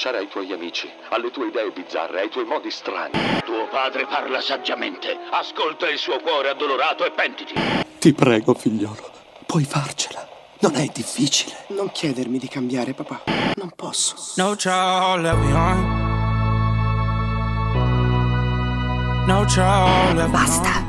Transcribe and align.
Rinunciare 0.00 0.18
ai 0.18 0.28
tuoi 0.28 0.50
amici, 0.52 0.90
alle 1.10 1.30
tue 1.30 1.48
idee 1.48 1.70
bizzarre, 1.70 2.20
ai 2.20 2.30
tuoi 2.30 2.46
modi 2.46 2.70
strani. 2.70 3.12
Tuo 3.44 3.68
padre 3.68 4.06
parla 4.06 4.40
saggiamente. 4.40 5.18
Ascolta 5.30 5.88
il 5.90 5.98
suo 5.98 6.18
cuore 6.20 6.48
addolorato 6.48 7.04
e 7.04 7.10
pentiti. 7.10 7.52
Ti 7.98 8.12
prego, 8.14 8.54
figliolo, 8.54 9.10
puoi 9.44 9.64
farcela. 9.64 10.26
Non 10.60 10.76
è 10.76 10.86
difficile. 10.86 11.66
Non 11.68 11.92
chiedermi 11.92 12.38
di 12.38 12.48
cambiare, 12.48 12.94
papà. 12.94 13.24
Non 13.56 13.72
posso. 13.76 14.16
No 14.36 14.54
child 14.54 15.20
left 15.20 15.38
behind. 15.38 15.98
No 19.26 19.44
child 19.44 20.16
left 20.16 20.30
Basta. 20.30 20.84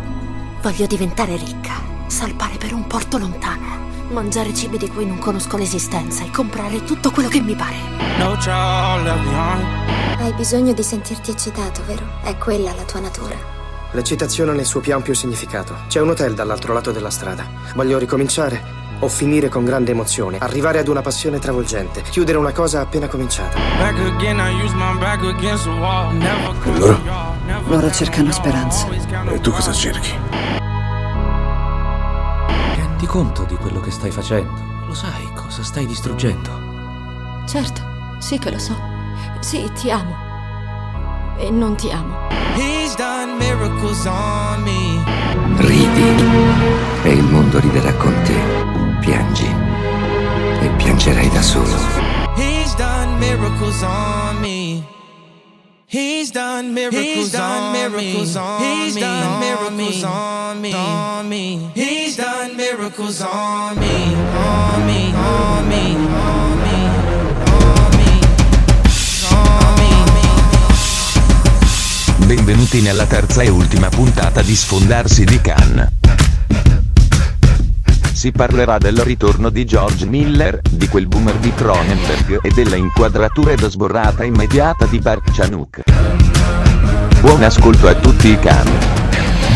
Voglio 0.62 0.86
diventare 0.86 1.36
ricca, 1.36 1.74
salpare 2.08 2.56
per 2.58 2.74
un 2.74 2.88
porto 2.88 3.18
lontano, 3.18 3.91
mangiare 4.12 4.54
cibi 4.54 4.78
di 4.78 4.90
cui 4.90 5.06
non 5.06 5.18
conosco 5.18 5.58
l'esistenza 5.58 6.24
e 6.24 6.30
comprare 6.32 6.84
tutto 6.84 7.12
quello 7.12 7.30
che 7.30 7.42
mi 7.42 7.56
pare. 7.56 7.76
Hai 10.18 10.34
bisogno 10.34 10.74
di 10.74 10.84
sentirti 10.84 11.32
eccitato, 11.32 11.82
vero? 11.86 12.06
È 12.22 12.38
quella 12.38 12.74
la 12.76 12.84
tua 12.84 13.00
natura. 13.00 13.36
L'eccitazione 13.94 14.54
nel 14.54 14.66
suo 14.66 14.80
più 14.80 14.94
ampio 14.94 15.14
significato. 15.14 15.76
C'è 15.88 16.00
un 16.00 16.10
hotel 16.10 16.34
dall'altro 16.34 16.74
lato 16.74 16.92
della 16.92 17.10
strada. 17.10 17.46
Voglio 17.74 17.98
ricominciare 17.98 18.80
o 19.00 19.08
finire 19.08 19.50
con 19.50 19.66
grande 19.66 19.92
emozione, 19.92 20.38
arrivare 20.40 20.80
ad 20.80 20.88
una 20.88 21.02
passione 21.02 21.40
travolgente, 21.40 22.04
chiudere 22.04 22.38
una 22.38 22.52
cosa 22.52 22.82
appena 22.82 23.08
cominciata. 23.08 23.58
E 26.64 26.78
loro? 26.78 27.02
Loro 27.66 27.92
cercano 27.92 28.32
speranza. 28.32 28.88
E 29.32 29.40
tu 29.40 29.52
cosa 29.52 29.74
cerchi? 29.74 30.61
Rendi 33.02 33.18
conto 33.18 33.44
di 33.46 33.56
quello 33.56 33.80
che 33.80 33.90
stai 33.90 34.12
facendo? 34.12 34.86
Lo 34.86 34.94
sai 34.94 35.28
cosa 35.34 35.64
stai 35.64 35.88
distruggendo? 35.88 36.52
Certo, 37.48 37.82
sì 38.20 38.38
che 38.38 38.52
lo 38.52 38.60
so. 38.60 38.80
Sì, 39.40 39.68
ti 39.74 39.90
amo. 39.90 40.16
E 41.40 41.50
non 41.50 41.76
ti 41.76 41.90
amo. 41.90 42.28
He's 42.54 42.96
done 42.96 43.38
miracles 43.40 44.06
on 44.06 44.62
me. 44.62 45.04
Ridi 45.66 46.24
e 47.02 47.14
il 47.14 47.24
mondo 47.24 47.60
riderà 47.60 47.92
con 47.96 48.14
te. 48.24 48.40
Piangi 49.00 49.50
e 50.62 50.70
piangerai 50.78 51.30
da 51.30 51.42
solo. 51.42 51.76
He's 52.36 52.76
done 52.76 53.18
miracles 53.18 53.82
on 53.82 54.40
me. 54.42 54.84
He's 55.88 56.30
done 56.32 56.72
miracles 56.72 57.34
on 57.34 57.72
me. 57.72 57.80
He's 57.80 57.96
done 57.96 58.00
miracles 58.00 58.36
on 58.36 58.62
me. 58.62 58.72
On 58.72 58.80
me. 58.80 58.86
He's 58.86 58.96
done 58.96 59.40
miracles 59.40 60.04
on 60.04 60.62
me. 60.62 60.74
On 60.74 61.28
me. 61.28 61.56
On 61.66 61.72
me. 61.74 62.01
On 62.74 62.78
me. 62.78 64.16
On 64.34 64.86
me. 64.86 65.14
On 65.14 65.68
me. 65.68 65.92
Benvenuti 72.26 72.80
nella 72.80 73.06
terza 73.06 73.42
e 73.42 73.50
ultima 73.50 73.90
puntata 73.90 74.42
di 74.42 74.56
Sfondarsi 74.56 75.26
di 75.26 75.42
Cannes. 75.42 75.90
Si 78.14 78.32
parlerà 78.32 78.78
del 78.78 79.00
ritorno 79.00 79.50
di 79.50 79.66
George 79.66 80.06
Miller, 80.06 80.62
di 80.70 80.88
quel 80.88 81.08
boomer 81.08 81.36
di 81.36 81.54
Cronenberg 81.54 82.40
e 82.42 82.52
della 82.52 82.78
inquadratura 82.78 83.52
ed 83.52 83.68
sborrata 83.68 84.24
immediata 84.24 84.86
di 84.86 85.02
Park 85.02 85.32
Chan-wook. 85.34 85.82
Buon 87.20 87.44
ascolto 87.44 87.90
a 87.90 87.96
tutti 87.96 88.30
i 88.30 88.40
cani. 88.40 89.01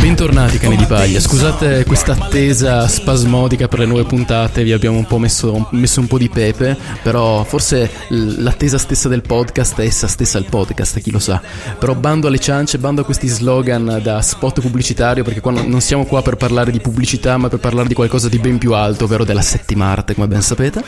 Bentornati 0.02 0.60
cani 0.60 0.76
di 0.76 0.86
paglia, 0.86 1.20
scusate 1.20 1.84
questa 1.84 2.14
attesa 2.14 2.88
spasmodica 2.88 3.68
per 3.68 3.80
le 3.80 3.86
nuove 3.86 4.04
puntate, 4.04 4.64
vi 4.64 4.72
abbiamo 4.72 4.98
un 4.98 5.06
po' 5.06 5.18
messo, 5.18 5.68
messo 5.72 6.00
un 6.00 6.08
po' 6.08 6.18
di 6.18 6.30
pepe, 6.30 6.78
però 7.02 7.44
forse 7.44 7.90
l'attesa 8.10 8.78
stessa 8.78 9.10
del 9.10 9.22
podcast 9.22 9.80
è 9.80 9.86
essa 9.86 10.08
stessa 10.08 10.38
il 10.38 10.46
podcast, 10.48 11.00
chi 11.00 11.10
lo 11.10 11.20
sa. 11.20 11.42
Però 11.80 11.96
bando 11.96 12.28
alle 12.28 12.38
ciance, 12.40 12.78
bando 12.78 13.02
a 13.02 13.04
questi 13.04 13.28
slogan 13.28 14.00
da 14.04 14.22
spot 14.22 14.62
pubblicitario, 14.62 15.24
perché 15.24 15.42
qua 15.42 15.52
non 15.52 15.82
siamo 15.82 16.06
qua 16.06 16.22
per 16.22 16.36
parlare 16.36 16.72
di 16.72 16.80
pubblicità, 16.80 17.38
ma 17.38 17.50
per 17.50 17.60
parlare 17.60 17.88
di 17.88 17.96
qualcosa 17.96 18.30
di 18.30 18.38
ben 18.38 18.60
più 18.60 18.74
alto, 18.74 19.06
ovvero 19.06 19.24
della 19.24 19.42
settima 19.42 19.88
arte, 19.88 20.14
come 20.14 20.28
ben 20.28 20.42
sapete. 20.42 20.84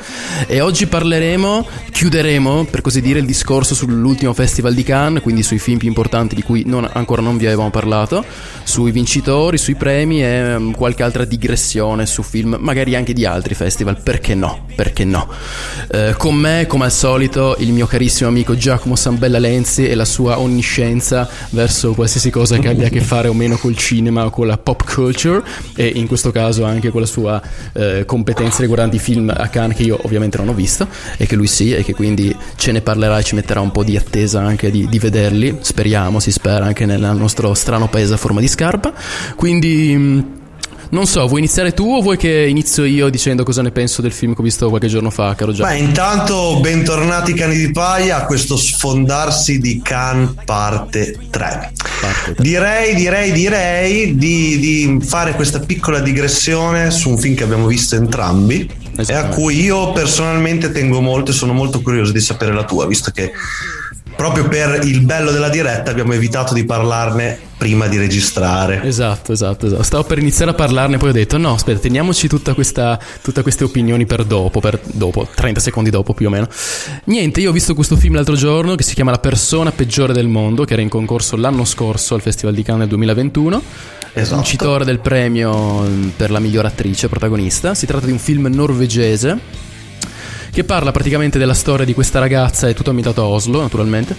E 0.45 0.61
oggi 0.61 0.85
parleremo, 0.85 1.65
chiuderemo 1.91 2.65
per 2.65 2.81
così 2.81 3.01
dire 3.01 3.19
il 3.19 3.25
discorso 3.25 3.73
sull'ultimo 3.73 4.33
festival 4.33 4.73
di 4.73 4.83
Cannes, 4.83 5.23
quindi 5.23 5.41
sui 5.41 5.59
film 5.59 5.79
più 5.79 5.87
importanti 5.87 6.35
di 6.35 6.43
cui 6.43 6.63
non- 6.65 6.87
ancora 6.91 7.21
non 7.21 7.37
vi 7.37 7.45
avevamo 7.47 7.71
parlato, 7.71 8.23
sui 8.63 8.91
vincitori, 8.97 9.59
sui 9.59 9.75
premi 9.75 10.23
e 10.23 10.55
um, 10.55 10.73
qualche 10.73 11.03
altra 11.03 11.23
digressione 11.23 12.07
su 12.07 12.23
film, 12.23 12.57
magari 12.59 12.95
anche 12.95 13.13
di 13.13 13.25
altri 13.25 13.53
festival, 13.53 14.01
perché 14.01 14.33
no? 14.33 14.65
Perché 14.75 15.05
no? 15.05 15.27
Eh, 15.91 16.15
con 16.17 16.33
me, 16.33 16.65
come 16.67 16.85
al 16.85 16.91
solito, 16.91 17.55
il 17.59 17.71
mio 17.73 17.85
carissimo 17.85 18.29
amico 18.29 18.55
Giacomo 18.55 18.95
Sambella 18.95 19.37
Lenzi 19.37 19.87
e 19.87 19.93
la 19.93 20.05
sua 20.05 20.39
onniscienza 20.39 21.29
verso 21.51 21.93
qualsiasi 21.93 22.31
cosa 22.31 22.57
che 22.57 22.69
abbia 22.69 22.87
a 22.87 22.89
che 22.89 23.01
fare 23.01 23.27
o 23.27 23.33
meno 23.33 23.55
col 23.57 23.77
cinema 23.77 24.25
o 24.25 24.31
con 24.31 24.47
la 24.47 24.57
pop 24.57 24.83
culture 24.83 25.43
e 25.75 25.85
in 25.93 26.07
questo 26.07 26.31
caso 26.31 26.65
anche 26.65 26.89
con 26.89 27.01
la 27.01 27.07
sua 27.07 27.41
eh, 27.73 28.03
competenza 28.05 28.61
riguardanti 28.61 28.95
i 28.95 28.99
film 28.99 29.31
a 29.35 29.47
Cannes 29.49 29.77
che 29.77 29.83
io 29.83 29.99
ovviamente 30.01 30.37
non 30.37 30.47
ho 30.49 30.53
visto 30.53 30.87
e 31.17 31.27
che 31.27 31.35
lui 31.35 31.47
sì 31.47 31.73
e 31.73 31.83
che 31.83 31.93
quindi 31.93 32.35
ce 32.55 32.71
ne 32.71 32.81
parlerà 32.81 33.19
e 33.19 33.23
ci 33.23 33.35
metterà 33.35 33.61
un 33.61 33.71
po' 33.71 33.83
di 33.83 33.95
attesa 33.95 34.41
anche 34.41 34.71
di, 34.71 34.87
di 34.87 34.99
vederli, 34.99 35.57
speriamo, 35.61 36.19
si 36.19 36.31
spera 36.31 36.65
anche 36.65 36.85
nel 36.85 36.99
nostro 37.15 37.53
strano 37.53 37.87
paese 37.87 38.13
a 38.13 38.17
forma 38.17 38.39
di 38.39 38.47
scarpa. 38.47 38.86
Quindi 39.35 39.95
mh, 39.95 40.37
non 40.89 41.05
so, 41.05 41.27
vuoi 41.27 41.39
iniziare 41.39 41.73
tu 41.73 41.85
o 41.85 42.01
vuoi 42.01 42.15
che 42.15 42.47
inizio 42.47 42.85
io 42.85 43.09
dicendo 43.09 43.43
cosa 43.43 43.61
ne 43.61 43.71
penso 43.71 44.01
del 44.01 44.13
film 44.13 44.33
che 44.33 44.39
ho 44.39 44.43
visto 44.43 44.69
qualche 44.69 44.87
giorno 44.87 45.09
fa, 45.09 45.35
caro 45.35 45.51
Giacomo? 45.51 45.77
Beh, 45.77 45.83
intanto 45.83 46.59
bentornati 46.61 47.33
cani 47.33 47.57
di 47.57 47.71
paia 47.71 48.17
a 48.17 48.25
questo 48.25 48.55
sfondarsi 48.55 49.59
di 49.59 49.81
Can 49.83 50.35
parte 50.45 51.17
3. 51.29 51.71
Parte 51.99 52.33
tre. 52.33 52.43
Direi, 52.43 52.95
direi, 52.95 53.31
direi 53.33 54.15
di, 54.15 54.59
di 54.59 54.99
fare 55.01 55.33
questa 55.33 55.59
piccola 55.59 55.99
digressione 55.99 56.89
su 56.91 57.09
un 57.09 57.17
film 57.17 57.35
che 57.35 57.43
abbiamo 57.43 57.67
visto 57.67 57.95
entrambi 57.95 58.69
e 59.05 59.13
a 59.13 59.25
cui 59.27 59.61
io 59.61 59.91
personalmente 59.91 60.71
tengo 60.71 61.01
molto 61.01 61.31
e 61.31 61.33
sono 61.33 61.53
molto 61.53 61.81
curioso 61.81 62.13
di 62.13 62.21
sapere 62.21 62.53
la 62.53 62.63
tua, 62.63 62.87
visto 62.87 63.11
che 63.11 63.31
proprio 64.17 64.47
per 64.47 64.81
il 64.83 65.01
bello 65.01 65.31
della 65.31 65.47
diretta 65.47 65.91
abbiamo 65.91 66.11
evitato 66.13 66.55
di 66.55 66.65
parlarne 66.65 67.39
prima 67.57 67.87
di 67.87 67.97
registrare. 67.97 68.81
Esatto, 68.83 69.31
esatto, 69.31 69.67
esatto. 69.67 69.83
Stavo 69.83 70.03
per 70.03 70.17
iniziare 70.17 70.51
a 70.51 70.53
parlarne, 70.53 70.97
poi 70.97 71.09
ho 71.09 71.13
detto: 71.13 71.37
no, 71.37 71.53
aspetta, 71.53 71.79
teniamoci 71.79 72.27
tutta 72.27 72.53
questa, 72.53 72.99
tutte 73.21 73.43
queste 73.43 73.63
opinioni 73.63 74.05
per 74.05 74.25
dopo, 74.25 74.59
per 74.59 74.79
dopo, 74.83 75.27
30 75.33 75.59
secondi 75.59 75.89
dopo 75.89 76.13
più 76.13 76.27
o 76.27 76.29
meno. 76.29 76.47
Niente, 77.05 77.39
io 77.39 77.51
ho 77.51 77.53
visto 77.53 77.75
questo 77.75 77.95
film 77.95 78.15
l'altro 78.15 78.35
giorno 78.35 78.75
che 78.75 78.83
si 78.83 78.95
chiama 78.95 79.11
La 79.11 79.19
persona 79.19 79.71
peggiore 79.71 80.13
del 80.13 80.27
mondo, 80.27 80.65
che 80.65 80.73
era 80.73 80.81
in 80.81 80.89
concorso 80.89 81.35
l'anno 81.35 81.63
scorso 81.63 82.15
al 82.15 82.21
Festival 82.21 82.55
di 82.55 82.63
Cannes 82.63 82.81
nel 82.81 82.89
2021. 82.89 83.61
Esatto. 84.13 84.35
Vincitore 84.35 84.83
del 84.83 84.99
premio 84.99 85.81
mm, 85.81 86.09
per 86.09 86.31
la 86.31 86.39
miglior 86.39 86.65
attrice 86.65 87.07
protagonista. 87.07 87.75
Si 87.75 87.85
tratta 87.85 88.07
di 88.07 88.11
un 88.11 88.19
film 88.19 88.47
norvegese 88.47 89.65
che 90.57 90.63
parla 90.63 90.89
praticamente 90.89 91.37
della 91.37 91.53
storia 91.53 91.85
di 91.85 91.93
questa 91.93 92.17
ragazza, 92.17 92.67
è 92.67 92.73
tutto 92.73 92.89
ambientato 92.89 93.21
a 93.21 93.27
Oslo 93.27 93.61
naturalmente, 93.61 94.15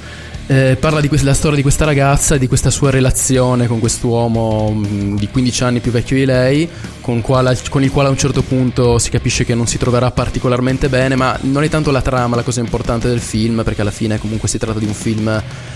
eh, 0.51 0.79
parla 0.81 1.01
della 1.03 1.35
storia 1.35 1.57
di 1.57 1.63
questa 1.63 1.85
ragazza 1.85 2.35
e 2.35 2.39
di 2.39 2.49
questa 2.49 2.71
sua 2.71 2.91
relazione 2.91 3.67
con 3.67 3.81
quest'uomo 3.81 4.71
mh, 4.71 5.17
di 5.19 5.29
15 5.29 5.63
anni 5.65 5.81
più 5.81 5.93
vecchio 5.93 6.17
di 6.17 6.25
lei, 6.25 6.67
con, 7.03 7.21
quale- 7.21 7.57
con 7.69 7.83
il 7.83 7.91
quale 7.91 8.09
a 8.09 8.11
un 8.11 8.17
certo 8.17 8.41
punto 8.43 8.99
si 8.99 9.11
capisce 9.11 9.45
che 9.45 9.55
non 9.55 9.67
si 9.67 9.77
troverà 9.77 10.11
particolarmente 10.11 10.89
bene, 10.89 11.17
ma 11.17 11.37
non 11.43 11.65
è 11.65 11.69
tanto 11.69 11.91
la 11.91 12.01
trama 12.01 12.35
la 12.35 12.43
cosa 12.43 12.61
importante 12.61 13.09
del 13.09 13.21
film, 13.21 13.63
perché 13.63 13.83
alla 13.83 13.91
fine 13.91 14.19
comunque 14.19 14.49
si 14.49 14.57
tratta 14.57 14.79
di 14.79 14.87
un 14.87 14.95
film 14.95 15.29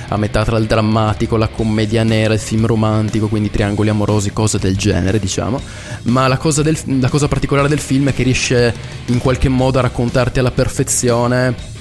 a 0.08 0.16
metà 0.16 0.42
tra 0.42 0.56
il 0.56 0.64
drammatico, 0.64 1.36
la 1.36 1.48
commedia 1.48 2.02
nera, 2.02 2.32
il 2.32 2.40
film 2.40 2.64
romantico, 2.64 3.28
quindi 3.28 3.50
triangoli 3.50 3.90
amorosi, 3.90 4.32
cose 4.32 4.58
del 4.58 4.76
genere, 4.78 5.18
diciamo. 5.18 5.60
Ma 6.04 6.26
la 6.28 6.38
cosa, 6.38 6.62
del- 6.62 6.78
la 6.98 7.10
cosa 7.10 7.28
particolare 7.28 7.68
del 7.68 7.78
film 7.78 8.08
è 8.08 8.14
che 8.14 8.22
riesce 8.22 8.74
in 9.06 9.18
qualche 9.18 9.50
modo 9.50 9.78
a 9.78 9.82
raccontarti 9.82 10.38
alla 10.38 10.50
perfezione 10.50 11.71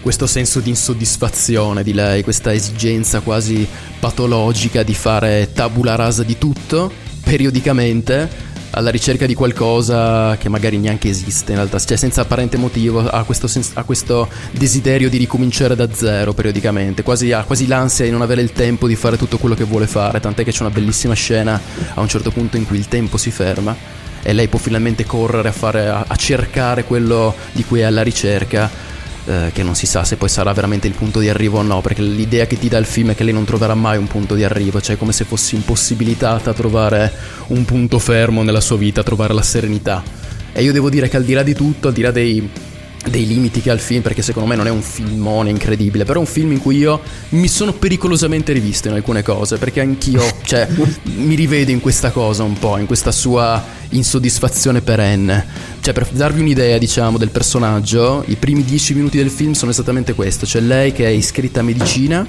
questo 0.00 0.26
senso 0.26 0.60
di 0.60 0.70
insoddisfazione 0.70 1.82
di 1.82 1.92
lei, 1.92 2.22
questa 2.22 2.52
esigenza 2.52 3.20
quasi 3.20 3.66
patologica 3.98 4.82
di 4.82 4.94
fare 4.94 5.50
tabula 5.52 5.94
rasa 5.94 6.22
di 6.22 6.38
tutto 6.38 6.90
periodicamente 7.22 8.48
alla 8.70 8.90
ricerca 8.90 9.26
di 9.26 9.34
qualcosa 9.34 10.36
che 10.38 10.48
magari 10.48 10.78
neanche 10.78 11.08
esiste 11.08 11.52
in 11.52 11.58
realtà, 11.58 11.78
cioè 11.78 11.96
senza 11.96 12.20
apparente 12.20 12.56
motivo, 12.56 13.00
ha 13.00 13.24
questo, 13.24 13.46
sens- 13.46 13.72
ha 13.74 13.82
questo 13.82 14.28
desiderio 14.52 15.08
di 15.10 15.18
ricominciare 15.18 15.74
da 15.74 15.92
zero 15.92 16.32
periodicamente, 16.32 17.02
quasi, 17.02 17.32
ha 17.32 17.42
quasi 17.42 17.66
l'ansia 17.66 18.04
di 18.04 18.10
non 18.10 18.22
avere 18.22 18.42
il 18.42 18.52
tempo 18.52 18.86
di 18.86 18.94
fare 18.94 19.16
tutto 19.16 19.38
quello 19.38 19.54
che 19.54 19.64
vuole 19.64 19.86
fare, 19.86 20.20
tant'è 20.20 20.44
che 20.44 20.52
c'è 20.52 20.62
una 20.62 20.70
bellissima 20.70 21.14
scena 21.14 21.60
a 21.94 22.00
un 22.00 22.08
certo 22.08 22.30
punto 22.30 22.56
in 22.56 22.66
cui 22.66 22.78
il 22.78 22.88
tempo 22.88 23.16
si 23.16 23.30
ferma 23.30 23.98
e 24.22 24.32
lei 24.32 24.48
può 24.48 24.58
finalmente 24.58 25.04
correre 25.04 25.48
a, 25.48 25.52
fare, 25.52 25.88
a, 25.88 26.04
a 26.06 26.16
cercare 26.16 26.84
quello 26.84 27.34
di 27.52 27.64
cui 27.64 27.80
è 27.80 27.84
alla 27.84 28.02
ricerca 28.02 28.70
eh, 29.26 29.50
che 29.52 29.62
non 29.62 29.74
si 29.74 29.86
sa 29.86 30.04
se 30.04 30.16
poi 30.16 30.28
sarà 30.28 30.52
veramente 30.52 30.86
il 30.86 30.94
punto 30.94 31.20
di 31.20 31.28
arrivo 31.28 31.58
o 31.58 31.62
no, 31.62 31.80
perché 31.80 32.02
l'idea 32.02 32.46
che 32.46 32.58
ti 32.58 32.68
dà 32.68 32.78
il 32.78 32.86
film 32.86 33.10
è 33.10 33.14
che 33.14 33.24
lei 33.24 33.32
non 33.32 33.44
troverà 33.44 33.74
mai 33.74 33.98
un 33.98 34.06
punto 34.06 34.34
di 34.34 34.44
arrivo, 34.44 34.80
cioè 34.80 34.96
come 34.96 35.12
se 35.12 35.24
fosse 35.24 35.56
impossibilitata 35.56 36.50
a 36.50 36.54
trovare 36.54 37.12
un 37.48 37.64
punto 37.64 37.98
fermo 37.98 38.42
nella 38.42 38.60
sua 38.60 38.76
vita, 38.76 39.00
a 39.00 39.04
trovare 39.04 39.34
la 39.34 39.42
serenità. 39.42 40.02
E 40.52 40.62
io 40.62 40.72
devo 40.72 40.90
dire 40.90 41.08
che 41.08 41.16
al 41.16 41.24
di 41.24 41.32
là 41.32 41.42
di 41.42 41.54
tutto, 41.54 41.88
al 41.88 41.94
di 41.94 42.00
là 42.00 42.10
dei, 42.10 42.48
dei 43.08 43.26
limiti 43.26 43.60
che 43.60 43.70
ha 43.70 43.72
il 43.72 43.80
film, 43.80 44.02
perché 44.02 44.22
secondo 44.22 44.48
me 44.48 44.56
non 44.56 44.66
è 44.66 44.70
un 44.70 44.82
filmone 44.82 45.50
incredibile, 45.50 46.04
però 46.04 46.18
è 46.18 46.22
un 46.22 46.28
film 46.28 46.52
in 46.52 46.60
cui 46.60 46.76
io 46.76 47.00
mi 47.30 47.48
sono 47.48 47.72
pericolosamente 47.72 48.52
rivisto 48.52 48.88
in 48.88 48.94
alcune 48.94 49.22
cose, 49.22 49.56
perché 49.56 49.80
anch'io, 49.80 50.22
cioè, 50.44 50.68
mi 51.16 51.34
rivedo 51.34 51.70
in 51.70 51.80
questa 51.80 52.10
cosa 52.10 52.42
un 52.42 52.58
po', 52.58 52.76
in 52.76 52.86
questa 52.86 53.10
sua 53.10 53.62
insoddisfazione 53.90 54.82
perenne. 54.82 55.46
Cioè, 55.80 55.94
per 55.94 56.08
darvi 56.10 56.40
un'idea, 56.40 56.78
diciamo, 56.78 57.16
del 57.16 57.30
personaggio, 57.30 58.22
i 58.26 58.36
primi 58.36 58.64
dieci 58.64 58.94
minuti 58.94 59.16
del 59.16 59.30
film 59.30 59.52
sono 59.52 59.70
esattamente 59.70 60.14
questo, 60.14 60.44
c'è 60.44 60.60
lei 60.60 60.92
che 60.92 61.06
è 61.06 61.10
iscritta 61.10 61.60
a 61.60 61.62
medicina, 61.62 62.26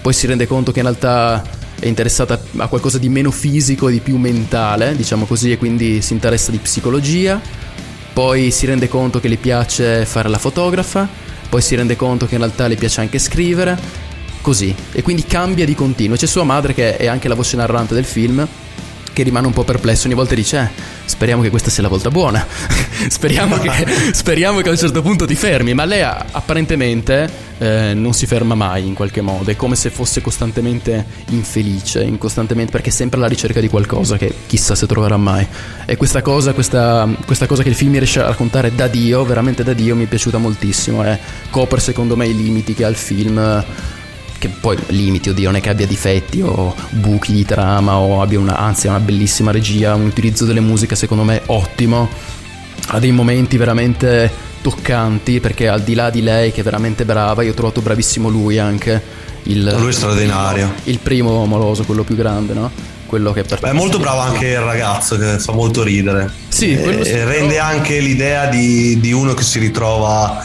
poi 0.00 0.12
si 0.12 0.26
rende 0.26 0.46
conto 0.46 0.72
che 0.72 0.78
in 0.78 0.84
realtà 0.84 1.42
è 1.78 1.88
interessata 1.88 2.40
a 2.58 2.68
qualcosa 2.68 2.98
di 2.98 3.08
meno 3.08 3.32
fisico 3.32 3.88
e 3.88 3.92
di 3.92 3.98
più 3.98 4.16
mentale, 4.16 4.94
diciamo 4.94 5.26
così, 5.26 5.50
e 5.50 5.58
quindi 5.58 6.00
si 6.00 6.12
interessa 6.12 6.52
di 6.52 6.58
psicologia 6.58 7.40
poi 8.12 8.50
si 8.50 8.66
rende 8.66 8.88
conto 8.88 9.20
che 9.20 9.28
le 9.28 9.36
piace 9.36 10.04
fare 10.04 10.28
la 10.28 10.38
fotografa, 10.38 11.08
poi 11.48 11.62
si 11.62 11.74
rende 11.74 11.96
conto 11.96 12.26
che 12.26 12.34
in 12.34 12.40
realtà 12.40 12.66
le 12.66 12.76
piace 12.76 13.00
anche 13.00 13.18
scrivere, 13.18 13.78
così. 14.40 14.74
E 14.92 15.02
quindi 15.02 15.24
cambia 15.24 15.64
di 15.64 15.74
continuo. 15.74 16.16
C'è 16.16 16.26
sua 16.26 16.44
madre 16.44 16.74
che 16.74 16.96
è 16.96 17.06
anche 17.06 17.28
la 17.28 17.34
voce 17.34 17.56
narrante 17.56 17.94
del 17.94 18.04
film, 18.04 18.46
che 19.12 19.22
rimane 19.22 19.46
un 19.46 19.52
po' 19.52 19.64
perplesso. 19.64 20.06
Ogni 20.06 20.14
volta 20.14 20.34
dice 20.34 20.58
eh, 20.58 20.82
speriamo 21.04 21.42
che 21.42 21.50
questa 21.50 21.70
sia 21.70 21.82
la 21.82 21.88
volta 21.88 22.10
buona. 22.10 22.44
Speriamo, 23.08 23.58
che, 23.58 23.70
speriamo, 24.14 24.60
che, 24.60 24.68
a 24.68 24.72
un 24.72 24.78
certo 24.78 25.02
punto 25.02 25.26
ti 25.26 25.34
fermi. 25.34 25.74
Ma 25.74 25.84
lei 25.84 26.02
apparentemente 26.02 27.28
eh, 27.58 27.94
non 27.94 28.12
si 28.12 28.26
ferma 28.26 28.54
mai 28.54 28.86
in 28.86 28.94
qualche 28.94 29.20
modo. 29.20 29.50
È 29.50 29.56
come 29.56 29.74
se 29.74 29.90
fosse 29.90 30.20
costantemente 30.20 31.04
infelice 31.30 32.02
in 32.02 32.18
costantemente, 32.18 32.70
perché 32.70 32.90
è 32.90 32.92
sempre 32.92 33.18
alla 33.18 33.28
ricerca 33.28 33.60
di 33.60 33.68
qualcosa 33.68 34.16
che 34.16 34.32
chissà 34.46 34.74
se 34.74 34.86
troverà 34.86 35.16
mai. 35.16 35.46
E 35.84 35.96
questa 35.96 36.22
cosa, 36.22 36.52
questa, 36.52 37.08
questa 37.26 37.46
cosa 37.46 37.62
che 37.62 37.70
il 37.70 37.74
film 37.74 37.92
riesce 37.92 38.20
a 38.20 38.26
raccontare 38.26 38.74
da 38.74 38.86
Dio 38.86 39.24
veramente 39.24 39.64
da 39.64 39.72
Dio 39.72 39.96
mi 39.96 40.04
è 40.04 40.08
piaciuta 40.08 40.38
moltissimo. 40.38 41.04
E 41.04 41.18
copre 41.50 41.80
secondo 41.80 42.16
me 42.16 42.26
i 42.26 42.36
limiti 42.36 42.74
che 42.74 42.84
ha 42.84 42.88
il 42.88 42.96
film 42.96 43.64
che 44.42 44.48
poi 44.48 44.76
limiti, 44.88 45.28
oddio, 45.28 45.44
non 45.44 45.54
è 45.54 45.60
che 45.60 45.68
abbia 45.68 45.86
difetti 45.86 46.42
o 46.42 46.74
buchi 46.90 47.32
di 47.32 47.44
trama 47.44 47.98
o 47.98 48.20
abbia 48.22 48.40
una, 48.40 48.56
anzi, 48.56 48.88
una 48.88 48.98
bellissima 48.98 49.52
regia, 49.52 49.94
un 49.94 50.06
utilizzo 50.06 50.44
delle 50.44 50.58
musiche 50.58 50.96
secondo 50.96 51.22
me 51.22 51.42
ottimo, 51.46 52.08
ha 52.88 52.98
dei 52.98 53.12
momenti 53.12 53.56
veramente 53.56 54.28
toccanti 54.60 55.38
perché 55.38 55.68
al 55.68 55.82
di 55.82 55.94
là 55.94 56.10
di 56.10 56.22
lei 56.22 56.50
che 56.50 56.62
è 56.62 56.64
veramente 56.64 57.04
brava, 57.04 57.44
io 57.44 57.52
ho 57.52 57.54
trovato 57.54 57.82
bravissimo 57.82 58.28
lui 58.28 58.58
anche. 58.58 59.00
Il, 59.44 59.62
lui 59.78 59.90
è 59.90 59.92
straordinario. 59.92 60.74
Il 60.84 60.98
primo 60.98 61.40
amoroso, 61.44 61.84
quello 61.84 62.02
più 62.02 62.16
grande, 62.16 62.52
no? 62.52 62.68
Quello 63.06 63.32
che 63.32 63.44
per 63.44 63.60
È 63.60 63.70
molto 63.70 64.00
bravo 64.00 64.22
anche 64.22 64.48
il 64.48 64.60
ragazzo 64.60 65.16
che 65.18 65.38
fa 65.38 65.52
molto 65.52 65.84
ridere. 65.84 66.28
Sì, 66.48 66.72
e, 66.72 67.04
sì, 67.04 67.12
rende 67.12 67.54
però... 67.54 67.64
anche 67.64 68.00
l'idea 68.00 68.46
di, 68.46 68.98
di 68.98 69.12
uno 69.12 69.34
che 69.34 69.44
si 69.44 69.60
ritrova 69.60 70.44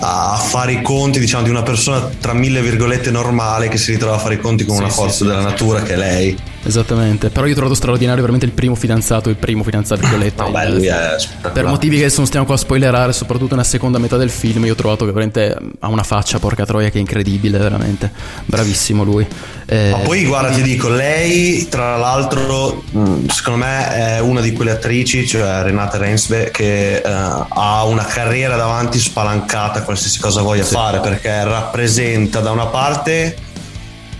a 0.00 0.36
fare 0.36 0.72
i 0.72 0.82
conti 0.82 1.18
diciamo 1.18 1.44
di 1.44 1.50
una 1.50 1.62
persona 1.62 2.00
tra 2.20 2.32
mille 2.32 2.62
virgolette 2.62 3.10
normale 3.10 3.68
che 3.68 3.76
si 3.76 3.92
ritrova 3.92 4.16
a 4.16 4.18
fare 4.18 4.34
i 4.34 4.38
conti 4.38 4.64
con 4.64 4.76
sì, 4.76 4.82
una 4.82 4.90
forza 4.90 5.16
sì, 5.16 5.24
della 5.24 5.42
natura 5.42 5.82
che 5.82 5.92
è 5.92 5.96
lei 5.96 6.38
esattamente. 6.64 7.30
Però 7.30 7.46
io 7.46 7.52
ho 7.52 7.54
trovato 7.54 7.74
straordinario 7.74 8.20
veramente 8.20 8.46
il 8.46 8.52
primo 8.52 8.74
fidanzato 8.74 9.28
il 9.28 9.36
primo 9.36 9.62
fidanzato 9.62 10.00
virgolette 10.06 10.42
no, 10.42 10.50
beh, 10.50 10.68
lui 10.70 10.86
è 10.86 11.16
per 11.52 11.66
motivi 11.66 11.98
che 11.98 12.12
non 12.16 12.26
stiamo 12.26 12.46
qua 12.46 12.54
a 12.54 12.58
spoilerare 12.58 13.12
soprattutto 13.12 13.54
nella 13.54 13.66
seconda 13.66 13.98
metà 13.98 14.16
del 14.16 14.30
film 14.30 14.64
io 14.64 14.72
ho 14.72 14.76
trovato 14.76 15.04
che 15.04 15.12
veramente 15.12 15.56
ha 15.78 15.88
una 15.88 16.02
faccia 16.02 16.38
porca 16.38 16.64
troia 16.64 16.90
che 16.90 16.98
è 16.98 17.00
incredibile 17.00 17.58
veramente. 17.58 18.10
Bravissimo 18.44 19.04
lui. 19.04 19.26
Eh, 19.66 19.90
ma 19.90 19.98
poi 19.98 20.24
guarda 20.24 20.50
ti 20.50 20.62
dico 20.62 20.88
lei 20.88 21.68
tra 21.68 21.96
l'altro 21.96 22.82
mm, 22.96 23.28
secondo 23.28 23.64
me 23.64 24.16
è 24.16 24.18
una 24.18 24.40
di 24.40 24.52
quelle 24.52 24.72
attrici 24.72 25.26
cioè 25.26 25.62
Renate 25.62 25.96
Reinsve 25.98 26.50
che 26.50 27.00
uh, 27.04 27.08
ha 27.08 27.84
una 27.84 28.04
carriera 28.04 28.56
davanti 28.56 28.98
spalancata 28.98 29.82
qualsiasi 29.82 30.18
cosa 30.18 30.42
voglia 30.42 30.64
sì. 30.64 30.74
fare 30.74 30.98
perché 30.98 31.44
rappresenta 31.44 32.40
da 32.40 32.50
una 32.50 32.66
parte 32.66 33.36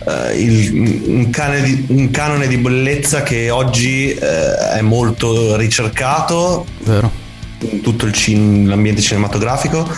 uh, 0.05 0.35
il, 0.35 0.73
un, 0.73 1.31
di, 1.63 1.85
un, 1.89 2.11
canone 2.11 2.47
di 2.47 2.57
bellezza 2.57 3.23
che 3.23 3.51
oggi 3.51 4.17
uh, 4.19 4.25
è 4.25 4.81
molto 4.81 5.57
ricercato. 5.57 6.67
Vero. 6.83 7.29
in 7.73 7.83
tutto 7.83 8.11
cin- 8.11 8.67
l'ambiente 8.69 9.03
cinematografico. 9.03 9.89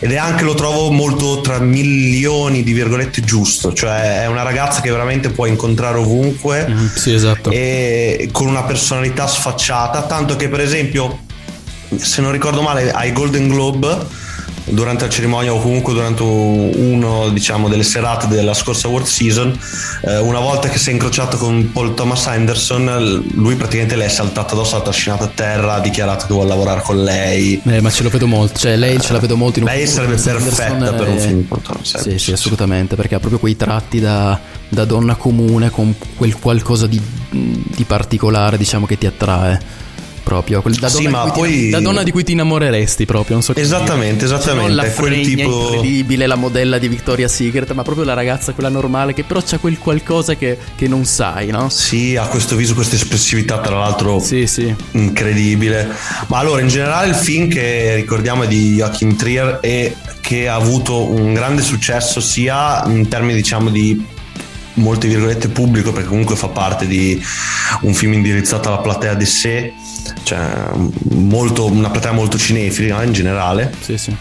Ed 0.00 0.10
è 0.10 0.16
anche 0.16 0.44
lo 0.44 0.54
trovo 0.54 0.90
molto 0.90 1.40
tra 1.40 1.58
milioni 1.58 2.62
di 2.62 2.72
virgolette 2.72 3.22
giusto. 3.22 3.72
Cioè 3.72 4.22
è 4.22 4.26
una 4.26 4.42
ragazza 4.42 4.80
che 4.80 4.90
veramente 4.90 5.30
puoi 5.30 5.50
incontrare 5.50 5.98
ovunque. 5.98 6.66
Mm, 6.68 6.86
sì, 6.94 7.12
esatto. 7.12 7.50
e 7.50 8.28
con 8.32 8.48
una 8.48 8.64
personalità 8.64 9.26
sfacciata. 9.26 10.02
Tanto 10.02 10.36
che 10.36 10.48
per 10.48 10.60
esempio 10.60 11.20
se 11.96 12.22
non 12.22 12.32
ricordo 12.32 12.62
male 12.62 12.90
ai 12.90 13.12
Golden 13.12 13.48
Globe 13.48 14.20
durante 14.64 15.04
la 15.04 15.10
cerimonia 15.10 15.52
o 15.52 15.60
comunque 15.60 15.92
durante 15.92 16.22
uno 16.22 17.28
diciamo, 17.30 17.68
delle 17.68 17.82
serate 17.82 18.26
della 18.28 18.54
scorsa 18.54 18.88
World 18.88 19.06
Season 19.06 19.58
eh, 20.02 20.18
una 20.18 20.40
volta 20.40 20.68
che 20.68 20.78
si 20.78 20.90
è 20.90 20.92
incrociato 20.92 21.36
con 21.36 21.70
Paul 21.72 21.94
Thomas 21.94 22.26
Anderson 22.26 23.24
lui 23.34 23.56
praticamente 23.56 23.96
le 23.96 24.06
è 24.06 24.08
saltato 24.08 24.54
addosso 24.54 24.76
l'ha 24.76 24.82
trascinato 24.82 25.24
a 25.24 25.30
terra 25.34 25.74
ha 25.74 25.80
dichiarato 25.80 26.26
che 26.26 26.32
vuole 26.32 26.48
lavorare 26.48 26.82
con 26.82 27.02
lei. 27.02 27.60
Eh, 27.64 27.80
ma 27.80 27.90
ce 27.90 28.02
lo 28.02 28.08
vedo 28.08 28.26
molto 28.26 28.58
cioè 28.58 28.76
lei 28.76 29.00
ce 29.00 29.12
la 29.12 29.18
vedo 29.18 29.36
molto 29.36 29.58
in 29.58 29.66
un 29.66 29.70
lei 29.70 29.86
sarebbe 29.86 30.14
perfetta 30.14 30.92
per 30.92 31.08
un 31.08 31.18
film 31.18 31.36
di 31.38 31.42
Paul 31.42 31.62
Thomas 31.62 31.94
Anderson. 31.94 32.18
sì, 32.18 32.24
sì 32.24 32.32
assolutamente 32.32 32.96
perché 32.96 33.14
ha 33.14 33.18
proprio 33.18 33.40
quei 33.40 33.56
tratti 33.56 34.00
da, 34.00 34.38
da 34.68 34.84
donna 34.84 35.14
comune 35.16 35.70
con 35.70 35.94
quel 36.16 36.38
qualcosa 36.38 36.86
di, 36.86 37.00
di 37.30 37.84
particolare 37.84 38.56
diciamo 38.56 38.86
che 38.86 38.98
ti 38.98 39.06
attrae 39.06 39.81
proprio 40.22 40.62
la 40.80 40.88
sì, 40.88 41.04
donna, 41.04 41.30
poi... 41.30 41.50
ti, 41.50 41.70
la 41.70 41.80
donna 41.80 42.02
di 42.02 42.10
cui 42.10 42.24
ti 42.24 42.32
innamoreresti 42.32 43.04
proprio 43.04 43.34
non 43.34 43.42
so 43.42 43.54
esattamente 43.54 44.24
esattamente 44.24 44.68
non 44.68 44.76
la 44.76 44.90
quel 44.90 45.20
tipo 45.20 45.64
incredibile 45.64 46.26
la 46.26 46.36
modella 46.36 46.78
di 46.78 46.88
Victoria's 46.88 47.34
Secret 47.34 47.72
ma 47.72 47.82
proprio 47.82 48.04
la 48.04 48.14
ragazza 48.14 48.52
quella 48.52 48.68
normale 48.68 49.14
che 49.14 49.24
però 49.24 49.40
c'ha 49.44 49.58
quel 49.58 49.78
qualcosa 49.78 50.34
che, 50.34 50.58
che 50.74 50.88
non 50.88 51.04
sai 51.04 51.48
no? 51.48 51.68
sì 51.68 52.16
ha 52.16 52.26
questo 52.26 52.56
viso 52.56 52.74
questa 52.74 52.94
espressività 52.94 53.58
tra 53.60 53.78
l'altro 53.78 54.18
sì, 54.20 54.46
sì. 54.46 54.74
incredibile 54.92 55.88
ma 56.28 56.38
allora 56.38 56.60
in 56.60 56.68
generale 56.68 57.08
il 57.08 57.14
film 57.14 57.48
che 57.48 57.94
ricordiamo 57.96 58.44
è 58.44 58.46
di 58.46 58.74
Joachim 58.76 59.16
Trier 59.16 59.58
e 59.60 59.96
che 60.20 60.48
ha 60.48 60.54
avuto 60.54 61.10
un 61.10 61.34
grande 61.34 61.62
successo 61.62 62.20
sia 62.20 62.82
in 62.86 63.08
termini 63.08 63.34
diciamo 63.34 63.70
di 63.70 64.11
molte 64.74 65.08
virgolette 65.08 65.48
pubblico 65.48 65.92
perché 65.92 66.08
comunque 66.08 66.36
fa 66.36 66.48
parte 66.48 66.86
di 66.86 67.22
un 67.82 67.94
film 67.94 68.14
indirizzato 68.14 68.68
alla 68.68 68.78
platea 68.78 69.14
di 69.14 69.26
sé 69.26 69.74
cioè 70.22 70.70
molto, 71.10 71.66
una 71.66 71.90
platea 71.90 72.12
molto 72.12 72.38
cinefila 72.38 73.02
in 73.02 73.12
generale. 73.12 73.72
Sì 73.80 73.96
sì. 73.98 74.16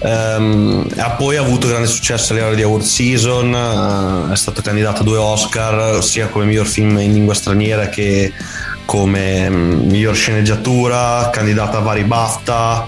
Um, 0.00 0.86
ha 0.98 1.10
poi 1.12 1.36
avuto 1.36 1.66
grande 1.66 1.86
successo 1.86 2.32
a 2.32 2.36
livello 2.36 2.54
di 2.54 2.62
award 2.62 2.82
season, 2.82 3.52
uh, 3.54 4.30
è 4.30 4.36
stato 4.36 4.60
candidato 4.60 5.00
a 5.00 5.04
due 5.04 5.16
Oscar 5.16 6.02
sia 6.02 6.28
come 6.28 6.44
miglior 6.44 6.66
film 6.66 6.98
in 6.98 7.14
lingua 7.14 7.32
straniera 7.32 7.88
che 7.88 8.30
come 8.84 9.46
um, 9.46 9.84
miglior 9.86 10.14
sceneggiatura, 10.14 11.30
candidato 11.32 11.78
a 11.78 11.80
vari 11.80 12.04
BAFTA, 12.04 12.86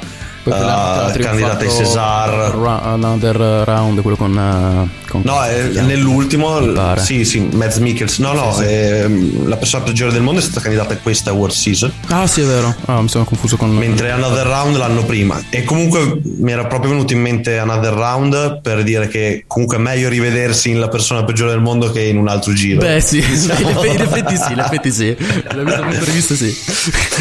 uh, 0.54 1.18
candidata 1.18 1.64
ai 1.64 1.70
César. 1.70 2.54
Another 2.82 3.36
Round, 3.36 4.00
quello 4.02 4.16
con. 4.16 4.36
Uh, 4.36 5.04
con 5.08 5.22
no, 5.24 5.42
è, 5.42 5.80
nell'ultimo. 5.82 6.60
Sì, 6.96 7.24
sì, 7.24 7.40
Mads 7.52 7.78
Mikkels. 7.78 8.18
No, 8.18 8.32
no, 8.32 8.52
sì, 8.52 8.62
sì. 8.62 8.68
È, 8.68 9.08
la 9.44 9.56
persona 9.56 9.84
peggiore 9.84 10.12
del 10.12 10.22
mondo 10.22 10.40
è 10.40 10.42
stata 10.42 10.60
candidata 10.60 10.94
a 10.94 10.96
questa 10.98 11.32
World 11.32 11.54
Season. 11.54 11.92
Ah, 12.08 12.26
sì, 12.26 12.40
è 12.42 12.44
vero. 12.44 12.74
Ah, 12.86 13.00
mi 13.00 13.08
sono 13.08 13.24
confuso 13.24 13.56
con. 13.56 13.70
Mentre 13.74 14.10
Another 14.10 14.46
Round 14.46 14.76
l'anno 14.76 15.04
prima. 15.04 15.40
E 15.50 15.64
comunque 15.64 16.20
mi 16.22 16.52
era 16.52 16.66
proprio 16.66 16.90
venuto 16.90 17.12
in 17.12 17.20
mente 17.20 17.58
Another 17.58 17.92
Round 17.92 18.60
per 18.60 18.82
dire 18.82 19.08
che 19.08 19.44
comunque 19.46 19.76
è 19.76 19.80
meglio 19.80 20.08
rivedersi 20.08 20.70
in 20.70 20.80
la 20.80 20.88
persona 20.88 21.24
peggiore 21.24 21.50
del 21.50 21.60
mondo 21.60 21.90
che 21.90 22.02
in 22.02 22.18
un 22.18 22.28
altro 22.28 22.52
giro. 22.52 22.80
Beh, 22.80 23.00
sì, 23.00 23.18
in 23.18 24.00
effetti 24.00 24.36
sì, 24.36 24.52
in 24.52 24.58
effetti 24.58 24.92
sì. 24.92 25.16
L'abbiamo 25.54 25.90
previsto 25.90 26.34
sì. 26.34 26.54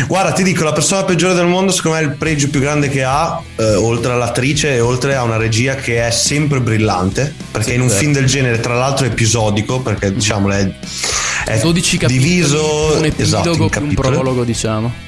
Guarda, 0.08 0.32
ti 0.32 0.44
dico, 0.44 0.63
la 0.63 0.74
persona 0.74 1.03
peggiore 1.03 1.34
del 1.34 1.48
mondo, 1.48 1.72
secondo 1.72 1.98
me, 1.98 2.03
il 2.03 2.12
pregio 2.12 2.50
più 2.50 2.60
grande 2.60 2.89
che 2.89 3.03
ha 3.03 3.14
ha, 3.15 3.41
eh, 3.55 3.75
oltre 3.75 4.12
all'attrice 4.12 4.74
e 4.75 4.81
oltre 4.81 5.15
a 5.15 5.24
una 5.24 5.38
regia 5.38 5.75
che 5.75 6.05
è 6.05 6.12
sempre 6.12 6.60
brillante, 6.60 7.34
perché 7.51 7.74
in 7.74 7.81
un 7.81 7.88
vero. 7.88 8.00
film 8.00 8.12
del 8.12 8.25
genere, 8.25 8.60
tra 8.60 8.75
l'altro, 8.75 9.05
è 9.05 9.10
episodico, 9.10 9.79
perché 9.79 10.13
diciamo 10.13 10.51
è, 10.51 10.69
è 11.45 11.60
12 11.60 11.98
capitoli, 11.98 12.19
diviso 12.19 12.98
un 12.98 13.12
esatto, 13.15 13.50
epilogo 13.51 13.69
più 13.69 13.81
un 13.81 13.93
prologo, 13.93 14.43
diciamo. 14.43 15.04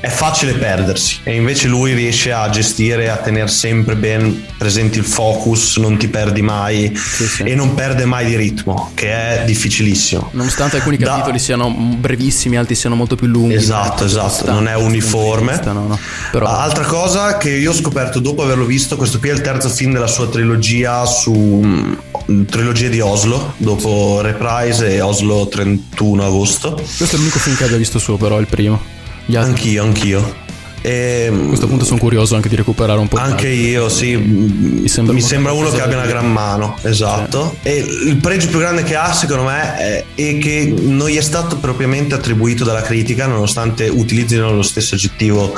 È 0.00 0.06
facile 0.06 0.52
perdersi 0.52 1.18
e 1.24 1.34
invece 1.34 1.66
lui 1.66 1.92
riesce 1.92 2.30
a 2.30 2.48
gestire, 2.50 3.10
a 3.10 3.16
tenere 3.16 3.48
sempre 3.48 3.96
ben 3.96 4.46
presente 4.56 4.98
il 4.98 5.04
focus, 5.04 5.78
non 5.78 5.96
ti 5.96 6.06
perdi 6.06 6.40
mai 6.40 6.96
e 7.42 7.54
non 7.56 7.74
perde 7.74 8.04
mai 8.04 8.26
di 8.26 8.36
ritmo, 8.36 8.92
che 8.94 9.10
è 9.10 9.44
difficilissimo. 9.44 10.28
Nonostante 10.34 10.76
alcuni 10.76 10.98
Da- 10.98 11.06
capitoli 11.06 11.40
siano 11.40 11.68
brevissimi, 11.70 12.56
altri 12.56 12.76
siano 12.76 12.94
molto 12.94 13.16
più 13.16 13.26
lunghi. 13.26 13.54
Esatto, 13.54 14.04
esatto, 14.04 14.48
non 14.52 14.68
è 14.68 14.76
uniforme. 14.76 15.60
No, 15.64 15.72
no. 15.72 15.98
Però 16.30 16.46
Altra 16.46 16.84
cosa 16.84 17.36
che 17.36 17.50
io 17.50 17.72
ho 17.72 17.74
scoperto 17.74 18.20
dopo 18.20 18.44
averlo 18.44 18.66
visto, 18.66 18.96
questo 18.96 19.18
qui 19.18 19.30
è 19.30 19.32
il 19.32 19.40
terzo 19.40 19.68
film 19.68 19.92
della 19.94 20.06
sua 20.06 20.28
trilogia 20.28 21.04
su 21.06 21.32
mm, 21.34 22.44
trilogia 22.44 22.88
di 22.88 23.00
Oslo, 23.00 23.54
dopo 23.56 24.20
Reprise 24.20 24.94
e 24.94 25.00
Oslo 25.00 25.48
31 25.48 26.24
agosto. 26.24 26.74
questo 26.74 27.16
è 27.16 27.18
l'unico 27.18 27.40
film 27.40 27.56
che 27.56 27.64
abbia 27.64 27.76
visto 27.76 27.98
suo, 27.98 28.16
però, 28.16 28.38
il 28.38 28.46
primo. 28.46 28.96
Anch'io, 29.34 29.82
anch'io. 29.82 30.46
E, 30.80 31.28
A 31.32 31.46
questo 31.48 31.66
punto 31.66 31.84
sono 31.84 31.98
curioso 31.98 32.36
anche 32.36 32.48
di 32.48 32.56
recuperare 32.56 32.98
un 32.98 33.08
po'. 33.08 33.16
Anche 33.16 33.48
io, 33.48 33.88
sì. 33.88 34.16
Mi 34.16 34.88
sembra, 34.88 35.12
mi 35.12 35.20
sembra 35.20 35.52
uno 35.52 35.70
che 35.70 35.80
abbia 35.80 35.96
una 35.96 36.06
gran 36.06 36.30
mano, 36.30 36.76
esatto. 36.82 37.56
E 37.62 37.76
il 38.06 38.16
pregio 38.16 38.48
più 38.48 38.58
grande 38.58 38.84
che 38.84 38.94
ha, 38.94 39.12
secondo 39.12 39.44
me, 39.44 39.76
è, 39.76 40.04
è 40.14 40.38
che 40.38 40.72
non 40.80 41.08
gli 41.08 41.16
è 41.16 41.20
stato 41.20 41.56
propriamente 41.56 42.14
attribuito 42.14 42.64
dalla 42.64 42.82
critica, 42.82 43.26
nonostante 43.26 43.88
utilizzino 43.88 44.52
lo 44.52 44.62
stesso 44.62 44.94
aggettivo 44.94 45.52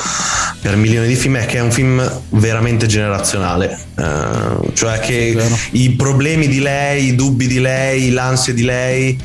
per 0.60 0.76
milioni 0.76 1.06
di 1.06 1.14
film, 1.14 1.36
è 1.36 1.46
che 1.46 1.58
è 1.58 1.60
un 1.60 1.70
film 1.70 2.22
veramente 2.30 2.86
generazionale. 2.86 3.78
Eh, 3.98 4.72
cioè 4.72 5.00
che 5.00 5.36
i 5.72 5.90
problemi 5.90 6.48
di 6.48 6.60
lei, 6.60 7.08
i 7.08 7.14
dubbi 7.14 7.46
di 7.46 7.60
lei, 7.60 8.10
l'ansia 8.10 8.54
di 8.54 8.62
lei, 8.62 9.18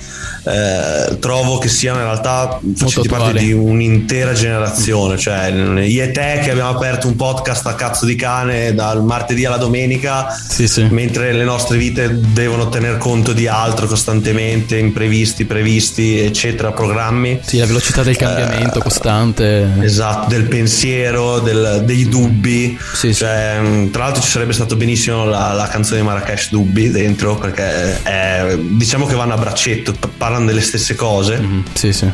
eh, 0.45 1.17
trovo 1.19 1.57
che 1.57 1.67
siano 1.67 1.99
in 1.99 2.05
realtà 2.05 2.59
facenti 2.75 3.07
parte 3.07 3.39
di 3.39 3.51
un'intera 3.51 4.33
generazione. 4.33 5.17
Cioè, 5.17 5.47
io 5.85 6.03
e 6.03 6.11
te 6.11 6.39
che 6.43 6.51
abbiamo 6.51 6.69
aperto 6.69 7.07
un 7.07 7.15
podcast 7.15 7.65
a 7.67 7.73
cazzo 7.75 8.05
di 8.05 8.15
cane 8.15 8.73
dal 8.73 9.03
martedì 9.03 9.45
alla 9.45 9.57
domenica, 9.57 10.27
mentre 10.89 11.33
le 11.33 11.43
nostre 11.43 11.77
vite 11.77 12.19
devono 12.33 12.69
tener 12.69 12.97
conto 12.97 13.33
di 13.33 13.47
altro 13.47 13.87
costantemente, 13.87 14.77
imprevisti, 14.77 15.45
previsti, 15.45 16.19
eccetera, 16.19 16.71
programmi. 16.71 17.39
Sì, 17.43 17.57
la 17.57 17.65
velocità 17.65 18.03
del 18.03 18.15
cambiamento 18.17 18.79
costante. 18.79 19.67
Esatto, 19.81 20.29
del 20.29 20.43
pensiero, 20.43 21.39
del- 21.39 21.81
dei 21.85 22.07
dubbi. 22.07 22.77
Cioè, 23.13 23.59
mh, 23.59 23.91
tra 23.91 24.03
l'altro 24.03 24.21
ci 24.21 24.29
sarebbe 24.29 24.53
stato 24.53 24.75
benissimo 24.75 25.25
la, 25.25 25.53
la 25.53 25.67
canzone 25.67 26.01
di 26.01 26.05
Marrakesh 26.05 26.49
Dubbi 26.51 26.91
dentro, 26.91 27.35
perché 27.35 28.01
è- 28.03 28.55
diciamo 28.57 29.05
che 29.05 29.15
vanno 29.15 29.33
a 29.33 29.37
braccetto, 29.37 29.91
p- 29.93 30.07
parlano 30.35 30.45
delle 30.45 30.61
stesse 30.61 30.95
cose. 30.95 31.41
Sì, 31.73 31.93
sì. 31.93 32.09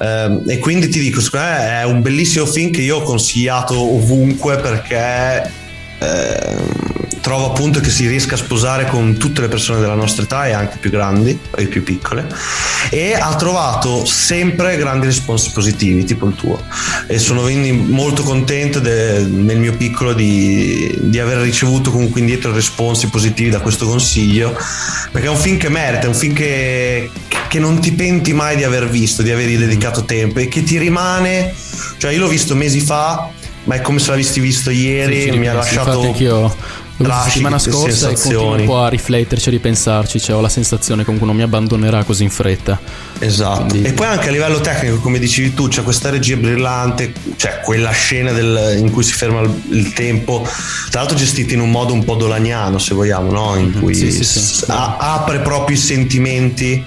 Ehm, 0.00 0.42
e 0.46 0.58
quindi 0.58 0.88
ti 0.88 1.00
dico, 1.00 1.20
secondo 1.20 1.46
me 1.46 1.80
è 1.80 1.84
un 1.84 2.00
bellissimo 2.00 2.46
film 2.46 2.70
che 2.70 2.82
io 2.82 2.96
ho 2.98 3.02
consigliato 3.02 3.78
ovunque 3.78 4.56
perché 4.56 5.50
ehm, 5.98 6.87
trovo 7.28 7.50
appunto 7.50 7.80
che 7.80 7.90
si 7.90 8.08
riesca 8.08 8.36
a 8.36 8.38
sposare 8.38 8.86
con 8.86 9.18
tutte 9.18 9.42
le 9.42 9.48
persone 9.48 9.80
della 9.80 9.94
nostra 9.94 10.22
età 10.22 10.46
e 10.46 10.52
anche 10.52 10.78
più 10.80 10.88
grandi 10.88 11.38
e 11.56 11.66
più 11.66 11.82
piccole 11.84 12.26
e 12.88 13.12
ha 13.12 13.36
trovato 13.36 14.06
sempre 14.06 14.78
grandi 14.78 15.04
risponsi 15.04 15.50
positivi 15.52 16.04
tipo 16.04 16.26
il 16.26 16.34
tuo. 16.34 16.58
E 17.06 17.18
sono 17.18 17.42
quindi 17.42 17.70
molto 17.70 18.22
contento 18.22 18.80
de- 18.80 19.26
nel 19.28 19.58
mio 19.58 19.76
piccolo 19.76 20.14
di, 20.14 20.96
di 21.02 21.18
aver 21.18 21.36
ricevuto 21.40 21.90
comunque 21.90 22.20
indietro 22.20 22.50
risponsi 22.50 23.08
positivi 23.08 23.50
da 23.50 23.60
questo 23.60 23.86
consiglio 23.86 24.56
perché 25.12 25.26
è 25.26 25.30
un 25.30 25.36
film 25.36 25.58
che 25.58 25.68
merita, 25.68 26.06
è 26.06 26.08
un 26.08 26.14
film 26.14 26.32
che, 26.32 27.10
che 27.46 27.58
non 27.58 27.78
ti 27.78 27.92
penti 27.92 28.32
mai 28.32 28.56
di 28.56 28.64
aver 28.64 28.88
visto, 28.88 29.20
di 29.20 29.30
avergli 29.30 29.58
dedicato 29.58 30.04
tempo 30.04 30.38
e 30.38 30.48
che 30.48 30.62
ti 30.62 30.78
rimane, 30.78 31.52
cioè 31.98 32.10
io 32.10 32.20
l'ho 32.20 32.28
visto 32.28 32.56
mesi 32.56 32.80
fa 32.80 33.32
ma 33.64 33.74
è 33.74 33.82
come 33.82 33.98
se 33.98 34.10
l'avessi 34.10 34.40
visto 34.40 34.70
ieri, 34.70 35.24
Sì, 35.24 35.30
sì, 35.30 35.36
mi 35.36 35.46
ha 35.46 35.52
lasciato 35.52 36.14
la 36.98 37.22
settimana 37.28 37.58
scorsa 37.58 38.08
e 38.10 38.12
continuo 38.14 38.16
sensazioni. 38.16 38.60
un 38.62 38.66
po' 38.66 38.78
a 38.82 38.88
rifletterci, 38.88 39.48
a 39.48 39.52
ripensarci, 39.52 40.20
cioè 40.20 40.36
ho 40.36 40.40
la 40.40 40.48
sensazione 40.48 41.00
che 41.00 41.04
comunque 41.06 41.26
non 41.28 41.36
mi 41.36 41.42
abbandonerà 41.42 42.02
così 42.04 42.24
in 42.24 42.30
fretta. 42.30 42.78
Esatto. 43.20 43.74
E 43.74 43.92
poi 43.92 44.06
anche 44.06 44.28
a 44.28 44.32
livello 44.32 44.60
tecnico, 44.60 44.98
come 44.98 45.18
dicevi 45.18 45.54
tu, 45.54 45.68
c'è 45.68 45.82
questa 45.82 46.10
regia 46.10 46.36
brillante, 46.36 47.12
cioè 47.36 47.60
quella 47.62 47.90
scena 47.90 48.32
del- 48.32 48.76
in 48.78 48.90
cui 48.90 49.02
si 49.04 49.12
ferma 49.12 49.40
il, 49.42 49.50
il 49.70 49.92
tempo, 49.92 50.46
tra 50.90 51.00
l'altro 51.00 51.16
gestita 51.16 51.54
in 51.54 51.60
un 51.60 51.70
modo 51.70 51.92
un 51.92 52.04
po' 52.04 52.14
dolaniano, 52.14 52.78
se 52.78 52.94
vogliamo, 52.94 53.30
no? 53.30 53.56
In 53.56 53.78
cui 53.78 53.94
Sì, 53.94 54.10
sì, 54.10 54.24
sì. 54.24 54.64
a- 54.68 54.96
apre 54.98 55.38
proprio 55.40 55.76
i 55.76 55.80
sentimenti 55.80 56.84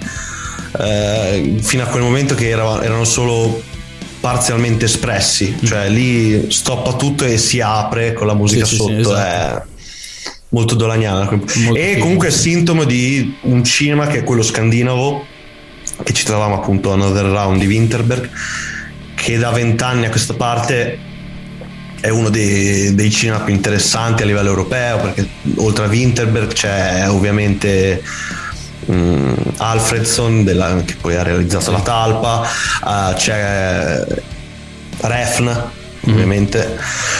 eh, 0.78 1.56
fino 1.60 1.82
a 1.82 1.86
quel 1.86 2.02
momento 2.02 2.34
che 2.34 2.48
era- 2.48 2.82
erano 2.82 3.04
solo 3.04 3.62
parzialmente 4.20 4.84
espressi, 4.84 5.56
cioè 5.64 5.88
lì 5.88 6.46
stoppa 6.50 6.92
tutto 6.94 7.24
e 7.24 7.36
si 7.38 7.60
apre 7.60 8.12
con 8.12 8.26
la 8.28 8.34
musica 8.34 8.64
Sì, 8.64 8.76
sì, 8.76 8.76
sì, 8.76 8.82
sotto. 8.82 8.98
esatto. 9.00 9.16
È 9.66 9.71
molto 10.52 10.74
dolaniana. 10.74 11.28
e 11.30 11.40
figo. 11.46 12.00
comunque 12.00 12.28
è 12.28 12.30
sintomo 12.30 12.84
di 12.84 13.36
un 13.42 13.64
cinema 13.64 14.06
che 14.06 14.18
è 14.18 14.24
quello 14.24 14.42
scandinavo 14.42 15.26
che 16.02 16.12
ci 16.12 16.24
trovavamo 16.24 16.56
appunto 16.56 16.90
a 16.90 16.94
Another 16.94 17.26
Round 17.26 17.60
di 17.60 17.66
Winterberg 17.66 18.28
che 19.14 19.38
da 19.38 19.50
vent'anni 19.50 20.06
a 20.06 20.10
questa 20.10 20.34
parte 20.34 20.98
è 22.00 22.08
uno 22.08 22.28
dei, 22.28 22.94
dei 22.94 23.10
cinema 23.10 23.40
più 23.40 23.54
interessanti 23.54 24.22
a 24.22 24.26
livello 24.26 24.48
europeo 24.48 24.98
perché 24.98 25.28
oltre 25.56 25.84
a 25.84 25.88
Winterberg 25.88 26.52
c'è 26.52 27.08
ovviamente 27.08 28.02
mm, 28.90 29.32
Alfredson 29.58 30.44
della- 30.44 30.82
che 30.84 30.96
poi 31.00 31.16
ha 31.16 31.22
realizzato 31.22 31.70
La 31.70 31.80
Talpa 31.80 32.42
eh, 32.44 33.14
c'è 33.14 34.04
Refn 34.98 35.70
ovviamente 36.04 36.78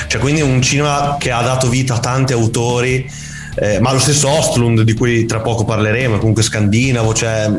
c'è 0.08 0.18
quindi 0.18 0.40
un 0.40 0.60
cinema 0.60 1.16
che 1.18 1.30
ha 1.30 1.40
dato 1.40 1.68
vita 1.68 1.94
a 1.94 1.98
tanti 2.00 2.32
autori 2.32 3.08
eh, 3.54 3.80
ma 3.80 3.92
lo 3.92 3.98
stesso 3.98 4.28
Ostlund 4.28 4.82
di 4.82 4.94
cui 4.94 5.26
tra 5.26 5.40
poco 5.40 5.64
parleremo 5.64 6.18
comunque 6.18 6.42
scandinavo 6.42 7.12
cioè, 7.12 7.50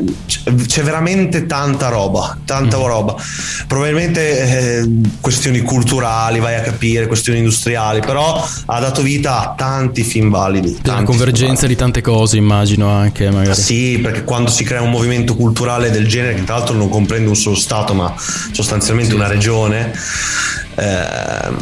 c'è, 0.66 0.82
veramente 0.82 1.46
tanta 1.46 1.88
roba 1.88 2.38
tanta 2.44 2.76
roba. 2.76 3.14
Probabilmente 3.66 4.80
eh, 4.80 4.90
questioni 5.20 5.60
culturali 5.60 6.38
vai 6.40 6.56
a 6.56 6.60
capire 6.60 7.06
questioni 7.06 7.38
industriali 7.38 8.00
però 8.00 8.44
ha 8.66 8.80
dato 8.80 9.02
vita 9.02 9.40
a 9.40 9.54
tanti 9.56 10.02
film 10.02 10.30
validi 10.30 10.78
La 10.82 10.94
tanti 10.94 11.04
convergenza 11.04 11.66
di 11.66 11.76
tante 11.76 12.00
cose, 12.00 12.36
immagino 12.36 12.88
anche, 12.88 13.30
magari. 13.30 13.60
sì, 13.60 13.98
perché 13.98 14.24
quando 14.24 14.50
si 14.50 14.64
crea 14.64 14.82
un 14.82 14.90
movimento 14.90 15.34
culturale 15.34 15.90
del 15.90 16.06
genere, 16.06 16.34
che 16.34 16.44
tra 16.44 16.56
l'altro 16.56 16.74
non 16.74 16.88
comprende 16.88 17.28
un 17.28 17.36
solo 17.36 17.56
Stato, 17.56 17.94
ma 17.94 18.14
sostanzialmente 18.16 19.14
una 19.14 19.26
regione, 19.26 19.92
ehm, 20.74 21.56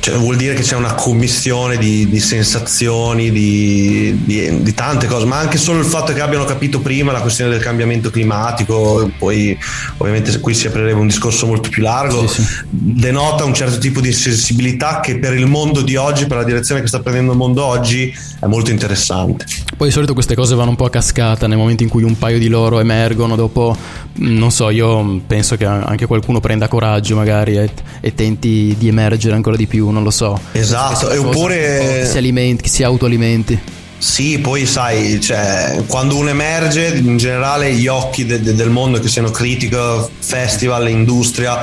cioè, 0.00 0.16
vuol 0.16 0.36
dire 0.36 0.54
che 0.54 0.62
c'è 0.62 0.76
una 0.76 0.94
commissione 0.94 1.76
di, 1.78 2.08
di 2.08 2.20
sensazioni, 2.20 3.30
di, 3.30 4.18
di- 4.24 4.62
di 4.62 4.74
tante 4.74 5.06
cose, 5.06 5.26
ma 5.26 5.38
anche 5.38 5.58
solo 5.58 5.80
il 5.80 5.84
fatto 5.84 6.12
che 6.12 6.20
abbiano 6.20 6.44
capito 6.44 6.80
prima 6.80 7.12
la 7.12 7.20
questione 7.20 7.50
del 7.50 7.60
cambiamento 7.60 8.10
climatico, 8.10 9.10
poi 9.18 9.56
ovviamente 9.98 10.38
qui 10.40 10.54
si 10.54 10.66
aprirebbe 10.66 11.00
un 11.00 11.06
discorso 11.08 11.46
molto 11.46 11.68
più 11.68 11.82
largo, 11.82 12.30
denota 12.68 13.44
un 13.44 13.54
certo 13.54 13.78
tipo 13.78 14.00
di 14.00 14.12
sensibilità 14.12 15.00
che 15.00 15.18
per 15.18 15.34
il 15.34 15.46
mondo 15.46 15.82
di 15.82 15.96
oggi, 15.96 16.26
per 16.26 16.36
la 16.38 16.44
direzione 16.44 16.80
che 16.80 16.86
sta 16.86 17.00
prendendo 17.00 17.32
il 17.32 17.38
mondo 17.38 17.64
oggi, 17.64 18.14
è 18.40 18.46
molto 18.46 18.70
interessante. 18.70 19.44
Poi 19.76 19.88
di 19.88 19.92
solito 19.92 20.14
queste 20.14 20.34
cose 20.34 20.54
vanno 20.54 20.70
un 20.70 20.76
po' 20.76 20.86
a 20.86 20.90
cascata 20.90 21.46
nel 21.46 21.58
momento 21.58 21.82
in 21.82 21.90
cui 21.90 22.02
un 22.02 22.16
paio 22.16 22.38
di 22.38 22.48
loro 22.48 22.80
emergono, 22.80 23.36
dopo, 23.36 23.76
mh, 24.14 24.32
non 24.38 24.50
so, 24.50 24.70
io 24.70 25.20
penso 25.26 25.56
che 25.56 25.66
anche 25.66 26.06
qualcuno 26.06 26.40
prenda 26.40 26.66
coraggio 26.66 27.14
magari 27.14 27.58
e, 27.58 27.70
e 28.00 28.14
tenti 28.14 28.74
di 28.78 28.88
emergere 28.88 29.34
ancora 29.34 29.54
di 29.54 29.66
più, 29.66 29.90
non 29.90 30.02
lo 30.02 30.10
so. 30.10 30.40
Esatto, 30.52 31.10
e 31.10 31.18
oppure- 31.18 31.98
Che 32.00 32.06
si 32.06 32.16
alimenti, 32.16 32.62
che 32.62 32.68
si 32.70 32.82
autoalimenti. 32.84 33.60
Sì, 33.98 34.38
poi 34.38 34.64
sai, 34.64 35.20
cioè, 35.20 35.82
quando 35.86 36.16
uno 36.16 36.30
emerge, 36.30 36.96
in 36.96 37.18
generale 37.18 37.72
gli 37.74 37.86
occhi 37.86 38.24
de- 38.24 38.40
de- 38.40 38.54
del 38.54 38.70
mondo, 38.70 38.98
che 38.98 39.08
siano 39.08 39.30
critica, 39.30 40.06
festival, 40.18 40.88
industria, 40.88 41.58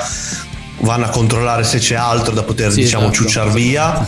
vanno 0.83 1.05
a 1.05 1.09
controllare 1.09 1.63
se 1.63 1.79
c'è 1.79 1.95
altro 1.95 2.33
da 2.33 2.43
poter, 2.43 2.71
Sì, 2.71 2.81
diciamo, 2.81 3.07
esatto. 3.09 3.23
ciucciar 3.23 3.51
via. 3.51 4.07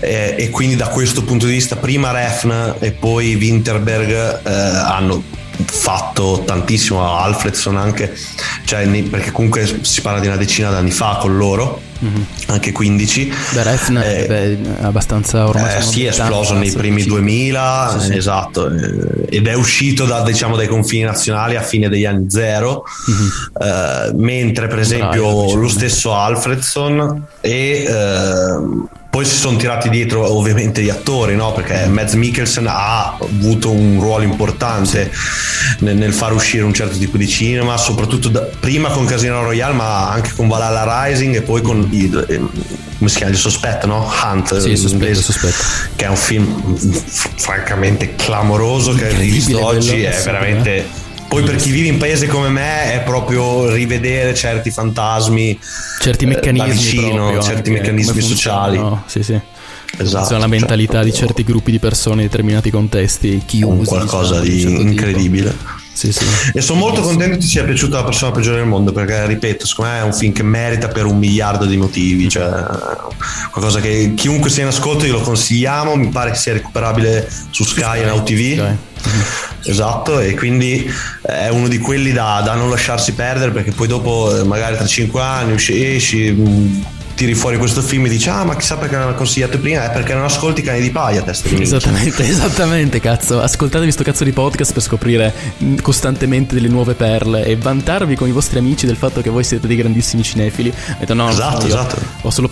Eh, 0.00 0.34
e 0.38 0.50
quindi 0.50 0.76
da 0.76 0.88
questo 0.88 1.22
punto 1.22 1.46
di 1.46 1.52
vista, 1.52 1.76
prima 1.76 2.10
Refn 2.10 2.74
e 2.80 2.92
poi 2.92 3.34
Winterberg 3.34 4.10
eh, 4.10 4.50
hanno 4.50 5.22
fatto 5.64 6.42
tantissimo 6.44 7.16
Alfredson 7.16 7.76
anche, 7.76 8.16
cioè, 8.64 8.86
perché 9.02 9.30
comunque 9.30 9.80
si 9.82 10.00
parla 10.00 10.18
di 10.20 10.26
una 10.26 10.36
decina 10.36 10.70
d'anni 10.70 10.90
fa 10.90 11.18
con 11.20 11.36
loro, 11.36 11.80
mm-hmm. 12.04 12.22
anche 12.46 12.72
15. 12.72 13.32
Beh, 13.52 13.62
Refn 13.62 13.96
eh, 13.96 14.26
è 14.26 14.58
abbastanza 14.82 15.46
ormai... 15.46 15.78
Eh, 15.78 15.82
sì, 15.82 16.04
è 16.04 16.08
esploso 16.08 16.54
nei 16.54 16.70
primi 16.70 17.04
2000, 17.04 17.96
sì, 17.98 18.06
sì. 18.06 18.16
esatto, 18.16 18.70
eh, 18.70 19.26
ed 19.28 19.46
è 19.46 19.54
uscito 19.54 20.04
da, 20.04 20.22
diciamo, 20.22 20.56
dai 20.56 20.66
confini 20.66 21.02
nazionali 21.02 21.56
a 21.56 21.62
fine 21.62 21.88
degli 21.88 22.04
anni 22.04 22.28
zero, 22.28 22.84
mm-hmm. 23.10 23.28
eh, 23.60 24.12
mentre 24.14 24.66
per 24.66 24.78
esempio 24.78 25.22
Braio, 25.22 25.54
lo 25.56 25.68
stesso 25.68 26.14
Alfredson 26.14 27.26
e 27.40 27.84
eh, 27.86 29.00
poi 29.12 29.26
si 29.26 29.36
sono 29.36 29.58
tirati 29.58 29.90
dietro 29.90 30.26
ovviamente 30.34 30.80
gli 30.80 30.88
attori, 30.88 31.36
no? 31.36 31.52
perché 31.52 31.84
Mads 31.84 32.14
Mikkelsen 32.14 32.66
ha 32.66 33.18
avuto 33.18 33.70
un 33.70 34.00
ruolo 34.00 34.24
importante 34.24 35.12
nel, 35.80 35.96
nel, 35.96 36.14
far 36.14 36.32
uscire 36.32 36.64
un 36.64 36.72
certo 36.72 36.96
tipo 36.96 37.18
di 37.18 37.28
cinema, 37.28 37.76
soprattutto 37.76 38.30
da, 38.30 38.40
prima 38.40 38.88
con 38.88 39.04
Casino 39.04 39.42
Royale, 39.42 39.74
ma 39.74 40.08
anche 40.08 40.32
con 40.34 40.48
Valhalla 40.48 41.04
Rising 41.04 41.34
e 41.34 41.42
poi 41.42 41.60
con 41.60 41.86
il, 41.90 42.24
come 42.96 43.10
si 43.10 43.16
chiama 43.18 43.32
il 43.32 43.38
sospetto, 43.38 43.86
no? 43.86 44.10
Hunt, 44.22 44.56
sì, 44.56 44.74
sospetto, 44.76 45.20
sospetto. 45.20 45.62
che 45.94 46.06
è 46.06 46.08
un 46.08 46.16
film 46.16 46.74
francamente 47.34 48.14
clamoroso 48.14 48.94
che 48.94 49.10
visto 49.10 49.62
oggi 49.62 50.04
è 50.04 50.22
veramente 50.24 51.01
poi 51.32 51.44
per 51.44 51.56
chi 51.56 51.70
vive 51.70 51.88
in 51.88 51.96
paese 51.96 52.26
come 52.26 52.50
me 52.50 52.92
è 52.92 53.00
proprio 53.04 53.72
rivedere 53.72 54.34
certi 54.34 54.70
fantasmi, 54.70 55.58
certi 55.98 56.26
meccanismi, 56.26 56.68
eh, 56.68 56.72
vicino, 56.74 57.16
proprio, 57.16 57.42
certi 57.42 57.70
meccanismi 57.70 58.20
sociali. 58.20 58.78
Sì, 59.06 59.22
sì. 59.22 59.40
Esatto, 59.96 60.36
la 60.36 60.46
mentalità 60.46 60.96
cioè, 60.96 61.04
di 61.04 61.12
certi 61.14 61.42
gruppi 61.42 61.70
di 61.70 61.78
persone 61.78 62.20
in 62.20 62.28
determinati 62.28 62.70
contesti 62.70 63.42
chiusi. 63.46 63.88
Qualcosa 63.88 64.40
diciamo, 64.40 64.76
di 64.76 64.76
certo 64.76 64.82
incredibile. 64.82 65.50
Tipo. 65.52 65.80
Sì, 65.94 66.12
sì. 66.12 66.24
E 66.52 66.60
sono 66.60 66.80
molto 66.80 67.00
contento 67.00 67.36
che 67.36 67.40
ti 67.40 67.46
sia 67.46 67.64
piaciuta 67.64 67.96
la 67.96 68.04
persona 68.04 68.32
peggiore 68.32 68.56
del 68.56 68.66
mondo 68.66 68.92
perché, 68.92 69.26
ripeto, 69.26 69.66
secondo 69.66 69.90
me 69.90 69.98
è 70.00 70.02
un 70.02 70.12
film 70.12 70.32
che 70.34 70.42
merita 70.42 70.88
per 70.88 71.06
un 71.06 71.16
miliardo 71.16 71.64
di 71.64 71.78
motivi. 71.78 72.28
Cioè, 72.28 72.50
qualcosa 73.50 73.80
che 73.80 74.12
chiunque 74.14 74.50
sia 74.50 74.64
in 74.64 74.68
ascolto 74.68 75.06
glielo 75.06 75.20
consigliamo. 75.20 75.96
Mi 75.96 76.08
pare 76.08 76.32
che 76.32 76.36
sia 76.36 76.52
recuperabile 76.52 77.26
su 77.48 77.64
Sky 77.64 78.02
e 78.02 78.04
Now 78.04 78.22
TV. 78.22 78.52
Sky. 78.52 78.76
Esatto, 79.64 80.18
e 80.18 80.34
quindi 80.34 80.90
è 81.22 81.48
uno 81.48 81.68
di 81.68 81.78
quelli 81.78 82.12
da, 82.12 82.42
da, 82.44 82.54
non 82.54 82.68
lasciarsi 82.68 83.12
perdere 83.12 83.52
perché 83.52 83.70
poi 83.70 83.86
dopo, 83.86 84.36
eh, 84.36 84.42
magari 84.42 84.76
tra 84.76 84.86
5 84.86 85.20
anni, 85.20 85.54
esci 85.54 86.82
tiri 87.14 87.34
fuori 87.34 87.56
questo 87.56 87.82
film 87.82 88.06
e 88.06 88.08
dici 88.08 88.28
ah 88.28 88.44
ma 88.44 88.56
chissà 88.56 88.76
perché 88.76 88.96
non 88.96 89.08
l'ho 89.08 89.14
consigliato 89.14 89.58
prima 89.58 89.90
è 89.90 89.92
perché 89.92 90.14
non 90.14 90.24
ascolti 90.24 90.62
cani 90.62 90.80
di 90.80 90.90
paia 90.90 91.22
testa 91.22 91.48
di 91.48 91.60
esattamente 91.62 92.24
esattamente 92.28 93.00
cazzo. 93.00 93.40
Ascoltatevi 93.40 93.90
sto 93.90 94.02
cazzo 94.02 94.24
di 94.24 94.32
podcast 94.32 94.72
per 94.72 94.82
scoprire 94.82 95.32
costantemente 95.80 96.54
delle 96.54 96.68
nuove 96.68 96.94
perle 96.94 97.44
e 97.44 97.56
vantarvi 97.56 98.16
con 98.16 98.28
i 98.28 98.32
vostri 98.32 98.58
amici 98.58 98.86
del 98.86 98.96
fatto 98.96 99.20
che 99.20 99.30
voi 99.30 99.44
siete 99.44 99.66
dei 99.66 99.76
grandissimi 99.76 100.22
cinefili. 100.22 100.72
Detto, 100.98 101.14
no, 101.14 101.28
esatto 101.28 101.66
esatto. 101.66 101.96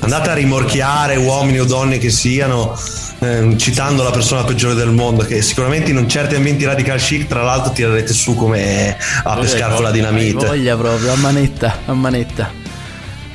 andate 0.01 0.31
a 0.31 0.35
rimorchiare 0.35 1.17
uomini 1.17 1.61
o 1.61 1.65
donne 1.65 1.99
che 1.99 2.11
siano 2.11 2.77
eh, 3.21 3.55
citando 3.57 4.03
la 4.03 4.11
persona 4.11 4.45
peggiore 4.45 4.75
del 4.75 4.91
mondo 4.91 5.25
che 5.25 5.43
sicuramente 5.43 5.91
in 5.91 6.09
certi 6.09 6.35
ambienti 6.35 6.65
radical 6.65 6.99
chic 6.99 7.27
tra 7.27 7.43
l'altro 7.43 7.73
tirerete 7.73 8.13
su 8.13 8.35
come 8.35 8.97
a 9.25 9.37
pescare 9.37 9.75
con 9.75 9.85
la 9.85 9.91
dinamite 9.91 10.47
voglia 10.47 10.77
proprio 10.77 11.13
a 11.13 11.17
manetta 11.17 11.79
a 11.87 11.95
manetta 11.95 12.60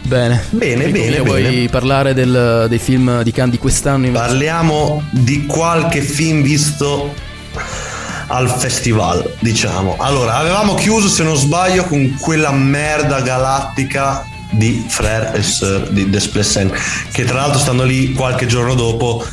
Bene, 0.06 0.44
bene, 0.52 0.90
bene. 0.90 1.20
Vuoi 1.22 1.42
bene. 1.42 1.70
parlare 1.70 2.14
del, 2.14 2.68
dei 2.70 2.78
film 2.78 3.24
di 3.24 3.32
Cannes 3.32 3.54
di 3.54 3.58
quest'anno? 3.58 4.06
Invece? 4.06 4.26
Parliamo 4.26 5.04
di 5.10 5.46
qualche 5.48 6.02
film 6.02 6.44
visto 6.44 7.12
al 8.28 8.48
festival, 8.50 9.28
diciamo. 9.40 9.96
Allora, 9.98 10.36
avevamo 10.36 10.76
chiuso, 10.76 11.10
se 11.10 11.24
non 11.24 11.36
sbaglio, 11.36 11.86
con 11.86 12.18
quella 12.20 12.52
merda 12.52 13.22
galattica 13.22 14.24
di 14.52 14.86
Frère 14.88 15.34
e 15.34 15.42
Sir 15.42 15.90
di 15.90 16.08
Desplessen, 16.10 16.72
che 17.12 17.24
tra 17.24 17.38
l'altro 17.38 17.60
stanno 17.60 17.84
lì 17.84 18.14
qualche 18.14 18.46
giorno 18.46 18.76
dopo. 18.76 19.26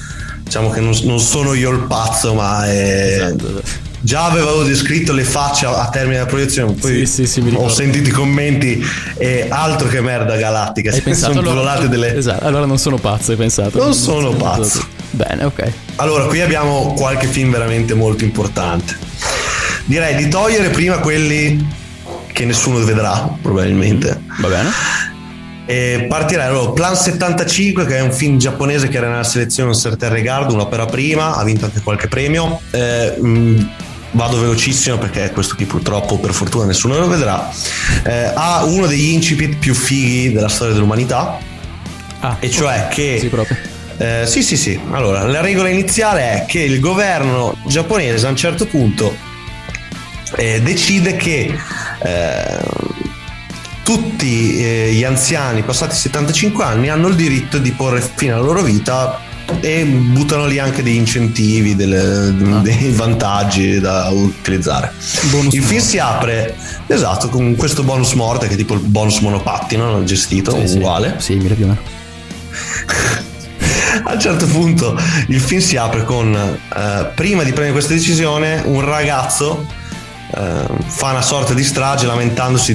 Diciamo 0.42 0.70
che 0.70 0.80
non, 0.80 0.98
non 1.04 1.20
sono 1.20 1.52
io 1.52 1.70
il 1.70 1.80
pazzo, 1.80 2.32
ma 2.32 2.66
è. 2.66 3.14
Esatto 3.14 3.90
già 4.02 4.24
avevo 4.24 4.64
descritto 4.64 5.12
le 5.12 5.22
facce 5.22 5.66
a 5.66 5.88
termine 5.88 6.18
della 6.18 6.26
proiezione 6.26 6.72
poi 6.72 7.06
sì, 7.06 7.26
sì, 7.26 7.40
sì, 7.40 7.52
ho 7.54 7.68
sentito 7.68 8.08
i 8.08 8.12
commenti 8.12 8.84
e 9.16 9.46
altro 9.48 9.88
che 9.88 10.00
merda 10.00 10.36
galattica. 10.36 10.90
Hai 10.90 11.00
pensato 11.00 11.34
sono 11.34 11.50
allora, 11.50 11.78
delle... 11.86 12.16
esatto, 12.16 12.44
allora 12.44 12.66
non 12.66 12.78
sono 12.78 12.96
pazzo 12.96 13.30
hai 13.30 13.36
pensato. 13.36 13.78
Non 13.78 13.94
sono 13.94 14.32
pazzo. 14.32 14.84
Bene 15.10 15.44
ok. 15.44 15.72
Allora 15.96 16.24
qui 16.24 16.40
abbiamo 16.40 16.94
qualche 16.94 17.26
film 17.26 17.50
veramente 17.52 17.94
molto 17.94 18.24
importante. 18.24 18.96
Direi 19.84 20.16
di 20.16 20.28
togliere 20.28 20.70
prima 20.70 20.98
quelli 20.98 21.80
che 22.32 22.44
nessuno 22.44 22.84
vedrà 22.84 23.28
probabilmente. 23.40 24.20
Va 24.40 24.48
bene. 24.48 24.70
E 25.66 26.06
partirei. 26.08 26.46
Allora 26.46 26.72
Plan 26.72 26.96
75 26.96 27.86
che 27.86 27.98
è 27.98 28.00
un 28.00 28.12
film 28.12 28.38
giapponese 28.38 28.88
che 28.88 28.96
era 28.96 29.08
nella 29.08 29.22
selezione 29.22 29.74
certain 29.74 30.12
regard 30.12 30.50
un'opera 30.50 30.86
prima 30.86 31.36
ha 31.36 31.44
vinto 31.44 31.66
anche 31.66 31.80
qualche 31.82 32.08
premio. 32.08 32.60
Eh, 32.70 33.16
mh, 33.20 33.70
vado 34.12 34.40
velocissimo 34.40 34.98
perché 34.98 35.30
questo 35.32 35.54
qui 35.54 35.64
purtroppo 35.64 36.18
per 36.18 36.32
fortuna 36.32 36.64
nessuno 36.64 36.98
lo 36.98 37.08
vedrà 37.08 37.50
eh, 38.04 38.32
ha 38.34 38.64
uno 38.64 38.86
degli 38.86 39.10
incipit 39.10 39.56
più 39.56 39.74
fighi 39.74 40.32
della 40.32 40.48
storia 40.48 40.74
dell'umanità 40.74 41.38
ah, 42.20 42.36
e 42.38 42.50
cioè 42.50 42.84
okay. 42.86 42.88
che 42.88 43.18
sì, 43.20 43.28
proprio. 43.28 43.56
Eh, 43.98 44.22
sì 44.26 44.42
sì 44.42 44.56
sì 44.56 44.78
allora 44.90 45.24
la 45.24 45.40
regola 45.40 45.68
iniziale 45.68 46.32
è 46.32 46.44
che 46.46 46.60
il 46.60 46.80
governo 46.80 47.56
giapponese 47.66 48.26
a 48.26 48.30
un 48.30 48.36
certo 48.36 48.66
punto 48.66 49.14
eh, 50.36 50.60
decide 50.62 51.16
che 51.16 51.54
eh, 52.02 52.60
tutti 53.82 54.62
eh, 54.62 54.92
gli 54.92 55.04
anziani 55.04 55.62
passati 55.62 55.94
75 55.94 56.64
anni 56.64 56.88
hanno 56.88 57.08
il 57.08 57.14
diritto 57.14 57.58
di 57.58 57.70
porre 57.72 58.00
fine 58.00 58.32
alla 58.32 58.42
loro 58.42 58.62
vita 58.62 59.20
e 59.60 59.84
buttano 59.84 60.46
lì 60.46 60.58
anche 60.58 60.82
degli 60.82 60.96
incentivi, 60.96 61.74
delle, 61.76 62.28
ah. 62.28 62.60
dei 62.60 62.90
vantaggi 62.90 63.80
da 63.80 64.08
utilizzare. 64.08 64.92
Bonus 65.30 65.54
il 65.54 65.62
film 65.62 65.80
si 65.80 65.98
apre 65.98 66.54
esatto 66.86 67.28
con 67.28 67.54
questo 67.56 67.82
bonus 67.82 68.12
morte 68.12 68.48
che 68.48 68.54
è 68.54 68.56
tipo 68.56 68.74
il 68.74 68.80
bonus 68.80 69.20
monopattino 69.20 70.04
gestito 70.04 70.66
sì, 70.66 70.76
uguale. 70.76 71.16
Sì, 71.18 71.34
mi 71.34 71.48
più 71.48 71.64
o 71.64 71.68
meno. 71.68 71.80
A 74.04 74.14
un 74.14 74.20
certo 74.20 74.46
punto 74.46 74.98
il 75.28 75.40
film 75.40 75.60
si 75.60 75.76
apre 75.76 76.04
con 76.04 76.34
eh, 76.34 77.10
prima 77.14 77.42
di 77.42 77.50
prendere 77.50 77.72
questa 77.72 77.92
decisione 77.92 78.62
un 78.64 78.80
ragazzo 78.80 79.66
eh, 80.34 80.66
fa 80.86 81.10
una 81.10 81.22
sorta 81.22 81.52
di 81.52 81.62
strage 81.62 82.06
lamentandosi 82.06 82.74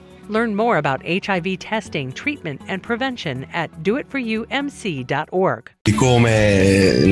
Learn 0.27 0.55
more 0.55 0.77
about 0.77 1.01
HIV 1.03 1.57
testing, 1.57 2.11
treatment, 2.13 2.61
and 2.67 2.81
prevention 2.81 3.45
at 3.51 3.69
doitforumc.org. 3.81 5.63
Di 5.81 5.93
come 5.93 7.05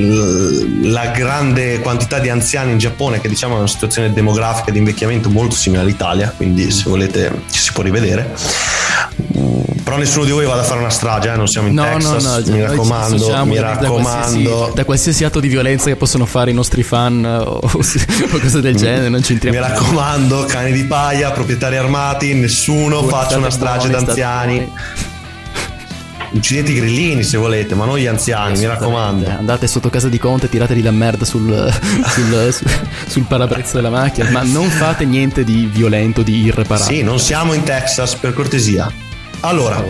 la 0.82 1.10
grande 1.10 1.80
quantità 1.80 2.18
di 2.18 2.28
anziani 2.28 2.72
in 2.72 2.78
Giappone, 2.78 3.20
che 3.20 3.28
diciamo 3.28 3.54
è 3.54 3.58
una 3.58 3.66
situazione 3.66 4.12
demografica 4.12 4.70
di 4.70 4.78
invecchiamento 4.78 5.28
molto 5.28 5.54
simile 5.54 5.82
all'Italia, 5.82 6.32
quindi 6.36 6.70
se 6.70 6.88
volete 6.88 7.42
ci 7.50 7.58
si 7.58 7.72
può 7.72 7.82
rivedere 7.82 8.89
però 9.82 9.96
nessuno 9.96 10.24
di 10.24 10.30
voi 10.30 10.46
vada 10.46 10.60
a 10.60 10.64
fare 10.64 10.78
una 10.78 10.90
strage, 10.90 11.32
eh? 11.32 11.36
non 11.36 11.48
siamo 11.48 11.66
in 11.66 11.74
no, 11.74 11.82
Texas, 11.82 12.24
no, 12.24 12.38
no, 12.38 12.54
mi 12.54 12.62
raccomando, 12.62 13.44
mi 13.44 13.58
raccomando. 13.58 13.80
Da 13.82 13.88
qualsiasi, 13.88 14.74
da 14.74 14.84
qualsiasi, 14.84 15.24
atto 15.24 15.40
di 15.40 15.48
violenza 15.48 15.86
che 15.86 15.96
possono 15.96 16.26
fare 16.26 16.52
i 16.52 16.54
nostri 16.54 16.84
fan 16.84 17.24
o, 17.24 17.58
o 17.60 17.70
cose 18.40 18.60
del 18.60 18.76
genere, 18.76 19.08
non 19.08 19.22
ci 19.22 19.32
entriamo. 19.32 19.58
Mi 19.58 19.66
raccomando, 19.66 20.44
cani 20.44 20.70
di 20.72 20.84
paia, 20.84 21.32
proprietari 21.32 21.76
armati, 21.76 22.34
nessuno 22.34 23.02
faccia 23.02 23.38
una 23.38 23.50
strage 23.50 23.88
d'anziani. 23.88 24.72
Uccidete 26.32 26.70
i 26.72 26.74
grillini 26.74 27.22
se 27.22 27.36
volete, 27.36 27.74
ma 27.74 27.84
non 27.84 27.98
gli 27.98 28.06
anziani, 28.06 28.58
mi 28.58 28.66
raccomando. 28.66 29.28
Andate 29.28 29.66
sotto 29.66 29.90
casa 29.90 30.08
di 30.08 30.18
Conte 30.18 30.46
e 30.46 30.48
tirateli 30.48 30.82
la 30.82 30.90
merda 30.90 31.24
sul, 31.24 31.48
sul, 32.08 32.52
sul, 32.52 32.70
sul 33.06 33.22
parabrezza 33.24 33.74
della 33.76 33.90
macchina, 33.90 34.30
ma 34.30 34.42
non 34.42 34.68
fate 34.68 35.04
niente 35.04 35.44
di 35.44 35.68
violento, 35.72 36.22
di 36.22 36.44
irreparabile. 36.44 36.96
Sì, 36.98 37.02
non 37.02 37.18
siamo 37.18 37.52
in 37.52 37.62
Texas, 37.62 38.14
per 38.14 38.32
cortesia. 38.34 38.90
Allora, 39.40 39.82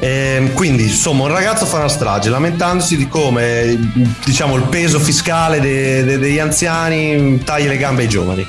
ehm, 0.00 0.52
quindi 0.52 0.82
insomma 0.84 1.22
un 1.24 1.28
ragazzo 1.30 1.64
fa 1.64 1.76
una 1.78 1.88
strage 1.88 2.28
lamentandosi 2.28 2.96
di 2.96 3.06
come 3.06 3.78
diciamo 4.24 4.56
il 4.56 4.64
peso 4.64 4.98
fiscale 4.98 5.60
de- 5.60 6.02
de- 6.02 6.18
degli 6.18 6.40
anziani 6.40 7.40
taglia 7.44 7.68
le 7.68 7.76
gambe 7.76 8.02
ai 8.02 8.08
giovani. 8.08 8.44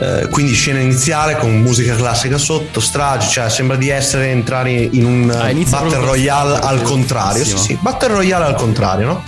Eh, 0.00 0.28
quindi 0.30 0.54
scena 0.54 0.78
iniziale 0.78 1.36
con 1.36 1.60
musica 1.60 1.94
classica 1.94 2.38
sotto, 2.38 2.80
strage, 2.80 3.28
cioè 3.28 3.50
sembra 3.50 3.76
di 3.76 3.90
essere 3.90 4.30
entrare 4.30 4.72
in 4.72 5.04
un 5.04 5.30
Ah, 5.38 5.50
inizia 5.50 5.78
battle 5.78 5.98
royale 5.98 6.58
al 6.58 6.80
contrario. 6.80 7.44
Sì, 7.44 7.58
sì, 7.58 7.78
battle 7.78 8.14
royale 8.14 8.46
al 8.46 8.54
contrario, 8.54 9.06
no? 9.06 9.22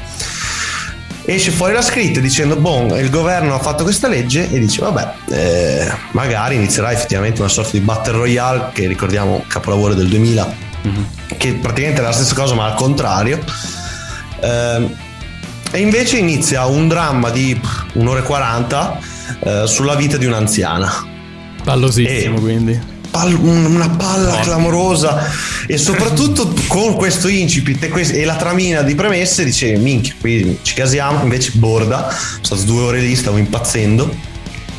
Esce 1.25 1.51
fuori 1.51 1.75
la 1.75 1.83
scritta 1.83 2.21
dicendo, 2.21 2.57
boh, 2.57 2.97
il 2.97 3.11
governo 3.11 3.55
ha 3.55 3.59
fatto 3.59 3.85
questa 3.85 4.09
legge 4.09 4.51
e 4.51 4.59
dice, 4.59 4.81
vabbè, 4.81 5.13
eh, 5.29 5.93
magari 6.13 6.55
inizierà 6.57 6.91
effettivamente 6.91 7.41
una 7.41 7.51
sorta 7.51 7.73
di 7.73 7.81
battle 7.81 8.15
royale, 8.15 8.71
che 8.73 8.87
ricordiamo 8.87 9.45
capolavoro 9.47 9.93
del 9.93 10.09
2000, 10.09 10.55
che 11.37 11.53
praticamente 11.53 12.01
è 12.01 12.05
la 12.05 12.13
stessa 12.13 12.35
cosa 12.35 12.55
ma 12.55 12.65
al 12.65 12.75
contrario. 12.75 13.39
Ehm, 14.41 14.97
e 15.71 15.79
invece 15.81 16.17
inizia 16.17 16.65
un 16.65 16.89
dramma 16.89 17.31
di 17.31 17.59
un'ora 17.93 18.21
e 18.21 18.23
40 18.23 18.99
eh, 19.41 19.63
sulla 19.67 19.95
vita 19.95 20.17
di 20.17 20.27
un'anziana. 20.27 21.11
Pallosissimo, 21.65 22.41
quindi. 22.41 22.91
Pal- 23.11 23.35
un- 23.35 23.67
una 23.67 23.91
palla 23.91 24.41
clamorosa 24.41 25.23
e 25.67 25.77
soprattutto 25.77 26.53
con 26.67 26.95
questo 26.95 27.29
incipit 27.29 27.83
e, 27.85 27.89
quest- 27.91 28.15
e 28.15 28.25
la 28.25 28.37
tramina 28.37 28.81
di 28.81 28.95
premesse 28.95 29.45
dice 29.45 29.77
minchia 29.77 30.15
qui 30.19 30.59
ci 30.63 30.73
casiamo 30.73 31.23
invece 31.23 31.51
borda 31.57 32.09
sono 32.41 32.59
stato 32.59 32.63
due 32.73 32.81
ore 32.85 33.01
lì 33.01 33.15
stavo 33.15 33.37
impazzendo 33.37 34.17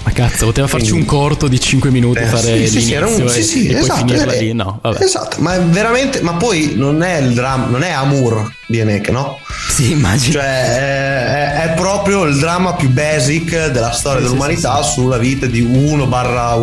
Ma 0.03 0.11
cazzo, 0.11 0.45
poteva 0.47 0.67
farci 0.67 0.89
Quindi- 0.89 1.07
un 1.09 1.13
corto 1.17 1.47
di 1.47 1.59
5 1.59 1.89
minuti 1.89 2.19
Eh, 2.19 2.25
fare 2.25 2.67
sì, 2.67 2.79
sì, 2.81 2.81
sì, 2.81 2.95
un- 2.95 3.29
sì, 3.29 3.41
sì, 3.43 3.67
e 3.67 3.73
poi 3.75 3.81
esatto, 3.83 4.05
finirla 4.05 4.31
eh, 4.33 4.39
lì. 4.41 4.53
No, 4.53 4.79
vabbè. 4.81 5.01
esatto 5.03 5.37
ma 5.39 5.55
è 5.55 5.61
veramente 5.61 6.21
ma 6.21 6.33
poi 6.33 6.73
non 6.75 7.01
è 7.01 7.17
il 7.19 7.33
dramma 7.33 7.67
non 7.67 7.83
è 7.83 7.91
Amour 7.91 8.51
di 8.67 8.79
Enek 8.79 9.09
no? 9.09 9.39
sì 9.69 9.91
immagino 9.91 10.33
cioè 10.33 10.43
è, 10.43 11.53
è- 11.69 11.73
proprio 11.75 12.23
il 12.25 12.37
dramma 12.37 12.73
più 12.73 12.89
basic 12.89 13.67
della 13.71 13.91
storia 13.91 14.19
Sì, 14.19 14.25
sì, 14.25 14.31
dell'umanità 14.33 14.81
sulla 14.81 15.17
vita 15.17 15.45
di 15.45 15.61
uno 15.61 16.05
barra 16.05 16.59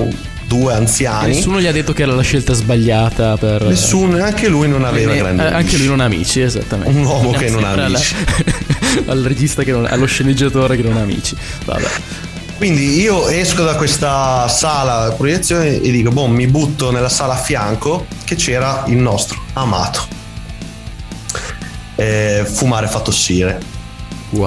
due 0.46 0.74
anziani 0.74 1.35
Nessuno 1.35 1.61
gli 1.61 1.66
ha 1.66 1.72
detto 1.72 1.92
che 1.94 2.03
era 2.03 2.12
la 2.12 2.22
scelta 2.22 2.53
sbagliata 2.53 3.37
per... 3.37 3.62
Nessuno, 3.64 4.22
anche 4.22 4.48
lui 4.48 4.68
non 4.68 4.85
aveva 4.85 5.12
Eh, 5.14 5.16
grandi 5.18 5.40
eh, 5.42 5.44
Anche 5.46 5.57
amici. 5.59 5.76
lui 5.79 5.87
non 5.87 6.00
ha 6.00 6.05
amici, 6.05 6.40
esattamente. 6.40 6.98
Un 6.98 7.05
uomo 7.05 7.31
che 7.31 7.48
non 7.48 7.62
ha 7.64 7.68
Sempre 7.68 7.85
alla- 7.85 7.96
amici. 7.98 8.14
al 9.07 9.22
regista 9.22 9.62
che 9.62 9.70
non 9.70 9.87
allo 9.87 10.07
sceneggiatore 10.07 10.74
che 10.76 10.83
non 10.83 10.96
ha 10.96 11.03
amici. 11.03 11.37
Vabbè. 11.64 11.88
Quindi 12.61 13.01
io 13.01 13.27
esco 13.31 13.62
da 13.62 13.75
questa 13.75 14.46
sala 14.46 15.14
proiezione 15.16 15.81
e 15.81 15.90
dico, 15.90 16.11
boh, 16.11 16.27
mi 16.27 16.46
butto 16.46 16.90
nella 16.90 17.09
sala 17.09 17.33
a 17.33 17.37
fianco 17.38 18.05
che 18.23 18.35
c'era 18.35 18.85
il 18.88 18.99
nostro 18.99 19.40
amato. 19.55 20.07
Eh, 21.94 22.44
fumare 22.46 22.87
fa 22.87 23.01
tossire. 23.01 23.59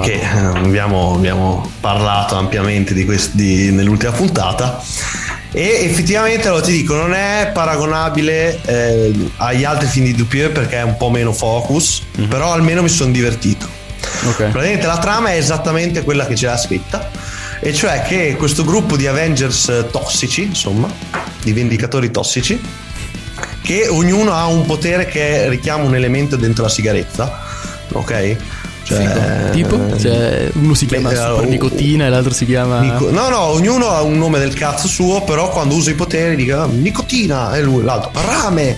Che 0.03 0.11
eh, 0.11 0.27
abbiamo, 0.27 1.15
abbiamo 1.15 1.67
parlato 1.79 2.35
ampiamente 2.35 2.93
di 2.93 3.03
questi 3.03 3.71
nell'ultima 3.71 4.11
puntata. 4.11 4.79
E 5.51 5.79
effettivamente 5.81 6.49
allora 6.49 6.61
ti 6.61 6.71
dico, 6.71 6.93
non 6.93 7.15
è 7.15 7.49
paragonabile 7.51 8.61
eh, 8.63 9.29
agli 9.37 9.63
altri 9.63 9.87
film 9.87 10.05
di 10.05 10.13
Dupieux 10.13 10.53
perché 10.53 10.77
è 10.77 10.83
un 10.83 10.97
po' 10.97 11.09
meno 11.09 11.33
focus, 11.33 12.03
però 12.29 12.53
almeno 12.53 12.83
mi 12.83 12.89
sono 12.89 13.11
divertito. 13.11 13.67
Praticamente 14.51 14.85
la 14.85 14.99
trama 14.99 15.29
è 15.29 15.37
esattamente 15.37 16.03
quella 16.03 16.27
che 16.27 16.35
c'era 16.35 16.57
scritta, 16.57 17.09
e 17.63 17.73
cioè 17.73 18.01
che 18.01 18.35
questo 18.37 18.63
gruppo 18.65 18.97
di 18.97 19.07
Avengers 19.07 19.69
eh, 19.69 19.87
tossici, 19.89 20.43
insomma, 20.43 20.87
di 21.41 21.53
vendicatori 21.53 22.11
tossici, 22.11 22.61
che 23.61 23.87
ognuno 23.87 24.33
ha 24.33 24.45
un 24.47 24.65
potere 24.65 25.05
che 25.05 25.47
richiama 25.47 25.83
un 25.85 25.95
elemento 25.95 26.35
dentro 26.35 26.63
la 26.63 26.69
sigaretta, 26.69 27.39
ok? 27.93 28.35
Cioè, 28.83 29.49
Tipo? 29.51 29.97
Cioè, 29.97 30.49
uno 30.55 30.73
si 30.73 30.85
chiama 30.85 31.07
beh, 31.09 31.15
super 31.15 31.29
allora, 31.29 31.47
nicotina 31.47 32.05
e 32.05 32.09
l'altro 32.09 32.33
si 32.33 32.45
chiama... 32.45 32.81
Nico- 32.81 33.11
no, 33.11 33.29
no, 33.29 33.39
ognuno 33.39 33.87
ha 33.87 34.01
un 34.01 34.17
nome 34.17 34.39
del 34.39 34.53
cazzo 34.53 34.87
suo, 34.89 35.23
però 35.23 35.49
quando 35.49 35.75
usa 35.75 35.89
i 35.89 35.93
poteri 35.93 36.35
dica 36.35 36.63
"Ah, 36.63 36.65
nicotina 36.67 37.55
e 37.55 37.61
lui, 37.61 37.81
l'altro 37.81 38.11
rame, 38.25 38.77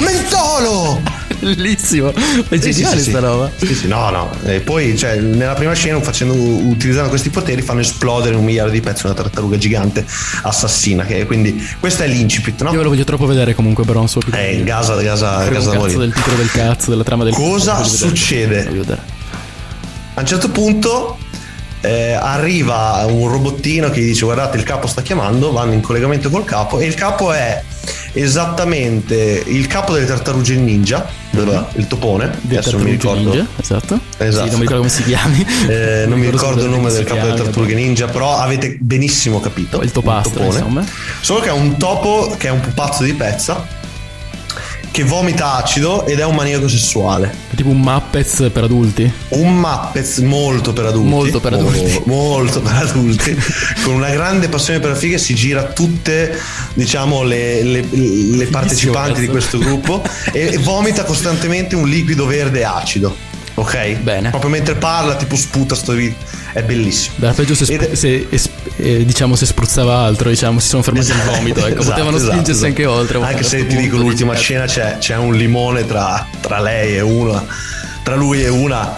mentolo. 0.00 1.00
Bellissimo, 1.42 2.10
è 2.12 2.58
Sì, 2.58 2.70
geniale 2.72 3.00
sì, 3.00 3.10
sta 3.10 3.18
sì. 3.18 3.24
roba. 3.24 3.50
Sì, 3.56 3.74
sì, 3.74 3.88
no, 3.88 4.10
no. 4.10 4.30
E 4.44 4.60
poi, 4.60 4.96
cioè, 4.96 5.16
nella 5.16 5.54
prima 5.54 5.72
scena, 5.72 6.00
facendo, 6.00 6.34
utilizzando 6.34 7.08
questi 7.08 7.30
poteri, 7.30 7.62
fanno 7.62 7.80
esplodere 7.80 8.36
un 8.36 8.44
miliardo 8.44 8.70
di 8.72 8.80
pezzi 8.80 9.06
una 9.06 9.14
tartaruga 9.14 9.56
gigante 9.58 10.04
assassina. 10.42 11.04
Che, 11.04 11.26
quindi, 11.26 11.60
questo 11.80 12.04
è 12.04 12.06
l'incipit, 12.06 12.62
no? 12.62 12.72
Io 12.72 12.82
lo 12.82 12.88
voglio 12.90 13.04
troppo 13.04 13.26
vedere 13.26 13.54
comunque, 13.54 13.84
però 13.84 13.98
non 13.98 14.08
so 14.08 14.20
più. 14.20 14.32
Eh, 14.34 14.62
Gaza, 14.64 14.94
Gaza, 15.00 15.38
Gaza 15.38 15.50
da 15.50 15.50
cazzo 15.50 15.74
morire. 15.78 15.98
del 15.98 16.12
titolo 16.12 16.36
del 16.36 16.50
cazzo, 16.50 16.90
della 16.90 17.04
trama 17.04 17.24
del 17.24 17.34
Cosa 17.34 17.74
vedere. 17.74 17.96
succede? 17.96 18.62
Vedere. 18.62 19.00
A 20.14 20.20
un 20.20 20.26
certo 20.26 20.50
punto 20.50 21.18
eh, 21.80 22.12
arriva 22.12 23.04
un 23.08 23.28
robottino 23.28 23.90
che 23.90 24.00
gli 24.00 24.06
dice 24.06 24.24
guardate 24.24 24.56
il 24.58 24.62
capo 24.62 24.86
sta 24.86 25.02
chiamando, 25.02 25.50
vanno 25.52 25.72
in 25.72 25.80
collegamento 25.80 26.30
col 26.30 26.44
capo 26.44 26.78
e 26.78 26.86
il 26.86 26.94
capo 26.94 27.32
è 27.32 27.62
esattamente 28.12 29.42
il 29.46 29.66
capo 29.66 29.94
delle 29.94 30.06
tartarughe 30.06 30.54
ninja, 30.56 31.06
dov'è? 31.30 31.64
il 31.74 31.86
topone, 31.86 32.30
Del 32.42 32.58
adesso 32.58 32.76
non 32.76 32.86
mi 32.86 32.90
ricordo. 32.92 33.30
Ninja, 33.30 33.46
esatto. 33.58 33.98
Esatto. 34.18 34.44
Sì, 34.44 34.50
non 34.50 34.60
mi 34.60 34.66
ricordo 34.66 34.76
come 34.76 34.88
si 34.88 35.02
chiami. 35.04 35.46
Eh, 35.68 36.04
non 36.06 36.18
mi 36.18 36.30
ricordo 36.30 36.64
il 36.64 36.70
nome 36.70 36.90
del 36.90 37.04
capo 37.04 37.26
delle 37.26 37.36
tartarughe 37.42 37.74
ninja, 37.74 38.06
però 38.06 38.36
avete 38.36 38.76
benissimo 38.80 39.40
capito. 39.40 39.80
Il 39.82 39.92
topastro, 39.92 40.40
topone. 40.40 40.58
insomma. 40.58 40.84
Solo 41.20 41.40
che 41.40 41.48
è 41.48 41.52
un 41.52 41.76
topo 41.76 42.34
che 42.36 42.48
è 42.48 42.50
un 42.50 42.60
pupazzo 42.60 43.04
di 43.04 43.14
pezza 43.14 43.80
che 44.92 45.04
vomita 45.04 45.54
acido 45.54 46.06
ed 46.06 46.20
è 46.20 46.24
un 46.24 46.34
maniaco 46.34 46.68
sessuale. 46.68 47.34
Tipo 47.56 47.70
un 47.70 47.80
Muppets 47.80 48.50
per 48.52 48.64
adulti. 48.64 49.10
Un 49.30 49.56
Muppets 49.56 50.18
molto 50.18 50.72
per 50.74 50.84
adulti. 50.84 51.08
Molto 51.08 51.40
per 51.40 51.52
adulti. 51.54 52.02
Mo- 52.04 52.14
Molto 52.32 52.60
per 52.60 52.72
adulti. 52.74 53.36
con 53.84 53.94
una 53.94 54.10
grande 54.10 54.48
passione 54.48 54.80
per 54.80 54.90
la 54.90 54.94
figa 54.96 55.16
si 55.18 55.34
gira 55.34 55.64
tutte, 55.64 56.38
diciamo, 56.74 57.22
le, 57.22 57.62
le- 57.62 57.86
le 57.90 58.46
partecipanti 58.46 59.20
di 59.20 59.28
questo 59.28 59.58
gruppo 59.58 60.02
e 60.30 60.58
vomita 60.58 61.04
costantemente 61.04 61.74
un 61.74 61.88
liquido 61.88 62.26
verde 62.26 62.64
acido. 62.64 63.30
Ok? 63.54 63.96
Bene. 63.98 64.30
Proprio 64.30 64.50
mentre 64.50 64.74
parla, 64.76 65.14
tipo 65.16 65.36
sputa 65.36 65.74
sto 65.74 65.92
video. 65.92 66.16
È 66.52 66.62
bellissimo. 66.62 67.16
Era 67.20 67.32
peggio 67.32 67.54
se, 67.54 67.64
spru- 67.66 67.92
se 67.92 68.26
es- 68.30 68.48
eh, 68.76 69.04
diciamo 69.04 69.36
se 69.36 69.46
spruzzava 69.46 69.98
altro, 69.98 70.28
diciamo, 70.30 70.58
si 70.58 70.68
sono 70.68 70.82
fermati 70.82 71.10
al 71.10 71.18
vomito. 71.22 71.60
Ecco, 71.66 71.80
Esatto, 71.80 71.90
potevano 71.90 72.16
esatto, 72.16 72.32
spingersi 72.32 72.50
esatto. 72.64 72.66
anche 72.66 72.86
oltre. 72.86 73.22
Anche 73.22 73.42
se 73.42 73.66
ti 73.66 73.76
dico 73.76 73.96
l'ultima 73.96 74.34
scena 74.34 74.64
c'è, 74.66 74.96
c'è 74.98 75.16
un 75.16 75.34
limone 75.34 75.86
tra, 75.86 76.26
tra 76.40 76.60
lei 76.60 76.96
e 76.96 77.00
una. 77.00 77.44
Tra 78.02 78.14
lui 78.14 78.42
e 78.42 78.48
una. 78.48 78.96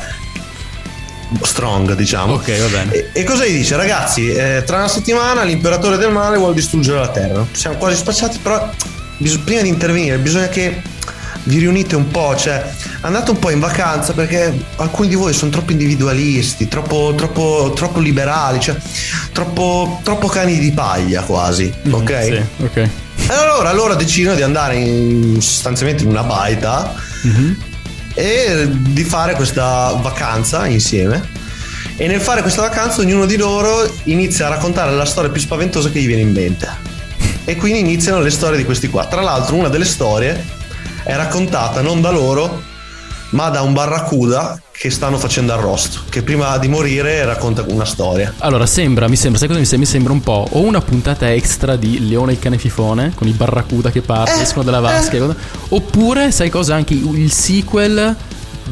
Strong, 1.42 1.94
diciamo. 1.94 2.34
Ok, 2.34 2.58
va 2.60 2.66
bene. 2.68 2.92
E, 2.92 3.08
e 3.12 3.24
cosa 3.24 3.44
gli 3.44 3.56
dice? 3.56 3.74
Ragazzi, 3.76 4.30
eh, 4.32 4.62
tra 4.64 4.76
una 4.78 4.88
settimana 4.88 5.42
l'imperatore 5.42 5.96
del 5.96 6.10
male 6.12 6.36
vuole 6.38 6.54
distruggere 6.54 6.98
la 6.98 7.08
terra. 7.08 7.44
Siamo 7.50 7.76
quasi 7.76 7.96
spacciati, 7.96 8.38
però 8.40 8.70
bis- 9.16 9.38
prima 9.38 9.62
di 9.62 9.68
intervenire 9.68 10.18
bisogna 10.18 10.48
che 10.48 10.80
vi 11.44 11.58
riunite 11.58 11.94
un 11.96 12.08
po', 12.08 12.34
cioè 12.36 12.64
andate 13.02 13.30
un 13.30 13.38
po' 13.38 13.50
in 13.50 13.60
vacanza 13.60 14.12
perché 14.12 14.52
alcuni 14.76 15.08
di 15.08 15.14
voi 15.14 15.32
sono 15.32 15.50
troppo 15.50 15.72
individualisti, 15.72 16.68
troppo, 16.68 17.12
troppo, 17.16 17.72
troppo 17.74 18.00
liberali, 18.00 18.60
cioè 18.60 18.76
troppo, 19.32 20.00
troppo 20.02 20.26
cani 20.28 20.58
di 20.58 20.72
paglia 20.72 21.22
quasi, 21.22 21.72
ok? 21.90 22.10
Mm, 22.12 22.22
Sì, 22.22 22.42
ok. 22.64 22.76
E 22.76 23.32
allora, 23.32 23.68
allora 23.70 23.94
decidono 23.94 24.34
di 24.36 24.42
andare 24.42 24.76
in, 24.76 25.40
sostanzialmente 25.40 26.02
in 26.02 26.10
una 26.10 26.22
baita 26.24 26.94
Mhm. 27.22 27.56
e 28.14 28.68
di 28.70 29.04
fare 29.04 29.34
questa 29.34 29.98
vacanza 30.00 30.66
insieme. 30.66 31.42
E 31.96 32.06
nel 32.08 32.20
fare 32.20 32.42
questa 32.42 32.60
vacanza 32.62 33.00
ognuno 33.02 33.24
di 33.24 33.36
loro 33.36 33.88
inizia 34.04 34.46
a 34.46 34.48
raccontare 34.48 34.90
la 34.92 35.04
storia 35.04 35.30
più 35.30 35.40
spaventosa 35.40 35.90
che 35.90 36.00
gli 36.00 36.06
viene 36.06 36.22
in 36.22 36.32
mente. 36.32 36.68
E 37.44 37.56
quindi 37.56 37.78
iniziano 37.80 38.20
le 38.20 38.30
storie 38.30 38.56
di 38.56 38.64
questi 38.64 38.88
qua. 38.88 39.04
Tra 39.06 39.20
l'altro 39.20 39.54
una 39.56 39.68
delle 39.68 39.84
storie 39.84 40.42
è 41.04 41.14
raccontata 41.14 41.82
non 41.82 42.00
da 42.00 42.10
loro, 42.10 42.62
ma 43.30 43.50
da 43.50 43.62
un 43.62 43.72
barracuda 43.72 44.60
che 44.72 44.90
stanno 44.90 45.18
facendo 45.18 45.52
arrosto, 45.52 46.00
che 46.08 46.22
prima 46.22 46.56
di 46.58 46.68
morire 46.68 47.24
racconta 47.24 47.64
una 47.68 47.84
storia. 47.84 48.32
Allora, 48.38 48.66
sembra, 48.66 49.06
mi 49.06 49.16
sembra, 49.16 49.38
sai 49.38 49.48
cosa 49.48 49.60
mi 49.60 49.66
sembra? 49.66 49.86
Mi 49.86 49.92
sembra 49.92 50.12
un 50.12 50.20
po' 50.20 50.48
o 50.50 50.60
una 50.62 50.80
puntata 50.80 51.30
extra 51.30 51.76
di 51.76 52.08
Leone 52.08 52.32
il 52.32 52.38
cane 52.38 52.58
fifone 52.58 53.12
con 53.14 53.28
i 53.28 53.32
barracuda 53.32 53.90
che 53.90 54.00
partono, 54.00 54.42
escono 54.42 54.64
dalla 54.64 54.80
vasca, 54.80 55.18
cosa- 55.18 55.36
oppure, 55.68 56.32
sai 56.32 56.50
cosa? 56.50 56.74
Anche 56.74 56.94
il 56.94 57.30
sequel 57.30 58.16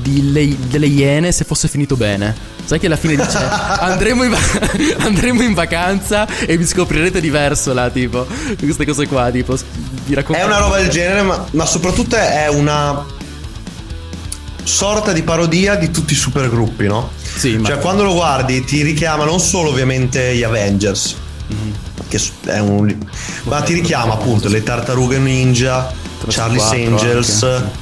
di 0.00 0.32
Le- 0.32 0.56
delle 0.68 0.86
Iene 0.86 1.32
se 1.32 1.44
fosse 1.44 1.68
finito 1.68 1.96
bene. 1.96 2.34
Sai 2.64 2.78
che 2.78 2.86
alla 2.86 2.96
fine 2.96 3.16
dice 3.16 3.38
andremo 3.80 4.22
in, 4.24 4.30
va- 4.30 4.38
andremo 5.04 5.42
in 5.42 5.52
vacanza 5.54 6.26
e 6.46 6.56
vi 6.56 6.66
scoprirete 6.66 7.20
diverso 7.20 7.72
là, 7.74 7.90
tipo 7.90 8.26
queste 8.58 8.86
cose 8.86 9.06
qua, 9.08 9.30
tipo 9.30 9.56
vi 10.06 10.14
racconto 10.14 10.40
È 10.40 10.44
una 10.44 10.58
roba 10.58 10.78
del 10.78 10.88
genere, 10.88 11.22
ma, 11.22 11.44
ma 11.52 11.66
soprattutto 11.66 12.16
è 12.16 12.48
una. 12.48 13.04
sorta 14.64 15.12
di 15.12 15.22
parodia 15.22 15.74
di 15.74 15.90
tutti 15.90 16.12
i 16.12 16.16
supergruppi, 16.16 16.86
no? 16.86 17.10
Sì, 17.36 17.60
Cioè, 17.64 17.78
quando 17.78 18.04
lo 18.04 18.14
guardi 18.14 18.62
ti 18.64 18.82
richiama 18.82 19.24
non 19.24 19.40
solo 19.40 19.70
ovviamente 19.70 20.34
gli 20.36 20.42
Avengers, 20.42 21.16
Mhm. 21.48 21.72
che 22.08 22.20
è 22.46 22.58
un... 22.60 22.96
ma 23.44 23.60
ti 23.62 23.74
richiama 23.74 24.14
appunto 24.14 24.48
le 24.48 24.62
tartarughe 24.62 25.18
ninja, 25.18 25.92
Charlie's 26.28 26.62
4 26.62 26.78
Angels. 26.86 27.42
anche. 27.42 27.81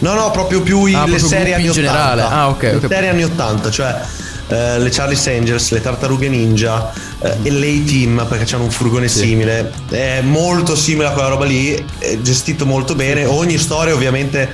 No, 0.00 0.14
no, 0.14 0.30
proprio 0.30 0.60
più 0.62 0.84
i- 0.86 0.94
Ah, 0.94 1.04
le 1.04 1.16
proprio 1.16 1.28
serie 1.28 1.54
anni 1.54 1.64
in 1.64 1.70
80. 1.70 1.86
generale. 1.88 2.22
Ah, 2.22 2.48
ok, 2.48 2.62
Le 2.62 2.74
ok. 2.76 2.86
serie 2.88 3.08
anni 3.08 3.24
80, 3.24 3.70
cioè 3.70 4.00
eh, 4.48 4.78
le 4.78 4.88
Charlie's 4.90 5.26
Angels, 5.26 5.70
le 5.70 5.80
tartarughe 5.80 6.28
ninja 6.28 6.92
eh, 7.20 7.36
e 7.42 7.50
l'A-Team 7.50 8.26
perché 8.28 8.54
hanno 8.54 8.64
un 8.64 8.70
furgone 8.70 9.08
simile. 9.08 9.70
È 9.88 10.20
molto 10.22 10.74
simile 10.74 11.06
a 11.08 11.10
quella 11.12 11.28
roba 11.28 11.44
lì, 11.44 11.74
è 11.98 12.18
gestito 12.20 12.66
molto 12.66 12.94
bene. 12.94 13.24
Ogni 13.26 13.58
storia 13.58 13.94
ovviamente 13.94 14.52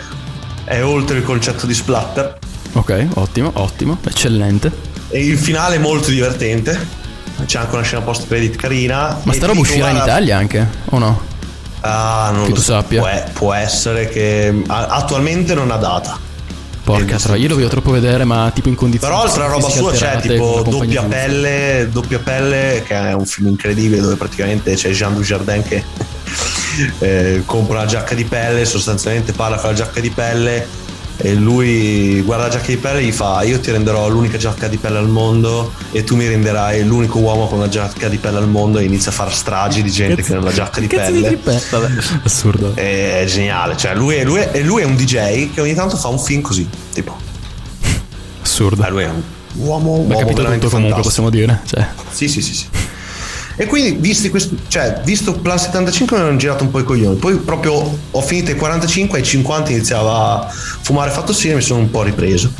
è 0.64 0.82
oltre 0.84 1.18
il 1.18 1.22
concetto 1.24 1.64
di 1.66 1.74
splatter. 1.74 2.38
Ok, 2.72 3.06
ottimo, 3.14 3.50
ottimo, 3.54 3.98
eccellente. 4.06 4.70
E 5.08 5.24
il 5.24 5.38
finale 5.38 5.76
è 5.76 5.78
molto 5.78 6.10
divertente. 6.10 7.04
C'è 7.46 7.58
anche 7.58 7.74
una 7.74 7.84
scena 7.84 8.02
post 8.02 8.26
credit 8.26 8.56
carina. 8.56 9.18
Ma 9.22 9.32
sta 9.32 9.46
roba 9.46 9.60
uscirà 9.60 9.90
in 9.90 9.96
Italia 9.96 10.36
anche, 10.36 10.66
o 10.86 10.98
no? 10.98 11.22
Ah, 11.80 12.30
non 12.32 12.46
Che 12.46 12.52
tu 12.52 12.60
so. 12.60 12.72
sappia. 12.72 13.00
Può, 13.00 13.10
può 13.32 13.52
essere 13.52 14.08
che 14.08 14.62
attualmente 14.66 15.54
non 15.54 15.70
ha 15.70 15.76
data. 15.76 16.18
Porca 16.82 17.16
troia, 17.18 17.42
io 17.42 17.48
lo 17.48 17.54
voglio 17.56 17.68
troppo 17.68 17.90
vedere, 17.90 18.22
ma 18.22 18.48
tipo 18.54 18.68
in 18.68 18.76
condizioni 18.76 19.12
Però 19.12 19.26
altra 19.26 19.46
roba 19.46 19.68
sua 19.68 19.90
c'è 19.90 20.20
tipo 20.20 20.62
la 20.64 20.70
Doppia. 20.70 21.02
Pelle, 21.02 21.88
Doppia 21.90 22.20
Pelle, 22.20 22.84
che 22.86 22.94
è 22.94 23.12
un 23.12 23.26
film 23.26 23.48
incredibile 23.48 24.00
dove 24.00 24.14
praticamente 24.14 24.74
c'è 24.74 24.90
Jean 24.90 25.14
Dujardin 25.14 25.64
che 25.64 25.82
eh, 27.00 27.42
compra 27.44 27.78
una 27.78 27.86
giacca 27.86 28.14
di 28.14 28.24
pelle, 28.24 28.64
sostanzialmente 28.64 29.32
parla 29.32 29.56
con 29.56 29.70
la 29.70 29.74
giacca 29.74 29.98
di 29.98 30.10
pelle 30.10 30.84
e 31.18 31.34
lui 31.34 32.20
guarda 32.22 32.44
la 32.44 32.50
giacca 32.50 32.66
di 32.66 32.76
pelle 32.76 32.98
e 33.00 33.04
gli 33.04 33.12
fa 33.12 33.42
io 33.42 33.58
ti 33.58 33.70
renderò 33.70 34.08
l'unica 34.08 34.36
giacca 34.36 34.68
di 34.68 34.76
pelle 34.76 34.98
al 34.98 35.08
mondo 35.08 35.72
e 35.92 36.04
tu 36.04 36.14
mi 36.14 36.26
renderai 36.28 36.84
l'unico 36.84 37.18
uomo 37.18 37.46
con 37.46 37.58
una 37.58 37.68
giacca 37.68 38.08
di 38.08 38.18
pelle 38.18 38.36
al 38.38 38.48
mondo 38.48 38.78
e 38.78 38.84
inizia 38.84 39.10
a 39.10 39.14
fare 39.14 39.30
stragi 39.30 39.82
di 39.82 39.90
gente 39.90 40.22
che 40.22 40.34
non 40.34 40.42
ha 40.42 40.46
la 40.46 40.52
giacca 40.52 40.80
di 40.80 40.86
Cazzo 40.86 41.10
di 41.12 41.36
pelle. 41.36 41.62
vabbè. 41.70 41.88
Assurdo. 42.24 42.74
È 42.74 43.24
geniale, 43.26 43.76
cioè 43.76 43.94
lui 43.94 44.16
è, 44.16 44.24
lui, 44.24 44.40
è, 44.40 44.50
e 44.52 44.62
lui 44.62 44.82
è 44.82 44.84
un 44.84 44.94
DJ 44.94 45.52
che 45.52 45.60
ogni 45.60 45.74
tanto 45.74 45.96
fa 45.96 46.08
un 46.08 46.18
film 46.18 46.42
così, 46.42 46.68
tipo. 46.92 47.16
Assurdo. 48.42 48.84
Eh, 48.84 48.90
lui 48.90 49.02
è 49.02 49.08
un 49.08 49.22
uomo, 49.54 49.92
Beh, 49.96 49.98
uomo 50.00 50.18
capito 50.18 50.36
veramente 50.36 50.66
tutto 50.66 50.76
comunque, 50.76 51.02
fantastico. 51.02 51.02
possiamo 51.02 51.30
dire. 51.30 51.60
Cioè. 51.64 51.86
Sì, 52.10 52.28
sì, 52.28 52.42
sì, 52.42 52.54
sì. 52.54 52.66
E 53.58 53.66
quindi, 53.66 53.92
visti 53.98 54.28
questi, 54.28 54.56
cioè, 54.68 55.00
visto 55.04 55.32
Plan 55.32 55.58
75, 55.58 56.16
mi 56.18 56.22
hanno 56.28 56.36
girato 56.36 56.62
un 56.64 56.70
po' 56.70 56.78
i 56.80 56.84
coglioni. 56.84 57.16
Poi, 57.16 57.36
proprio 57.36 57.98
ho 58.10 58.20
finito 58.20 58.50
ai 58.50 58.56
45, 58.56 59.18
ai 59.18 59.24
50 59.24 59.70
iniziava 59.70 60.40
a 60.46 60.48
fumare 60.50 61.10
fatto 61.10 61.32
sì 61.32 61.48
e 61.48 61.54
mi 61.54 61.62
sono 61.62 61.80
un 61.80 61.90
po' 61.90 62.02
ripreso. 62.02 62.50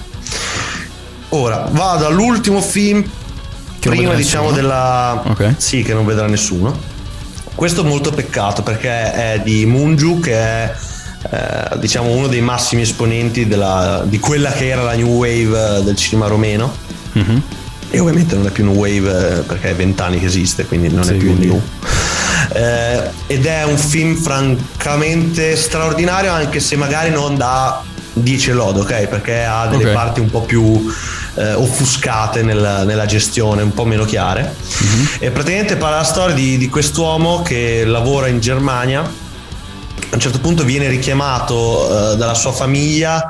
Ora 1.31 1.69
vado 1.71 2.07
all'ultimo 2.07 2.61
film. 2.61 3.03
Che 3.79 3.89
prima, 3.91 4.15
diciamo, 4.15 4.45
nessuno? 4.51 4.61
della. 4.63 5.23
Ok. 5.27 5.55
Sì, 5.59 5.83
che 5.83 5.93
non 5.93 6.07
vedrà 6.07 6.27
nessuno. 6.27 6.95
Questo 7.55 7.83
è 7.83 7.85
molto 7.85 8.11
peccato 8.11 8.63
perché 8.63 9.13
è 9.13 9.41
di 9.45 9.67
Munju, 9.67 10.21
che 10.21 10.33
è. 10.35 10.75
eh, 11.31 11.79
diciamo 11.79 12.11
uno 12.11 12.29
dei 12.29 12.41
massimi 12.41 12.83
esponenti 12.83 13.49
della- 13.49 14.05
di 14.07 14.21
quella 14.21 14.53
che 14.53 14.69
era 14.69 14.83
la 14.83 14.93
new 14.95 15.09
wave 15.09 15.79
eh, 15.79 15.83
del 15.83 15.97
cinema 15.97 16.29
romeno 16.29 16.73
Mhm. 17.15 17.43
E 17.91 17.99
ovviamente 18.01 18.35
non 18.35 18.47
è 18.47 18.51
più 18.51 18.65
New 18.65 18.75
Wave 18.75 19.39
eh, 19.39 19.41
perché 19.43 19.71
è 19.71 19.75
vent'anni 19.75 20.19
che 20.19 20.27
esiste, 20.27 20.67
quindi 20.67 20.89
non 20.89 21.05
Sì, 21.05 21.13
è 21.13 21.15
più 21.15 21.29
quindi- 21.29 21.47
New. 21.47 21.63
Eh, 22.53 23.11
ed 23.27 23.47
è 23.47 23.65
un 23.65 23.77
film 23.79 24.17
francamente 24.17 25.57
straordinario, 25.57 26.33
anche 26.33 26.61
se 26.61 26.77
magari 26.77 27.11
non 27.11 27.37
da 27.37 27.83
10 28.13 28.53
lode, 28.53 28.81
ok? 28.81 29.07
Perché 29.09 29.45
ha 29.45 29.67
delle 29.67 29.87
Ok. 29.87 29.93
parti 29.93 30.21
un 30.21 30.31
po' 30.31 30.43
più 30.43 30.91
eh, 31.39 31.53
offuscate 31.53 32.43
nella, 32.43 32.85
nella 32.85 33.05
gestione, 33.05 33.63
un 33.63 33.75
po' 33.75 33.85
meno 33.85 34.05
chiare. 34.05 34.55
Mhm. 34.79 35.09
E 35.19 35.31
praticamente 35.31 35.77
parla 35.77 35.97
la 35.99 36.03
storia 36.05 36.35
di, 36.35 36.57
di 36.57 36.69
quest'uomo 36.71 37.43
che 37.43 37.85
lavora 37.85 38.27
in 38.29 38.41
Germania. 38.41 39.01
A 39.01 40.15
un 40.15 40.21
certo 40.21 40.39
punto 40.41 40.65
viene 40.65 40.89
richiamato 40.89 42.13
eh, 42.13 42.17
dalla 42.17 42.33
sua 42.35 42.53
famiglia 42.53 43.29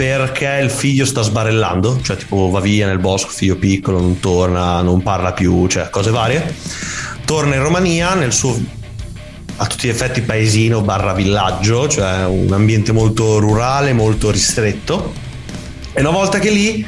perché 0.00 0.60
il 0.62 0.70
figlio 0.70 1.04
sta 1.04 1.20
sbarellando, 1.20 2.00
cioè 2.00 2.16
tipo 2.16 2.48
va 2.48 2.60
via 2.60 2.86
nel 2.86 2.98
bosco, 2.98 3.28
figlio 3.28 3.56
piccolo, 3.56 4.00
non 4.00 4.18
torna, 4.18 4.80
non 4.80 5.02
parla 5.02 5.34
più, 5.34 5.66
cioè 5.66 5.90
cose 5.90 6.10
varie. 6.10 6.54
Torna 7.26 7.56
in 7.56 7.62
Romania 7.62 8.14
nel 8.14 8.32
suo 8.32 8.58
a 9.56 9.66
tutti 9.66 9.86
gli 9.86 9.90
effetti 9.90 10.22
paesino 10.22 10.80
barra 10.80 11.12
villaggio, 11.12 11.86
cioè 11.86 12.24
un 12.24 12.50
ambiente 12.50 12.92
molto 12.92 13.40
rurale, 13.40 13.92
molto 13.92 14.30
ristretto. 14.30 15.12
E 15.92 16.00
una 16.00 16.08
volta 16.08 16.38
che 16.38 16.48
lì 16.48 16.86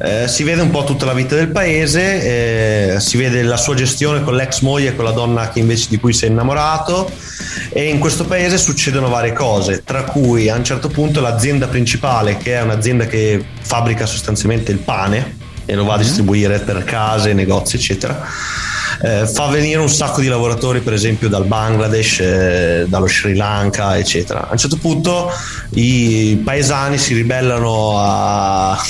eh, 0.00 0.28
si 0.28 0.44
vede 0.44 0.62
un 0.62 0.70
po' 0.70 0.84
tutta 0.84 1.04
la 1.04 1.12
vita 1.12 1.34
del 1.34 1.48
paese, 1.48 2.94
eh, 2.94 3.00
si 3.00 3.16
vede 3.16 3.42
la 3.42 3.56
sua 3.56 3.74
gestione 3.74 4.22
con 4.22 4.36
l'ex 4.36 4.60
moglie, 4.60 4.94
con 4.94 5.04
la 5.04 5.10
donna 5.10 5.48
che 5.48 5.58
invece 5.58 5.86
di 5.88 5.98
cui 5.98 6.12
si 6.12 6.24
è 6.24 6.28
innamorato 6.28 7.10
e 7.70 7.88
in 7.88 7.98
questo 7.98 8.24
paese 8.24 8.58
succedono 8.58 9.08
varie 9.08 9.32
cose, 9.32 9.82
tra 9.84 10.04
cui 10.04 10.48
a 10.48 10.54
un 10.54 10.64
certo 10.64 10.88
punto 10.88 11.20
l'azienda 11.20 11.66
principale, 11.66 12.36
che 12.36 12.54
è 12.54 12.62
un'azienda 12.62 13.06
che 13.06 13.44
fabbrica 13.60 14.06
sostanzialmente 14.06 14.70
il 14.70 14.78
pane 14.78 15.36
e 15.64 15.74
lo 15.74 15.84
va 15.84 15.94
a 15.94 15.98
distribuire 15.98 16.60
per 16.60 16.84
case, 16.84 17.34
negozi, 17.34 17.76
eccetera. 17.76 18.24
eh, 19.02 19.26
fa 19.26 19.46
venire 19.48 19.80
un 19.80 19.90
sacco 19.90 20.20
di 20.20 20.28
lavoratori, 20.28 20.80
per 20.80 20.92
esempio 20.92 21.28
dal 21.28 21.44
Bangladesh, 21.44 22.20
eh, 22.20 22.86
dallo 22.88 23.06
Sri 23.06 23.34
Lanka, 23.34 23.98
eccetera. 23.98 24.48
A 24.48 24.52
un 24.52 24.58
certo 24.58 24.76
punto 24.76 25.30
i 25.70 26.40
paesani 26.42 26.98
si 26.98 27.14
ribellano 27.14 27.98
a, 27.98 28.80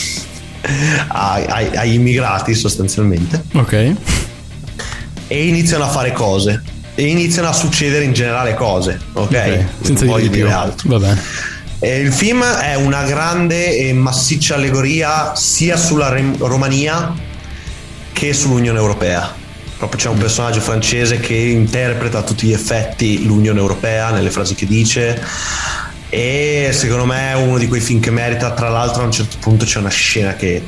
ai, 1.08 1.76
agli 1.76 1.94
immigrati 1.94 2.54
sostanzialmente 2.54 3.42
Ok. 3.54 3.92
e 5.26 5.46
iniziano 5.46 5.84
a 5.84 5.88
fare 5.88 6.12
cose 6.12 6.62
e 6.94 7.06
iniziano 7.06 7.48
a 7.48 7.52
succedere 7.52 8.04
in 8.04 8.12
generale 8.12 8.54
cose, 8.54 8.98
ok? 9.12 9.24
Ok, 9.30 9.34
Non 9.46 9.66
Senza 9.82 10.04
dire 10.04 10.20
di 10.22 10.28
più. 10.28 10.42
dire 10.42 10.52
altro. 10.52 10.88
Va 10.88 10.98
bene. 10.98 11.22
E 11.80 12.00
il 12.00 12.12
film 12.12 12.42
è 12.42 12.74
una 12.74 13.04
grande 13.04 13.76
e 13.78 13.92
massiccia 13.92 14.56
allegoria 14.56 15.36
sia 15.36 15.76
sulla 15.76 16.08
Rem- 16.08 16.36
Romania 16.38 17.14
che 18.12 18.32
sull'Unione 18.32 18.78
Europea. 18.78 19.32
Proprio 19.78 20.00
c'è 20.00 20.08
un 20.08 20.18
personaggio 20.18 20.58
francese 20.60 21.20
che 21.20 21.34
interpreta 21.34 22.18
a 22.18 22.22
tutti 22.22 22.48
gli 22.48 22.52
effetti 22.52 23.24
l'Unione 23.24 23.60
Europea 23.60 24.10
nelle 24.10 24.30
frasi 24.30 24.56
che 24.56 24.66
dice. 24.66 25.22
E 26.10 26.70
secondo 26.72 27.04
me 27.04 27.32
è 27.32 27.34
uno 27.34 27.58
di 27.58 27.68
quei 27.68 27.80
film 27.80 28.00
che 28.00 28.10
merita. 28.10 28.52
Tra 28.52 28.68
l'altro, 28.68 29.02
a 29.02 29.06
un 29.06 29.12
certo 29.12 29.36
punto 29.40 29.64
c'è 29.64 29.78
una 29.78 29.90
scena 29.90 30.34
che 30.34 30.62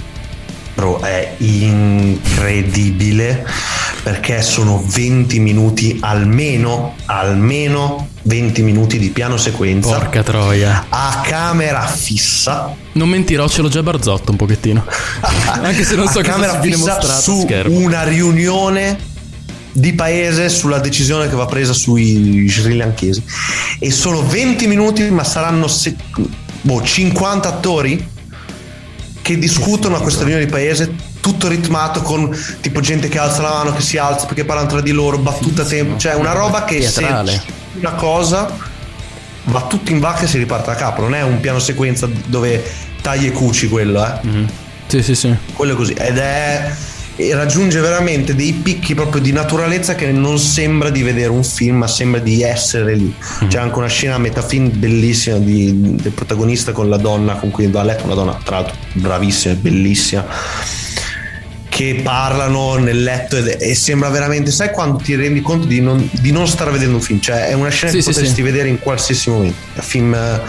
bro, 0.74 1.00
è 1.00 1.34
incredibile 1.38 3.46
perché 4.02 4.40
sono 4.40 4.82
20 4.84 5.38
minuti 5.40 5.98
almeno, 6.00 6.94
almeno 7.06 8.08
20 8.22 8.62
minuti 8.62 8.98
di 8.98 9.10
piano 9.10 9.36
sequenza 9.36 9.94
Porca 9.96 10.22
troia. 10.22 10.86
a 10.88 11.20
camera 11.22 11.86
fissa 11.86 12.74
Non 12.92 13.08
mentirò, 13.10 13.46
ce 13.48 13.60
l'ho 13.62 13.68
già 13.68 13.82
barzotto 13.82 14.30
un 14.30 14.36
pochettino. 14.36 14.84
Anche 15.62 15.84
se 15.84 15.96
non 15.96 16.06
so 16.08 16.20
a 16.20 16.22
cosa 16.22 16.32
camera 16.32 16.54
viene 16.54 16.76
mostrato 16.76 17.20
su 17.20 17.40
schermo. 17.42 17.78
una 17.78 18.02
riunione 18.04 18.98
di 19.72 19.92
paese 19.92 20.48
sulla 20.48 20.78
decisione 20.78 21.28
che 21.28 21.34
va 21.36 21.46
presa 21.46 21.72
sui 21.72 22.48
sri 22.48 22.76
lankesi 22.76 23.22
e 23.78 23.90
sono 23.90 24.26
20 24.26 24.66
minuti 24.66 25.08
ma 25.10 25.24
saranno 25.24 25.68
se- 25.68 25.94
boh, 26.62 26.82
50 26.82 27.48
attori 27.48 28.08
che 29.22 29.38
discutono 29.38 29.96
a 29.96 30.00
questa 30.00 30.20
riunione 30.20 30.44
di 30.44 30.50
paese 30.50 30.92
tutto 31.20 31.48
ritmato 31.48 32.02
con 32.02 32.34
tipo 32.60 32.80
gente 32.80 33.08
che 33.08 33.18
alza 33.18 33.42
la 33.42 33.50
mano 33.50 33.72
che 33.72 33.82
si 33.82 33.96
alza 33.98 34.26
perché 34.26 34.44
parlano 34.44 34.68
tra 34.68 34.80
di 34.80 34.90
loro 34.90 35.18
battuta 35.18 35.64
tempo 35.64 35.98
cioè 35.98 36.14
una 36.14 36.32
roba 36.32 36.64
che 36.64 36.78
Teatrale. 36.78 37.30
se 37.30 37.42
una 37.78 37.92
cosa 37.92 38.68
va 39.44 39.62
tutto 39.62 39.90
in 39.90 40.00
vacca 40.00 40.22
e 40.22 40.26
si 40.26 40.38
riparte 40.38 40.66
da 40.70 40.76
capo. 40.76 41.02
Non 41.02 41.14
è 41.14 41.22
un 41.22 41.40
piano 41.40 41.58
sequenza 41.58 42.08
dove 42.26 42.62
tagli 43.00 43.26
e 43.26 43.32
cuci 43.32 43.68
quello 43.68 44.04
eh. 44.04 44.46
Sì, 44.86 45.02
sì, 45.02 45.14
sì. 45.14 45.34
quello 45.54 45.72
è 45.72 45.76
così. 45.76 45.92
Ed 45.92 46.18
è 46.18 46.72
e 47.28 47.34
raggiunge 47.34 47.80
veramente 47.80 48.34
dei 48.34 48.52
picchi 48.52 48.94
proprio 48.94 49.20
di 49.20 49.32
naturalezza 49.32 49.94
che 49.94 50.10
non 50.12 50.38
sembra 50.38 50.90
di 50.90 51.02
vedere 51.02 51.28
un 51.28 51.44
film 51.44 51.78
ma 51.78 51.86
sembra 51.86 52.20
di 52.20 52.42
essere 52.42 52.94
lì. 52.94 53.14
C'è 53.48 53.58
anche 53.58 53.78
una 53.78 53.88
scena 53.88 54.14
a 54.14 54.18
metà 54.18 54.42
film 54.42 54.70
bellissima 54.78 55.36
di- 55.38 55.96
del 55.96 56.12
protagonista 56.12 56.72
con 56.72 56.88
la 56.88 56.96
donna 56.96 57.34
con 57.34 57.50
cui 57.50 57.66
va 57.66 57.80
a 57.80 57.84
letto 57.84 58.04
una 58.04 58.14
donna 58.14 58.38
tra 58.44 58.56
l'altro 58.60 58.76
bravissima 58.94 59.54
e 59.54 59.56
bellissima 59.56 60.24
che 61.68 62.00
parlano 62.02 62.76
nel 62.76 63.02
letto 63.02 63.36
e 63.36 63.74
sembra 63.74 64.08
veramente 64.10 64.50
sai 64.50 64.70
quando 64.70 64.98
ti 64.98 65.14
rendi 65.14 65.40
conto 65.40 65.66
di 65.66 65.80
non, 65.80 66.08
di 66.20 66.32
non 66.32 66.46
stare 66.48 66.70
vedendo 66.72 66.96
un 66.96 67.00
film? 67.00 67.20
Cioè 67.20 67.46
è 67.46 67.52
una 67.52 67.68
scena 67.70 67.92
Sì, 67.92 67.98
che 67.98 68.02
sì, 68.02 68.10
potresti 68.10 68.34
sì. 68.34 68.42
vedere 68.42 68.68
in 68.68 68.78
qualsiasi 68.80 69.30
momento. 69.30 69.56
È 69.74 69.78
un 69.78 69.82
film 69.84 70.14
eh, 70.14 70.40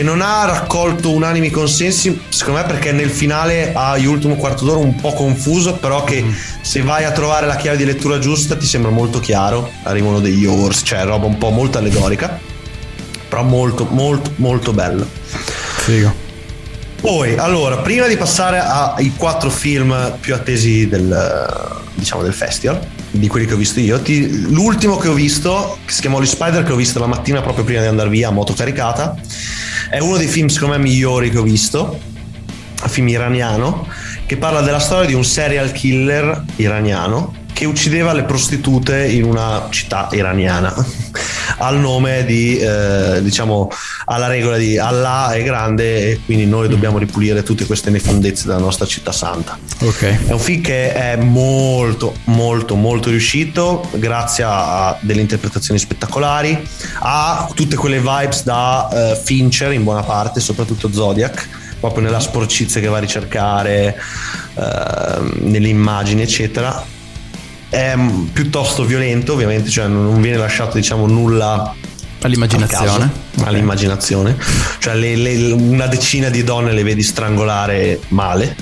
che 0.00 0.06
non 0.06 0.22
ha 0.22 0.46
raccolto 0.46 1.10
unanimi 1.10 1.50
consensi, 1.50 2.18
secondo 2.30 2.60
me 2.60 2.66
perché 2.66 2.90
nel 2.90 3.10
finale 3.10 3.72
ha 3.74 3.98
l'ultimo 3.98 4.34
quarto 4.36 4.64
d'ora 4.64 4.78
un 4.78 4.94
po' 4.94 5.12
confuso, 5.12 5.74
però 5.74 6.04
che 6.04 6.24
se 6.62 6.80
vai 6.80 7.04
a 7.04 7.10
trovare 7.10 7.46
la 7.46 7.56
chiave 7.56 7.76
di 7.76 7.84
lettura 7.84 8.18
giusta 8.18 8.56
ti 8.56 8.64
sembra 8.64 8.90
molto 8.90 9.20
chiaro, 9.20 9.70
arrivano 9.82 10.20
degli 10.20 10.46
ors, 10.46 10.80
cioè 10.84 11.04
roba 11.04 11.26
un 11.26 11.36
po' 11.36 11.50
molto 11.50 11.76
allegorica, 11.76 12.40
però 13.28 13.42
molto 13.42 13.86
molto 13.90 14.32
molto 14.36 14.72
bello. 14.72 15.06
Figo. 15.84 16.28
Poi, 16.98 17.36
allora, 17.36 17.78
prima 17.78 18.06
di 18.06 18.16
passare 18.16 18.58
ai 18.58 19.12
quattro 19.16 19.50
film 19.50 20.16
più 20.18 20.34
attesi 20.34 20.88
del, 20.88 21.78
diciamo, 21.94 22.22
del 22.22 22.34
festival, 22.34 22.80
di 23.10 23.26
quelli 23.26 23.46
che 23.46 23.54
ho 23.54 23.56
visto 23.56 23.80
io, 23.80 24.00
ti, 24.00 24.48
l'ultimo 24.50 24.96
che 24.96 25.08
ho 25.08 25.14
visto, 25.14 25.78
che 25.84 25.92
si 25.92 26.00
chiama 26.00 26.16
Holy 26.16 26.26
Spider, 26.26 26.62
che 26.62 26.72
ho 26.72 26.76
visto 26.76 26.98
la 26.98 27.06
mattina 27.06 27.40
proprio 27.40 27.64
prima 27.64 27.80
di 27.80 27.86
andare 27.86 28.08
via 28.08 28.28
a 28.28 28.30
moto 28.30 28.52
caricata, 28.52 29.16
è 29.90 29.98
uno 29.98 30.16
dei 30.16 30.28
film 30.28 30.46
secondo 30.46 30.76
me 30.76 30.82
migliori 30.82 31.30
che 31.30 31.38
ho 31.38 31.42
visto, 31.42 31.98
film 32.86 33.08
iraniano, 33.08 33.88
che 34.24 34.36
parla 34.36 34.60
della 34.60 34.78
storia 34.78 35.06
di 35.06 35.14
un 35.14 35.24
serial 35.24 35.72
killer 35.72 36.44
iraniano 36.56 37.34
che 37.52 37.66
uccideva 37.66 38.12
le 38.12 38.22
prostitute 38.22 39.06
in 39.06 39.24
una 39.24 39.66
città 39.70 40.08
iraniana 40.12 40.72
al 41.58 41.78
nome 41.78 42.24
di 42.24 42.58
eh, 42.58 43.20
diciamo 43.22 43.68
alla 44.06 44.26
regola 44.26 44.56
di 44.56 44.78
Allah 44.78 45.32
è 45.32 45.42
grande 45.42 46.10
e 46.10 46.20
quindi 46.24 46.46
noi 46.46 46.68
dobbiamo 46.68 46.98
ripulire 46.98 47.42
tutte 47.42 47.66
queste 47.66 47.90
nefandezze 47.90 48.46
della 48.46 48.58
nostra 48.58 48.86
città 48.86 49.12
santa. 49.12 49.58
Ok. 49.80 50.26
È 50.26 50.32
un 50.32 50.38
film 50.38 50.62
che 50.62 50.92
è 50.92 51.16
molto 51.16 52.14
molto 52.24 52.74
molto 52.74 53.10
riuscito 53.10 53.88
grazie 53.92 54.44
a 54.46 54.96
delle 55.00 55.20
interpretazioni 55.20 55.78
spettacolari 55.78 56.58
ha 57.00 57.48
tutte 57.54 57.76
quelle 57.76 57.98
vibes 57.98 58.44
da 58.44 58.88
uh, 58.90 59.22
Fincher 59.22 59.72
in 59.72 59.84
buona 59.84 60.02
parte 60.02 60.40
soprattutto 60.40 60.92
Zodiac 60.92 61.48
proprio 61.78 62.02
nella 62.02 62.20
sporcizia 62.20 62.80
che 62.80 62.88
va 62.88 62.98
a 62.98 63.00
ricercare 63.00 63.96
uh, 64.54 64.62
nelle 65.40 65.68
immagini 65.68 66.22
eccetera 66.22 66.98
è 67.70 67.94
piuttosto 68.32 68.84
violento 68.84 69.32
ovviamente, 69.32 69.70
cioè 69.70 69.86
non 69.86 70.20
viene 70.20 70.36
lasciato 70.36 70.76
diciamo 70.76 71.06
nulla 71.06 71.74
all'immaginazione, 72.22 73.10
okay. 73.36 73.48
all'immaginazione. 73.48 74.36
cioè 74.78 74.94
le, 74.94 75.16
le, 75.16 75.52
una 75.52 75.86
decina 75.86 76.28
di 76.28 76.44
donne 76.44 76.72
le 76.72 76.82
vedi 76.82 77.02
strangolare 77.02 78.00
male 78.08 78.56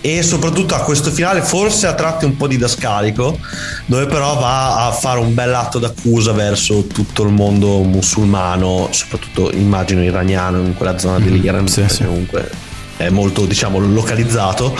e 0.00 0.22
soprattutto 0.22 0.74
a 0.74 0.82
questo 0.82 1.10
finale 1.10 1.40
forse 1.40 1.86
a 1.86 1.94
tratti 1.94 2.26
un 2.26 2.36
po' 2.36 2.46
didascalico 2.46 3.38
dove 3.86 4.04
però 4.04 4.38
va 4.38 4.86
a 4.86 4.92
fare 4.92 5.18
un 5.18 5.32
bel 5.32 5.54
atto 5.54 5.78
d'accusa 5.78 6.32
verso 6.32 6.86
tutto 6.86 7.22
il 7.22 7.30
mondo 7.30 7.80
musulmano 7.82 8.88
soprattutto 8.90 9.50
immagino 9.50 10.02
iraniano 10.02 10.58
in 10.58 10.74
quella 10.74 10.98
zona 10.98 11.18
mm, 11.18 11.22
dell'Iran 11.22 11.68
sì, 11.68 11.84
sì. 11.88 12.04
comunque 12.04 12.50
è 12.96 13.08
molto 13.08 13.44
diciamo 13.46 13.78
localizzato 13.78 14.76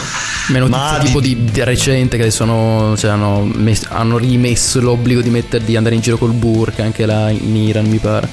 meno 0.48 0.68
ma 0.68 1.00
tipo 1.02 1.20
di, 1.20 1.44
di 1.44 1.64
recente 1.64 2.16
che 2.16 2.30
sono, 2.30 2.94
cioè, 2.96 3.10
hanno, 3.10 3.42
messo, 3.42 3.86
hanno, 3.90 4.18
rimesso 4.18 4.80
l'obbligo 4.80 5.20
di, 5.20 5.30
mettere, 5.30 5.64
di 5.64 5.76
andare 5.76 5.94
in 5.94 6.00
giro 6.00 6.16
col 6.16 6.32
burka 6.32 6.82
anche 6.82 7.06
là 7.06 7.30
in 7.30 7.56
Iran 7.56 7.86
mi 7.86 7.98
pare 7.98 8.28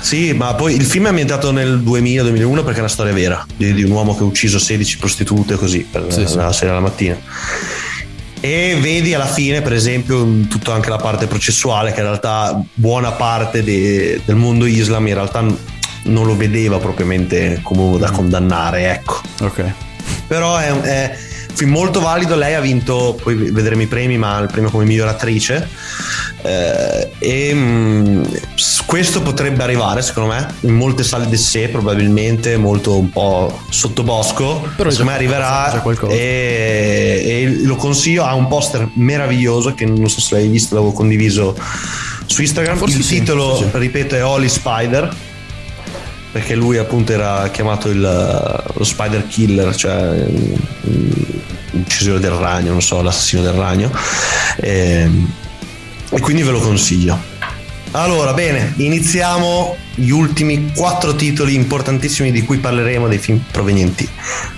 sì, 0.00 0.32
ma 0.32 0.54
poi 0.54 0.76
il 0.76 0.84
film 0.84 1.06
è 1.06 1.08
ambientato 1.08 1.50
nel 1.50 1.82
2000-2001 1.84 2.54
perché 2.62 2.76
è 2.76 2.78
una 2.78 2.88
storia 2.88 3.12
vera 3.12 3.44
di, 3.56 3.74
di, 3.74 3.82
un 3.82 3.90
uomo 3.90 4.14
che 4.14 4.22
ha 4.22 4.26
ucciso 4.26 4.58
16 4.58 4.98
prostitute 4.98 5.56
così 5.56 5.86
per 5.90 6.06
sì, 6.08 6.22
la 6.36 6.52
sì. 6.52 6.58
sera 6.58 6.70
alla 6.70 6.80
mattina 6.80 7.18
e 8.40 8.78
vedi 8.80 9.14
alla 9.14 9.26
fine 9.26 9.62
per 9.62 9.72
esempio 9.72 10.24
tutta 10.48 10.72
anche 10.72 10.88
la 10.88 10.96
parte 10.96 11.26
processuale 11.26 11.92
che 11.92 11.98
in 11.98 12.06
realtà 12.06 12.60
buona 12.74 13.10
parte 13.10 13.64
de, 13.64 14.20
del 14.24 14.36
mondo 14.36 14.66
islam 14.66 15.08
in 15.08 15.14
realtà 15.14 15.44
non 16.04 16.26
lo 16.26 16.36
vedeva 16.36 16.78
propriamente 16.78 17.60
come 17.62 17.98
da 17.98 18.10
mm. 18.10 18.14
condannare, 18.14 18.90
ecco. 18.92 19.20
Ok. 19.40 19.72
Però 20.26 20.56
è, 20.56 20.68
è 20.68 21.16
un 21.48 21.54
film 21.54 21.70
molto 21.70 22.00
valido, 22.00 22.36
lei 22.36 22.54
ha 22.54 22.60
vinto, 22.60 23.18
poi 23.22 23.34
vedremo 23.34 23.82
i 23.82 23.86
premi, 23.86 24.18
ma 24.18 24.38
il 24.38 24.48
premio 24.48 24.70
come 24.70 24.84
miglior 24.84 25.08
attrice. 25.08 25.68
Eh, 26.42 27.10
e 27.18 27.54
mh, 27.54 27.58
mm, 27.58 28.24
questo 28.86 29.22
potrebbe 29.22 29.62
arrivare, 29.62 30.02
secondo 30.02 30.34
me, 30.34 30.54
in 30.60 30.74
molte 30.74 31.02
sale 31.02 31.26
del 31.28 31.38
sé, 31.38 31.68
probabilmente, 31.68 32.56
molto 32.56 32.96
un 32.96 33.10
po' 33.10 33.60
sottobosco. 33.70 34.70
Però 34.76 34.90
secondo 34.90 35.10
me 35.10 35.16
arriverà 35.16 35.82
e, 36.08 37.22
e, 37.24 37.58
lo 37.64 37.76
consiglio. 37.76 38.24
Ha 38.24 38.34
un 38.34 38.46
poster 38.48 38.88
meraviglioso 38.94 39.74
che 39.74 39.84
non 39.84 40.08
so 40.08 40.20
se 40.20 40.36
l'hai 40.36 40.48
visto, 40.48 40.74
l'avevo 40.74 40.92
condiviso 40.92 41.56
su 42.26 42.42
Instagram. 42.42 42.76
Forse 42.76 42.98
il 42.98 43.04
sì, 43.04 43.18
titolo, 43.18 43.56
sì. 43.56 43.66
ripeto, 43.72 44.14
è 44.14 44.24
Holy 44.24 44.48
Spider 44.48 45.26
perché 46.30 46.54
lui 46.54 46.76
appunto 46.76 47.12
era 47.12 47.48
chiamato 47.50 47.88
il, 47.88 48.00
lo 48.00 48.84
Spider 48.84 49.26
Killer, 49.26 49.74
cioè 49.74 50.26
l'uccisore 51.70 52.20
del 52.20 52.30
ragno, 52.32 52.72
non 52.72 52.82
so, 52.82 53.00
l'assassino 53.02 53.42
del 53.42 53.52
ragno. 53.52 53.90
E, 54.56 54.70
ehm, 54.70 55.32
e 56.10 56.20
quindi 56.20 56.42
ve 56.42 56.50
lo 56.50 56.60
consiglio. 56.60 57.36
Allora, 57.92 58.34
bene, 58.34 58.74
iniziamo 58.76 59.76
gli 59.94 60.10
ultimi 60.10 60.72
quattro 60.74 61.14
titoli 61.14 61.54
importantissimi 61.54 62.30
di 62.30 62.42
cui 62.42 62.58
parleremo 62.58 63.08
dei 63.08 63.18
film 63.18 63.42
provenienti 63.50 64.08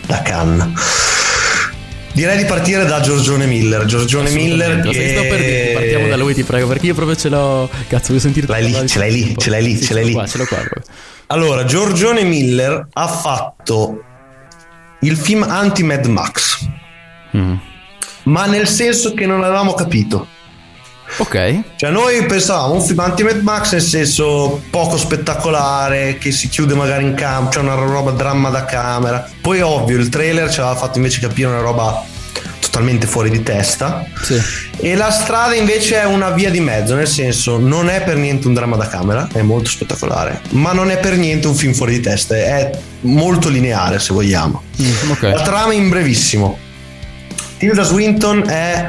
da 0.06 0.20
Cannes. 0.22 0.68
Direi 2.12 2.36
di 2.36 2.44
partire 2.44 2.84
da 2.86 3.00
Giorgione 3.00 3.46
Miller. 3.46 3.84
Giorgione 3.84 4.30
Miller. 4.30 4.80
Che... 4.80 5.16
Sto 5.16 5.22
per 5.22 5.38
dire, 5.38 5.70
partiamo 5.72 6.08
da 6.08 6.16
lui, 6.16 6.34
ti 6.34 6.42
prego, 6.42 6.66
perché 6.66 6.86
io 6.86 6.94
proprio 6.94 7.16
ce 7.16 7.28
l'ho. 7.28 7.70
Cazzo, 7.88 8.08
voglio 8.08 8.20
sentire. 8.20 8.46
Ce 8.46 8.52
l'hai 8.52 8.64
lì, 8.64 8.88
ce 8.88 8.98
l'hai 8.98 9.12
lì, 9.12 9.34
ce 9.36 9.50
l'hai 9.50 9.62
lì, 9.62 9.80
ce 9.80 9.94
l'hai 9.94 10.04
lì. 10.04 10.26
ce 10.26 10.38
l'ho 10.38 10.44
qua. 10.46 10.58
Allora, 11.28 11.64
Giorgione 11.64 12.24
Miller 12.24 12.88
ha 12.92 13.06
fatto 13.06 14.02
il 15.00 15.16
film 15.16 15.44
anti-Mad 15.44 16.06
Max, 16.06 16.66
mm. 17.36 17.54
ma 18.24 18.46
nel 18.46 18.66
senso 18.66 19.14
che 19.14 19.26
non 19.26 19.42
avevamo 19.42 19.72
capito. 19.74 20.26
Ok. 21.20 21.61
Cioè, 21.76 21.90
noi 21.90 22.24
pensavamo 22.24 22.74
un 22.74 22.83
film 22.83 22.98
anti-Mad 23.00 23.42
Max 23.42 23.72
nel 23.72 23.83
senso 23.83 24.62
poco 24.70 24.96
spettacolare, 24.96 26.16
che 26.16 26.33
si 26.33 26.48
chiude 26.48 26.74
magari 26.74 27.04
in 27.04 27.14
campo, 27.14 27.52
cioè 27.52 27.62
una 27.62 27.74
roba 27.74 28.11
dramma 28.12 28.48
da 28.48 28.64
camera. 28.64 29.28
Poi, 29.40 29.61
ovvio, 29.61 29.98
il 29.98 30.09
trailer 30.09 30.50
ci 30.50 30.61
aveva 30.61 30.76
fatto 30.76 30.96
invece 30.96 31.20
capire 31.20 31.48
una 31.48 31.61
roba 31.61 32.02
totalmente 32.61 33.06
fuori 33.06 33.28
di 33.28 33.42
testa. 33.42 34.06
Sì. 34.22 34.40
E 34.78 34.94
la 34.94 35.11
strada 35.11 35.54
invece 35.54 36.00
è 36.00 36.04
una 36.06 36.30
via 36.30 36.50
di 36.50 36.61
mezzo, 36.61 36.94
nel 36.94 37.09
senso 37.09 37.59
non 37.59 37.90
è 37.90 38.02
per 38.02 38.16
niente 38.16 38.46
un 38.46 38.54
dramma 38.54 38.76
da 38.76 38.88
camera, 38.88 39.28
è 39.30 39.42
molto 39.42 39.68
spettacolare, 39.68 40.40
ma 40.50 40.72
non 40.72 40.90
è 40.90 40.98
per 40.98 41.16
niente 41.16 41.48
un 41.48 41.54
film 41.54 41.74
fuori 41.74 41.94
di 41.94 42.00
testa, 42.00 42.35
è 42.35 42.70
molto 43.00 43.50
lineare 43.50 43.98
se 43.98 44.14
vogliamo. 44.14 44.62
Mm, 44.80 45.11
okay. 45.11 45.33
La 45.33 45.42
trama 45.42 45.74
in 45.74 45.90
brevissimo. 45.90 46.59
Tilda 47.59 47.83
Swinton 47.83 48.48
è 48.48 48.88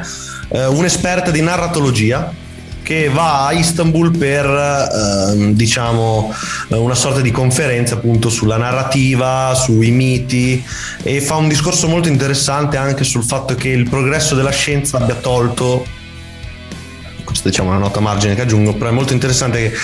eh, 0.52 0.66
un'esperta 0.66 1.30
di 1.30 1.40
narratologia 1.40 2.32
che 2.82 3.08
va 3.08 3.46
a 3.46 3.52
Istanbul 3.52 4.16
per 4.16 4.44
eh, 4.44 5.54
diciamo 5.54 6.34
una 6.70 6.94
sorta 6.94 7.20
di 7.20 7.30
conferenza 7.30 7.94
appunto 7.94 8.28
sulla 8.28 8.56
narrativa, 8.56 9.54
sui 9.54 9.90
miti 9.90 10.62
e 11.02 11.20
fa 11.20 11.36
un 11.36 11.48
discorso 11.48 11.88
molto 11.88 12.08
interessante 12.08 12.76
anche 12.76 13.04
sul 13.04 13.22
fatto 13.22 13.54
che 13.54 13.68
il 13.68 13.88
progresso 13.88 14.34
della 14.34 14.50
scienza 14.50 14.98
abbia 14.98 15.14
tolto 15.14 16.00
questa 17.32 17.48
diciamo 17.48 17.70
una 17.70 17.78
nota 17.78 18.00
margine 18.00 18.34
che 18.34 18.42
aggiungo, 18.42 18.74
però 18.74 18.90
è 18.90 18.92
molto 18.92 19.12
interessante 19.12 19.70
che 19.70 19.76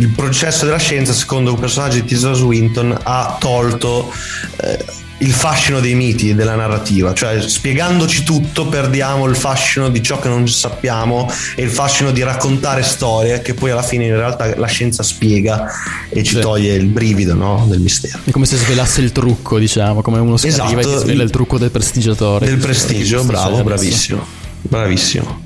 il 0.00 0.08
processo 0.08 0.64
della 0.64 0.78
scienza, 0.78 1.12
secondo 1.12 1.52
il 1.52 1.58
personaggio 1.58 1.96
di 1.96 2.04
Tilda 2.04 2.32
Swinton, 2.32 2.98
ha 3.02 3.36
tolto 3.38 4.12
eh, 4.56 4.84
il 5.18 5.32
fascino 5.32 5.80
dei 5.80 5.94
miti 5.94 6.30
e 6.30 6.34
della 6.34 6.54
narrativa, 6.54 7.14
cioè 7.14 7.40
spiegandoci 7.40 8.24
tutto 8.24 8.66
perdiamo 8.66 9.26
il 9.26 9.36
fascino 9.36 9.88
di 9.88 10.02
ciò 10.02 10.18
che 10.18 10.28
non 10.28 10.48
sappiamo 10.48 11.30
e 11.54 11.62
il 11.62 11.70
fascino 11.70 12.10
di 12.10 12.22
raccontare 12.22 12.82
storie 12.82 13.40
che 13.40 13.54
poi 13.54 13.70
alla 13.70 13.82
fine 13.82 14.06
in 14.06 14.16
realtà 14.16 14.56
la 14.58 14.66
scienza 14.66 15.02
spiega 15.02 15.66
e 16.08 16.22
ci 16.24 16.34
sì. 16.34 16.40
toglie 16.40 16.74
il 16.74 16.86
brivido 16.86 17.34
no? 17.34 17.64
del 17.68 17.80
mistero. 17.80 18.18
È 18.24 18.30
come 18.30 18.46
se 18.46 18.56
svelasse 18.56 19.00
il 19.02 19.12
trucco, 19.12 19.58
diciamo, 19.58 20.02
come 20.02 20.18
uno 20.18 20.36
scrive 20.36 20.54
esatto, 20.54 20.96
e 20.96 20.98
svela 20.98 21.22
il 21.22 21.30
trucco 21.30 21.58
del 21.58 21.70
prestigiatore. 21.70 22.46
Del 22.46 22.58
prestigio, 22.58 23.22
bravo, 23.24 23.62
bravissimo 23.62 24.42
bravissimo. 24.68 25.42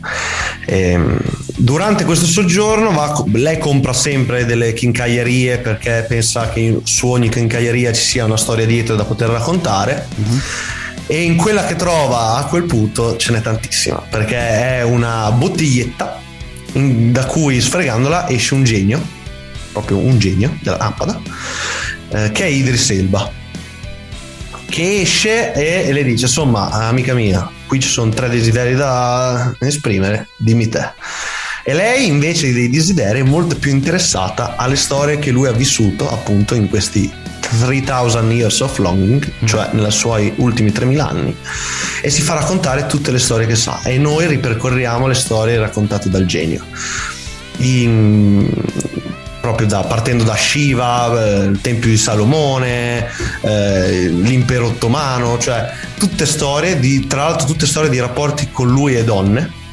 Ehm, 0.67 1.19
durante 1.59 2.05
questo 2.05 2.27
soggiorno 2.27 2.93
va, 2.93 3.25
lei 3.33 3.59
compra 3.59 3.93
sempre 3.93 4.45
delle 4.45 4.73
chincaglierie 4.73 5.59
perché 5.59 6.05
pensa 6.09 6.49
che 6.51 6.79
su 6.85 7.09
ogni 7.09 7.29
chincaglieria 7.29 7.93
ci 7.93 8.03
sia 8.03 8.25
una 8.25 8.37
storia 8.37 8.65
dietro 8.65 8.95
da 8.95 9.05
poter 9.05 9.29
raccontare. 9.29 10.09
Mm-hmm. 10.21 10.39
E 11.07 11.23
in 11.23 11.37
quella 11.37 11.65
che 11.65 11.75
trova 11.75 12.37
a 12.37 12.45
quel 12.45 12.65
punto 12.65 13.17
ce 13.17 13.33
n'è 13.33 13.41
tantissima 13.41 14.03
perché 14.11 14.37
è 14.37 14.83
una 14.83 15.31
bottiglietta 15.33 16.21
in, 16.75 17.13
da 17.13 17.25
cui 17.25 17.61
sfregandola 17.61 18.29
esce 18.29 18.55
un 18.55 18.63
genio, 18.63 19.01
proprio 19.73 19.97
un 19.97 20.19
genio 20.19 20.57
della 20.61 20.77
lampada, 20.77 21.19
eh, 22.11 22.31
che 22.31 22.45
è 22.45 22.47
Idris 22.47 22.91
Elba 22.91 23.33
che 24.69 25.01
esce 25.01 25.55
e, 25.55 25.89
e 25.89 25.93
le 25.93 26.05
dice 26.05 26.27
insomma 26.27 26.69
amica 26.71 27.15
mia 27.15 27.51
qui 27.67 27.81
ci 27.81 27.89
sono 27.89 28.11
tre 28.11 28.29
desideri 28.29 28.75
da 28.75 29.51
esprimere 29.61 30.29
dimmi 30.37 30.69
te 30.69 30.93
e 31.69 31.75
lei 31.75 32.07
invece 32.07 32.51
dei 32.55 32.71
desideri 32.71 33.21
è 33.21 33.23
molto 33.23 33.55
più 33.55 33.71
interessata 33.71 34.57
alle 34.57 34.75
storie 34.75 35.19
che 35.19 35.31
lui 35.31 35.49
ha 35.49 35.53
vissuto 35.53 36.11
appunto 36.11 36.55
in 36.55 36.67
questi 36.67 37.13
3000 37.41 38.23
years 38.33 38.61
of 38.61 38.79
longing, 38.79 39.31
mm. 39.45 39.47
cioè 39.47 39.69
nei 39.73 39.91
suoi 39.91 40.33
ultimi 40.37 40.73
3000 40.73 41.07
anni, 41.07 41.37
e 42.01 42.09
si 42.09 42.23
fa 42.23 42.33
raccontare 42.33 42.87
tutte 42.87 43.11
le 43.11 43.19
storie 43.19 43.47
che 43.47 43.55
sa 43.55 43.83
e 43.83 43.99
noi 43.99 44.27
ripercorriamo 44.29 45.07
le 45.07 45.13
storie 45.13 45.59
raccontate 45.59 46.09
dal 46.09 46.25
genio. 46.25 46.65
In 47.59 48.51
proprio 49.43 49.67
da, 49.67 49.83
partendo 49.83 50.25
da 50.25 50.37
Shiva, 50.37 51.23
eh, 51.23 51.45
il 51.49 51.61
Tempio 51.61 51.91
di 51.91 51.99
Salomone, 51.99 53.09
eh, 53.43 54.09
l'impero 54.09 54.69
ottomano, 54.69 55.37
cioè 55.37 55.71
tutte 55.99 56.25
storie 56.25 56.81
di, 56.81 57.07
tra 57.07 57.25
l'altro 57.25 57.47
tutte 57.47 57.67
storie 57.67 57.91
di 57.91 58.01
rapporti 58.01 58.49
con 58.51 58.69
lui 58.69 58.97
e 58.97 59.05
donne. 59.05 59.67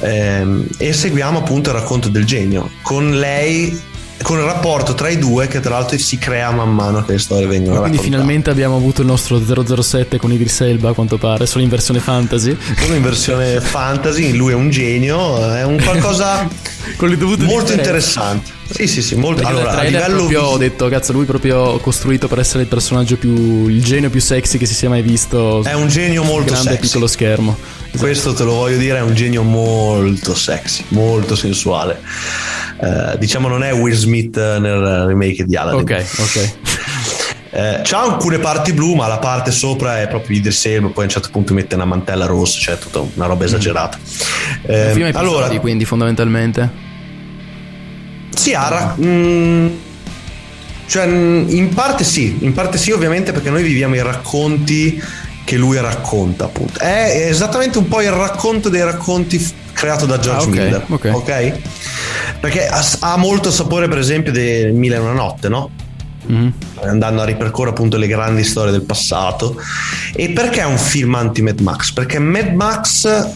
Ehm, 0.00 0.66
e 0.78 0.92
seguiamo 0.92 1.38
appunto 1.38 1.70
il 1.70 1.76
racconto 1.76 2.08
del 2.08 2.24
genio 2.24 2.70
con 2.82 3.18
lei 3.18 3.94
con 4.22 4.38
il 4.38 4.44
rapporto 4.44 4.94
tra 4.94 5.08
i 5.08 5.18
due 5.18 5.46
che 5.46 5.60
tra 5.60 5.70
l'altro 5.70 5.96
si 5.98 6.18
crea 6.18 6.50
man 6.50 6.72
mano 6.74 7.04
che 7.04 7.12
le 7.12 7.18
storie 7.18 7.46
vengono 7.46 7.80
Quindi 7.80 7.96
raccontate. 7.98 8.04
finalmente 8.08 8.50
abbiamo 8.50 8.76
avuto 8.76 9.02
il 9.02 9.06
nostro 9.06 9.40
007 9.82 10.18
con 10.18 10.32
Idris 10.32 10.60
Elba 10.62 10.90
a 10.90 10.92
quanto 10.94 11.18
pare, 11.18 11.46
solo 11.46 11.62
in 11.62 11.70
versione 11.70 12.00
fantasy. 12.00 12.56
Solo 12.78 12.94
in 12.94 13.02
versione 13.02 13.60
fantasy, 13.60 14.32
lui 14.32 14.52
è 14.52 14.54
un 14.54 14.70
genio, 14.70 15.52
è 15.52 15.64
un 15.64 15.78
qualcosa 15.82 16.48
con 16.96 17.08
le 17.08 17.16
dovute 17.16 17.44
molto 17.44 17.72
interessante. 17.72 18.50
Sì, 18.68 18.86
sì, 18.86 19.02
sì, 19.02 19.14
molto 19.14 19.42
Perché 19.42 19.56
allora, 19.56 19.78
a 19.78 19.82
livello 19.82 20.16
proprio 20.16 20.42
ho 20.42 20.56
detto, 20.58 20.88
cazzo, 20.88 21.12
lui 21.12 21.24
proprio 21.24 21.78
costruito 21.78 22.26
per 22.26 22.40
essere 22.40 22.62
il 22.62 22.68
personaggio 22.68 23.16
più. 23.16 23.68
il 23.68 23.82
genio 23.82 24.10
più 24.10 24.20
sexy 24.20 24.58
che 24.58 24.66
si 24.66 24.74
sia 24.74 24.88
mai 24.88 25.02
visto. 25.02 25.62
È 25.62 25.74
un 25.74 25.88
genio 25.88 26.24
molto 26.24 26.52
grande 26.52 26.70
sexy. 26.70 26.86
piccolo 26.86 27.06
schermo. 27.06 27.56
Questo 27.96 28.34
te 28.34 28.44
lo 28.44 28.54
voglio 28.54 28.76
dire, 28.76 28.98
è 28.98 29.02
un 29.02 29.14
genio 29.14 29.42
molto 29.42 30.34
sexy, 30.34 30.84
molto 30.88 31.34
sensuale. 31.36 32.00
Eh, 32.80 33.16
diciamo 33.18 33.48
non 33.48 33.62
è 33.62 33.72
Will 33.72 33.94
Smith 33.94 34.36
nel 34.36 35.04
remake 35.06 35.44
di 35.44 35.56
Aladdin. 35.56 35.80
Ok, 35.80 36.06
ok. 36.18 36.52
Eh, 37.58 37.80
c'ha 37.84 38.02
alcune 38.02 38.38
parti 38.38 38.74
blu, 38.74 38.92
ma 38.94 39.06
la 39.06 39.16
parte 39.16 39.50
sopra 39.50 40.02
è 40.02 40.08
proprio 40.08 40.36
Idris 40.36 40.66
Elba, 40.66 40.88
poi 40.88 41.04
a 41.04 41.06
un 41.06 41.12
certo 41.12 41.30
punto 41.32 41.54
mette 41.54 41.74
una 41.74 41.86
mantella 41.86 42.26
rossa, 42.26 42.58
cioè 42.60 42.78
tutta 42.78 43.00
una 43.14 43.24
roba 43.24 43.46
esagerata. 43.46 43.96
Eh, 44.66 44.88
Un 44.88 44.92
film 44.92 45.10
allora, 45.14 45.38
episodi, 45.46 45.58
quindi 45.58 45.84
fondamentalmente. 45.86 46.70
sì, 48.34 48.52
ha 48.52 48.68
ra- 48.68 48.94
mm, 49.00 49.68
cioè, 50.86 51.06
mm, 51.06 51.48
in 51.48 51.72
parte 51.72 52.04
sì, 52.04 52.36
in 52.40 52.52
parte 52.52 52.76
sì, 52.76 52.90
ovviamente, 52.90 53.32
perché 53.32 53.48
noi 53.48 53.62
viviamo 53.62 53.94
i 53.94 54.02
racconti 54.02 55.02
che 55.44 55.56
lui 55.56 55.80
racconta, 55.80 56.44
appunto. 56.44 56.78
È 56.80 57.26
esattamente 57.30 57.78
un 57.78 57.88
po' 57.88 58.02
il 58.02 58.10
racconto 58.10 58.68
dei 58.68 58.82
racconti 58.82 59.54
creato 59.72 60.04
da 60.04 60.18
George 60.18 60.44
Ah, 60.44 60.48
ok, 60.48 60.54
Miller. 60.54 60.84
ok. 60.88 61.10
ok? 61.14 61.52
Perché 62.40 62.68
ha, 62.68 63.16
molto 63.16 63.50
sapore, 63.50 63.88
per 63.88 63.96
esempio, 63.98 64.30
di 64.30 64.68
Mille 64.72 64.96
e 64.96 64.98
una 64.98 65.12
notte, 65.12 65.48
no? 65.48 65.70
Mhm. 66.26 66.52
andando 66.82 67.22
a 67.22 67.24
ripercorrere 67.24 67.70
appunto 67.70 67.96
le 67.96 68.06
grandi 68.06 68.44
storie 68.44 68.72
del 68.72 68.82
passato. 68.82 69.60
E 70.14 70.30
perché 70.30 70.60
è 70.60 70.64
un 70.64 70.78
film 70.78 71.14
anti 71.14 71.42
Mad 71.42 71.60
Max? 71.60 71.92
Perché 71.92 72.18
Mad 72.18 72.52
Max, 72.52 73.28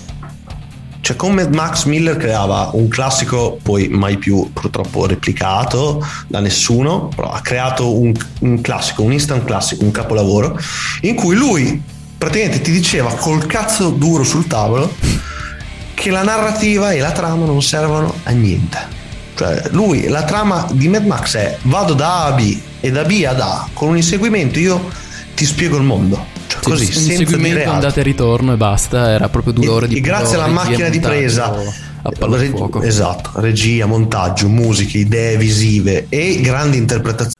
cioè 1.01 1.17
con 1.17 1.33
Mad 1.33 1.55
Max 1.55 1.85
Miller 1.85 2.17
creava 2.17 2.71
un 2.75 2.89
classico, 2.89 3.59
poi 3.63 3.89
mai 3.89 4.19
più 4.19 4.51
purtroppo 4.53 5.07
replicato 5.07 6.05
da 6.27 6.41
nessuno, 6.41 7.09
però 7.15 7.31
ha 7.31 7.41
creato 7.41 7.99
un, 7.99 8.13
un 8.41 8.61
classico, 8.61 9.03
un 9.03 9.13
instant 9.13 9.45
classico, 9.45 9.85
un 9.85 9.91
capolavoro, 9.91 10.59
in 11.03 11.15
cui 11.15 11.37
lui 11.37 11.83
praticamente 12.19 12.61
ti 12.61 12.71
diceva 12.71 13.15
col 13.15 13.47
cazzo 13.47 13.91
duro 13.91 14.25
sul 14.25 14.47
tavolo 14.47 14.93
che 15.95 16.11
la 16.11 16.23
narrativa 16.23 16.93
e 16.93 16.99
la 16.99 17.13
trama 17.13 17.45
non 17.47 17.63
servono 17.63 18.15
a 18.25 18.31
niente. 18.31 18.79
Cioè, 19.35 19.69
lui, 19.71 20.07
la 20.09 20.25
trama 20.25 20.67
di 20.71 20.89
Mad 20.89 21.07
Max 21.07 21.37
è 21.37 21.57
vado 21.63 21.95
da 21.95 22.25
A 22.25 22.27
a 22.27 22.33
B 22.33 22.59
e 22.81 22.91
da 22.91 23.05
B 23.05 23.25
ad 23.27 23.41
A 23.41 23.69
con 23.73 23.89
un 23.91 23.97
inseguimento 23.97 24.59
io 24.59 24.91
ti 25.35 25.45
spiego 25.45 25.77
il 25.77 25.85
mondo. 25.85 26.39
Cioè, 26.47 26.61
così, 26.63 26.85
un 26.85 26.93
senza 26.93 27.07
dire 27.09 27.17
seguimento 27.17 27.59
altro. 27.59 27.73
andata 27.73 28.01
e 28.01 28.03
ritorno 28.03 28.53
e 28.53 28.57
basta. 28.57 29.11
Era 29.11 29.29
proprio 29.29 29.53
due 29.53 29.69
ore 29.69 29.89
di 29.89 29.97
E 29.97 30.01
grazie 30.01 30.37
alla 30.37 30.49
macchina 30.49 30.89
di 30.89 31.01
presa, 31.01 31.53
a 32.03 32.11
reg- 32.19 32.83
esatto, 32.83 33.31
regia, 33.41 33.87
montaggio, 33.87 34.49
musiche, 34.49 34.99
idee 34.99 35.37
visive 35.37 36.07
e 36.09 36.41
grandi 36.41 36.77
interpretazioni. 36.77 37.40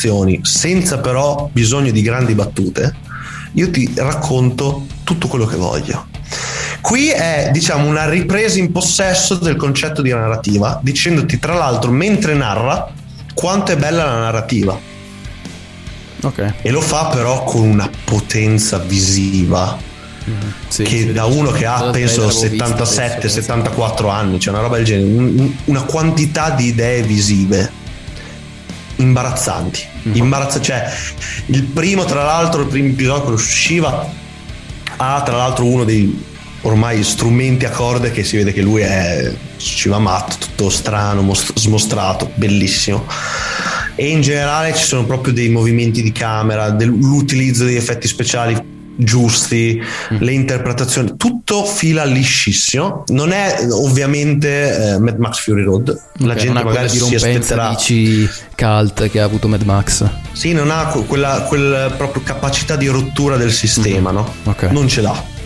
azioni, 0.00 0.40
senza 0.42 0.98
però 0.98 1.50
bisogno 1.52 1.90
di 1.90 2.00
grandi 2.00 2.34
battute, 2.34 2.94
io 3.52 3.70
ti 3.70 3.92
racconto 3.96 4.86
tutto 5.04 5.28
quello 5.28 5.44
che 5.44 5.56
voglio. 5.56 6.06
Qui 6.80 7.08
è, 7.08 7.50
diciamo, 7.52 7.86
una 7.86 8.08
ripresa 8.08 8.58
in 8.58 8.72
possesso 8.72 9.34
del 9.34 9.56
concetto 9.56 10.00
di 10.00 10.10
narrativa, 10.10 10.80
dicendoti 10.82 11.38
tra 11.38 11.52
l'altro 11.54 11.90
mentre 11.90 12.32
narra 12.34 12.90
quanto 13.34 13.72
è 13.72 13.76
bella 13.76 14.04
la 14.04 14.18
narrativa. 14.18 14.78
Ok. 16.22 16.54
E 16.62 16.70
lo 16.70 16.80
fa 16.80 17.06
però 17.08 17.44
con 17.44 17.62
una 17.62 17.90
potenza 18.04 18.78
visiva 18.78 19.78
Sì, 20.68 20.82
che 20.82 21.12
da 21.12 21.24
uno 21.24 21.50
che 21.50 21.64
ha 21.64 21.90
penso 21.90 22.20
l'avevo 22.26 22.40
vista 22.40 22.66
77 22.66 23.16
adesso, 23.16 23.40
74 23.40 24.08
anni 24.08 24.38
cioè 24.38 24.52
una 24.52 24.62
roba 24.62 24.76
del 24.76 24.84
genere 24.84 25.08
un- 25.16 25.54
una 25.64 25.80
quantità 25.80 26.50
di 26.50 26.66
idee 26.66 27.02
visive 27.02 27.70
imbarazzanti 28.96 29.80
Mhm. 30.02 30.14
Imbarazza- 30.16 30.60
cioè 30.60 30.90
il 31.46 31.62
primo 31.64 32.04
tra 32.04 32.22
l'altro 32.24 32.62
il 32.62 32.68
primo 32.68 32.88
episodio 32.88 33.24
che 33.26 33.32
usciva 33.32 34.08
ha 34.96 35.22
tra 35.22 35.36
l'altro 35.36 35.64
uno 35.66 35.84
dei 35.84 36.24
ormai 36.62 37.02
strumenti 37.02 37.64
a 37.64 37.70
corde 37.70 38.10
che 38.10 38.22
si 38.24 38.36
vede 38.36 38.52
che 38.52 38.60
lui 38.62 38.82
è 38.82 39.32
ci 39.56 39.88
va 39.88 39.98
matto 39.98 40.36
tutto 40.38 40.68
strano 40.70 41.22
most- 41.22 41.52
smostrato 41.58 42.30
bellissimo 42.34 43.06
e 43.94 44.08
in 44.08 44.20
generale 44.22 44.74
ci 44.74 44.84
sono 44.84 45.04
proprio 45.04 45.32
dei 45.32 45.48
movimenti 45.48 46.02
di 46.02 46.12
camera 46.12 46.70
del- 46.70 46.88
l'utilizzo 46.88 47.64
di 47.64 47.76
effetti 47.76 48.06
speciali 48.08 48.58
giusti, 49.02 49.80
le 50.08 50.32
interpretazioni, 50.32 51.14
tutto 51.16 51.64
fila 51.64 52.04
liscissimo. 52.04 53.04
Non 53.08 53.32
è 53.32 53.66
ovviamente 53.70 54.94
eh, 54.94 54.98
Mad 54.98 55.18
Max 55.18 55.40
Fury 55.40 55.62
Road, 55.62 56.00
la 56.18 56.34
gente 56.34 56.62
magari 56.62 56.88
si 56.88 57.14
aspetterà. 57.14 57.70
dici 57.70 58.28
cult 58.56 59.08
che 59.10 59.20
ha 59.20 59.24
avuto 59.24 59.48
Mad 59.48 59.62
Max. 59.62 60.04
Sì, 60.32 60.52
non 60.52 60.70
ha 60.70 60.86
que- 60.86 61.04
quella, 61.04 61.42
quella 61.48 61.90
proprio 61.90 62.22
capacità 62.22 62.76
di 62.76 62.86
rottura 62.86 63.36
del 63.36 63.52
sistema, 63.52 64.10
no? 64.10 64.32
Ok. 64.44 64.64
Non 64.70 64.88
ce 64.88 65.00
l'ha. 65.00 65.38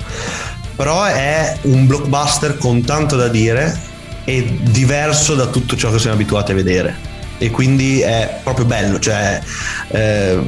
Però 0.76 1.04
è 1.04 1.56
un 1.62 1.86
blockbuster 1.86 2.58
con 2.58 2.82
tanto 2.84 3.16
da 3.16 3.28
dire 3.28 3.92
e 4.24 4.58
diverso 4.62 5.34
da 5.34 5.46
tutto 5.46 5.76
ciò 5.76 5.90
che 5.92 5.98
siamo 5.98 6.16
abituati 6.16 6.52
a 6.52 6.54
vedere. 6.54 7.12
E 7.38 7.50
quindi 7.50 8.00
è 8.00 8.40
proprio 8.42 8.64
bello, 8.64 8.98
cioè 8.98 9.40
eh, 9.88 10.40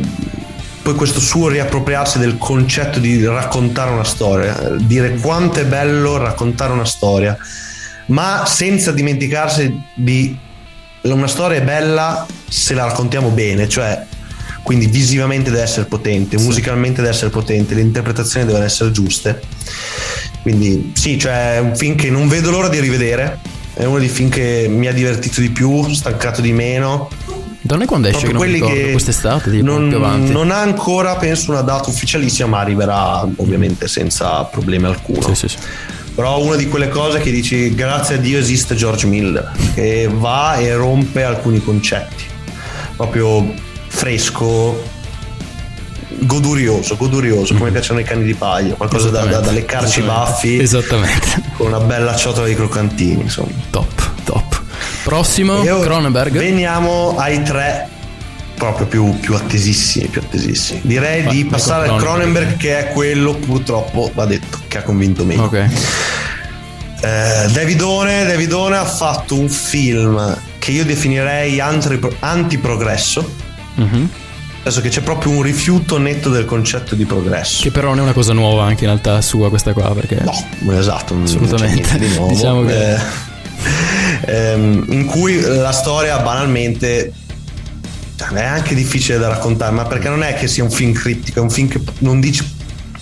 poi 0.86 0.94
questo 0.94 1.18
suo 1.18 1.48
riappropriarsi 1.48 2.20
del 2.20 2.38
concetto 2.38 3.00
di 3.00 3.24
raccontare 3.26 3.90
una 3.90 4.04
storia, 4.04 4.76
dire 4.78 5.16
quanto 5.16 5.58
è 5.58 5.64
bello 5.64 6.16
raccontare 6.16 6.72
una 6.72 6.84
storia, 6.84 7.36
ma 8.06 8.44
senza 8.46 8.92
dimenticarsi 8.92 9.82
di 9.94 10.38
una 11.02 11.26
storia 11.26 11.58
è 11.58 11.62
bella 11.62 12.24
se 12.48 12.74
la 12.74 12.84
raccontiamo 12.84 13.30
bene, 13.30 13.68
cioè 13.68 14.00
quindi 14.62 14.86
visivamente 14.86 15.50
deve 15.50 15.64
essere 15.64 15.86
potente, 15.86 16.38
musicalmente 16.38 17.00
deve 17.00 17.12
essere 17.12 17.30
potente, 17.30 17.74
le 17.74 17.80
interpretazioni 17.80 18.46
devono 18.46 18.62
essere 18.62 18.92
giuste. 18.92 19.42
Quindi 20.42 20.92
sì, 20.94 21.18
cioè 21.18 21.56
è 21.56 21.58
un 21.58 21.74
film 21.74 21.96
che 21.96 22.10
non 22.10 22.28
vedo 22.28 22.52
l'ora 22.52 22.68
di 22.68 22.78
rivedere, 22.78 23.40
è 23.74 23.82
uno 23.82 23.98
dei 23.98 24.08
film 24.08 24.28
che 24.28 24.66
mi 24.70 24.86
ha 24.86 24.92
divertito 24.92 25.40
di 25.40 25.50
più, 25.50 25.92
stancato 25.92 26.40
di 26.40 26.52
meno. 26.52 27.10
Da 27.66 27.74
noi 27.74 27.86
quando 27.86 28.06
esce? 28.06 28.20
Che 28.20 28.30
Proprio 28.30 28.48
non 28.48 28.52
mi 28.54 28.60
quelli 28.60 28.72
ricordo, 28.72 28.86
che 28.86 28.92
quest'estate, 28.92 29.50
tipo, 29.50 29.64
non, 29.64 29.88
più 29.88 29.96
avanti. 29.96 30.32
non 30.32 30.50
ha 30.52 30.60
ancora, 30.60 31.16
penso, 31.16 31.50
una 31.50 31.62
data 31.62 31.90
ufficialissima, 31.90 32.48
ma 32.48 32.60
arriverà 32.60 33.26
ovviamente 33.36 33.88
senza 33.88 34.44
problemi 34.44 34.86
alcuno. 34.86 35.32
però 36.14 36.40
una 36.40 36.54
di 36.54 36.68
quelle 36.68 36.88
cose 36.88 37.18
che 37.18 37.30
dici 37.32 37.74
grazie 37.74 38.14
a 38.14 38.18
Dio 38.18 38.38
esiste 38.38 38.76
George 38.76 39.06
Miller 39.06 39.50
che 39.74 40.08
va 40.10 40.56
e 40.56 40.74
rompe 40.74 41.24
alcuni 41.24 41.60
concetti. 41.62 42.24
Proprio 42.94 43.52
fresco 43.88 44.94
godurioso 46.18 46.96
godurioso 46.96 47.54
come 47.54 47.70
piacciono 47.70 47.98
i 47.98 48.04
cani 48.04 48.22
di 48.22 48.32
paglia 48.34 48.74
qualcosa 48.74 49.10
da, 49.10 49.24
da, 49.24 49.40
da 49.40 49.50
leccarci 49.50 50.00
i 50.00 50.02
baffi 50.02 50.58
esattamente. 50.58 51.42
con 51.56 51.66
una 51.66 51.80
bella 51.80 52.14
ciotola 52.14 52.46
di 52.46 52.54
croccantini 52.54 53.22
insomma. 53.22 53.50
Top 53.70 54.05
prossimo 55.06 55.62
Cronenberg 55.62 56.36
veniamo 56.36 57.14
ai 57.16 57.40
tre 57.44 57.88
proprio 58.56 58.86
più, 58.86 59.18
più 59.20 59.34
attesissimi 59.34 60.08
più 60.08 60.20
attesissimi 60.20 60.80
direi 60.82 61.22
Vai, 61.22 61.34
di 61.36 61.44
passare 61.44 61.88
al 61.88 61.96
Cronenberg. 61.98 62.56
Che 62.56 62.78
è 62.78 62.92
quello 62.92 63.34
purtroppo 63.34 64.10
va 64.14 64.24
detto 64.26 64.58
che 64.66 64.78
ha 64.78 64.82
convinto 64.82 65.24
meno 65.24 65.44
ok 65.44 65.64
Eh, 67.02 67.48
Davidone, 67.52 68.24
Davidone 68.24 68.76
ha 68.78 68.84
fatto 68.84 69.38
un 69.38 69.48
film 69.48 70.36
che 70.58 70.70
io 70.72 70.84
definirei 70.84 71.60
antri- 71.60 72.00
antiprogresso. 72.20 73.30
Mhm. 73.74 74.08
Adesso 74.62 74.80
che 74.80 74.88
c'è 74.88 75.02
proprio 75.02 75.30
un 75.32 75.42
rifiuto 75.42 75.98
netto 75.98 76.30
del 76.30 76.44
concetto 76.46 76.96
di 76.96 77.04
progresso. 77.04 77.62
che 77.62 77.70
però 77.70 77.90
non 77.90 77.98
è 77.98 78.02
una 78.02 78.12
cosa 78.12 78.32
nuova 78.32 78.64
anche 78.64 78.82
in 78.84 78.90
realtà 78.90 79.20
sua 79.20 79.48
questa 79.50 79.72
qua 79.74 79.94
perché 79.94 80.20
no 80.24 80.32
esatto 80.76 81.16
assolutamente 81.22 81.96
di 81.98 82.08
nuovo. 82.14 82.32
diciamo 82.34 82.64
che 82.64 82.94
Eh, 82.94 82.98
ehm, 84.26 84.86
in 84.88 85.04
cui 85.06 85.40
la 85.40 85.72
storia 85.72 86.18
banalmente 86.18 87.12
cioè, 88.16 88.28
è 88.28 88.44
anche 88.44 88.74
difficile 88.74 89.18
da 89.18 89.28
raccontare, 89.28 89.72
ma 89.72 89.84
perché 89.84 90.08
non 90.08 90.22
è 90.22 90.34
che 90.34 90.48
sia 90.48 90.64
un 90.64 90.70
film 90.70 90.92
criptico, 90.92 91.40
è 91.40 91.42
un 91.42 91.50
film 91.50 91.68
che 91.68 91.80
non 91.98 92.20
dice 92.20 92.54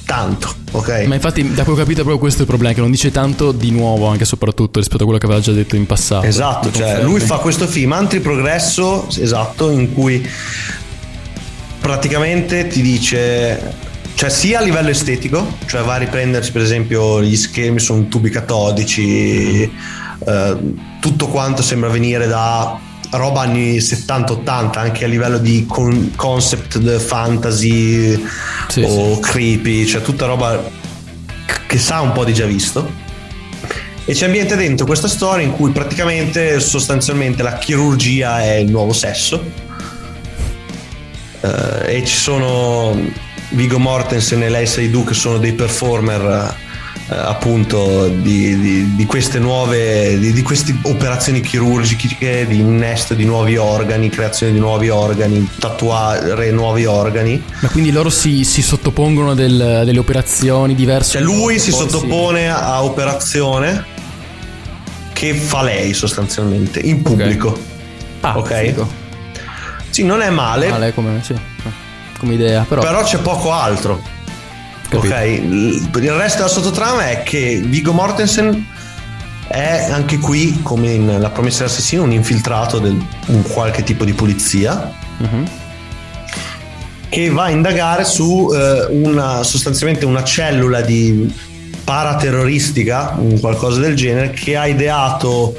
tanto, 0.05 0.55
ok? 0.73 1.05
Ma 1.07 1.15
infatti, 1.15 1.43
da 1.43 1.63
quello 1.63 1.77
che 1.77 1.83
ho 1.83 1.85
capito, 1.85 2.01
è 2.01 2.05
proprio 2.05 2.19
questo 2.19 2.43
il 2.43 2.49
problema: 2.49 2.75
che 2.75 2.81
non 2.81 2.91
dice 2.91 3.11
tanto 3.11 3.53
di 3.53 3.71
nuovo, 3.71 4.07
anche 4.07 4.25
soprattutto 4.25 4.79
rispetto 4.79 5.03
a 5.03 5.05
quello 5.05 5.19
che 5.19 5.27
aveva 5.27 5.41
già 5.41 5.53
detto 5.53 5.77
in 5.77 5.87
passato. 5.87 6.27
Esatto, 6.27 6.71
cioè 6.73 7.03
lui 7.03 7.21
fa 7.21 7.39
questo 7.39 7.67
film 7.67 7.93
antiprogresso, 7.93 9.09
esatto, 9.19 9.71
in 9.71 9.93
cui 9.93 10.29
praticamente 11.81 12.67
ti 12.67 12.81
dice 12.81 13.93
cioè 14.15 14.31
sia 14.31 14.61
a 14.61 14.63
livello 14.63 14.91
estetico, 14.91 15.57
cioè 15.67 15.83
va 15.83 15.95
a 15.95 15.99
riprendersi 15.99 16.53
per 16.53 16.63
esempio 16.63 17.23
gli 17.23 17.37
schermi 17.37 17.81
sono 17.81 18.07
tubi 18.07 18.31
catodici, 18.31 19.71
eh, 20.27 20.57
tutto 21.01 21.29
quanto 21.29 21.63
sembra 21.63 21.89
venire 21.89 22.27
da 22.27 22.79
roba 23.11 23.43
anni 23.43 23.79
70-80 23.79 24.79
anche 24.79 25.05
a 25.05 25.09
livello 25.09 25.39
di 25.39 25.67
con- 25.67 26.13
concept 26.17 26.99
fantasy 26.99 28.23
o 28.83 29.19
creepy, 29.21 29.87
cioè 29.87 30.03
tutta 30.03 30.27
roba 30.27 30.63
che 31.67 31.79
sa 31.79 32.01
un 32.01 32.13
po' 32.13 32.25
di 32.25 32.35
già 32.35 32.47
visto. 32.47 33.03
E 34.07 34.15
ci 34.15 34.25
ambienta 34.25 34.55
dentro 34.55 34.85
questa 34.85 35.09
storia 35.09 35.45
in 35.45 35.53
cui 35.53 35.71
praticamente 35.71 36.61
sostanzialmente 36.61 37.43
la 37.43 37.57
chirurgia 37.57 38.43
è 38.43 38.55
il 38.57 38.71
nuovo 38.71 38.93
sesso. 38.93 39.43
Eh, 41.41 41.97
e 41.97 42.05
ci 42.05 42.17
sono 42.17 42.99
Vigo 43.51 43.79
Mortensen 43.79 44.43
e 44.43 44.51
Lei 44.51 44.67
Seydoux 44.67 45.07
che 45.09 45.15
sono 45.15 45.39
dei 45.39 45.53
performer 45.53 46.63
appunto 47.09 48.09
di, 48.09 48.59
di- 48.59 48.95
di 48.95 49.05
queste 49.07 49.39
nuove 49.39 50.19
di, 50.19 50.33
di 50.33 50.43
queste 50.43 50.75
operazioni 50.85 51.43
chirurgiche 51.43 52.47
di 52.47 52.61
innesto 52.61 53.13
di 53.13 53.27
nuovi 53.27 53.59
organi 53.59 54.09
creazione 54.09 54.53
di 54.53 54.59
nuovi 54.59 54.89
organi 54.89 55.47
tatuare 55.59 56.51
nuovi 56.51 56.87
organi 56.87 57.43
Ma 57.61 57.69
quindi 57.69 57.91
loro 57.93 58.09
si, 58.09 58.43
si 58.45 58.63
sottopongono 58.63 59.33
a 59.33 59.35
del- 59.35 59.83
delle 59.85 59.99
operazioni 59.99 60.75
diverse? 60.75 61.13
cioè 61.19 61.23
lui 61.23 61.59
si 61.59 61.71
sottopone 61.73 62.49
a 62.51 62.83
operazione 62.83 63.85
che 65.13 65.35
fa 65.35 65.63
lei 65.63 65.93
sostanzialmente 65.95 66.81
in 66.81 67.03
pubblico. 67.03 67.57
Ah, 68.21 68.37
ok? 68.39 68.61
figo. 68.65 68.89
Sì, 69.91 70.03
non 70.05 70.23
è 70.23 70.31
male, 70.31 70.71
Male 70.71 70.93
come, 70.95 71.21
sì, 71.23 71.35
come 72.19 72.35
idea, 72.35 72.65
però. 72.67 72.81
però 72.81 73.03
c'è 73.05 73.19
poco 73.19 73.53
altro. 73.53 74.03
Capito. 75.01 75.15
Ok, 75.15 76.03
il 76.03 76.13
resto 76.13 76.39
della 76.39 76.49
sottotrama 76.49 77.11
è 77.11 77.23
che 77.23 77.61
Vigo 77.65 77.93
Mortensen 77.93 78.67
è 79.47 79.89
anche 79.91 80.19
qui, 80.19 80.61
come 80.63 80.93
in 80.93 81.21
La 81.21 81.31
promessa 81.31 81.59
dell'assassino, 81.65 82.03
un 82.03 82.13
infiltrato 82.13 82.79
di 82.79 83.07
un 83.27 83.43
qualche 83.43 83.83
tipo 83.83 84.05
di 84.05 84.13
polizia 84.13 84.91
Mhm. 85.19 85.45
che 87.09 87.31
va 87.31 87.45
a 87.45 87.51
indagare 87.51 88.05
su 88.05 88.51
eh, 88.53 88.87
una, 88.91 89.45
sostanzialmente 89.45 90.05
una 90.05 90.25
cellula 90.25 90.81
di 90.81 91.33
paraterroristica, 91.85 93.15
un 93.19 93.39
qualcosa 93.39 93.81
del 93.81 93.95
genere, 93.95 94.31
che 94.31 94.57
ha 94.57 94.67
ideato 94.67 95.55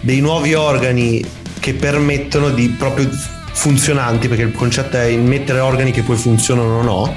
dei 0.00 0.20
nuovi 0.20 0.54
organi 0.54 1.24
che 1.60 1.74
permettono 1.74 2.50
di 2.50 2.68
proprio 2.68 3.08
funzionanti, 3.52 4.28
perché 4.28 4.42
il 4.44 4.52
concetto 4.52 4.96
è 4.96 5.14
mettere 5.16 5.60
organi 5.60 5.90
che 5.90 6.02
poi 6.02 6.16
funzionano 6.16 6.78
o 6.78 6.82
no. 6.82 7.16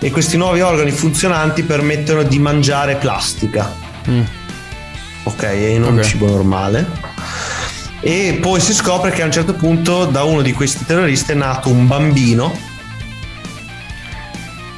E 0.00 0.10
questi 0.10 0.36
nuovi 0.36 0.60
organi 0.60 0.90
funzionanti 0.92 1.62
permettono 1.64 2.22
di 2.22 2.38
mangiare 2.38 2.96
plastica, 2.96 3.74
Mm. 4.08 4.22
ok, 5.24 5.42
e 5.42 5.78
non 5.78 5.98
Ok. 5.98 6.04
cibo 6.04 6.26
normale. 6.28 6.86
E 8.00 8.38
poi 8.40 8.60
si 8.60 8.72
scopre 8.72 9.10
che 9.10 9.22
a 9.22 9.24
un 9.24 9.32
certo 9.32 9.54
punto 9.54 10.04
da 10.04 10.22
uno 10.22 10.40
di 10.40 10.52
questi 10.52 10.84
terroristi 10.84 11.32
è 11.32 11.34
nato 11.34 11.68
un 11.68 11.86
bambino 11.88 12.56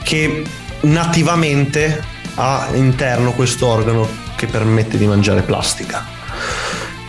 che 0.03 0.43
nativamente 0.81 2.03
ha 2.37 2.68
interno 2.73 3.33
questo 3.33 3.66
organo 3.66 4.09
che 4.37 4.47
permette 4.47 4.97
di 4.97 5.07
mangiare 5.07 5.43
plastica. 5.43 6.18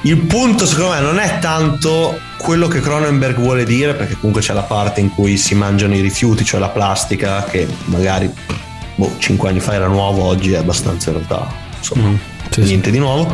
Il 0.03 0.17
punto 0.17 0.65
secondo 0.65 0.93
me 0.93 0.99
non 0.99 1.19
è 1.19 1.37
tanto 1.39 2.19
quello 2.37 2.67
che 2.67 2.79
Cronenberg 2.79 3.37
vuole 3.37 3.63
dire, 3.65 3.93
perché 3.93 4.15
comunque 4.15 4.41
c'è 4.41 4.53
la 4.53 4.63
parte 4.63 4.99
in 4.99 5.09
cui 5.09 5.37
si 5.37 5.53
mangiano 5.53 5.93
i 5.93 6.01
rifiuti, 6.01 6.43
cioè 6.43 6.59
la 6.59 6.69
plastica, 6.69 7.43
che 7.43 7.67
magari 7.85 8.29
boh, 8.95 9.15
5 9.17 9.49
anni 9.49 9.59
fa 9.59 9.73
era 9.73 9.87
nuovo, 9.87 10.23
oggi 10.23 10.53
è 10.53 10.57
abbastanza 10.57 11.11
in 11.11 11.17
realtà 11.17 11.47
insomma, 11.77 12.17
niente 12.55 12.89
di 12.89 12.97
nuovo. 12.97 13.31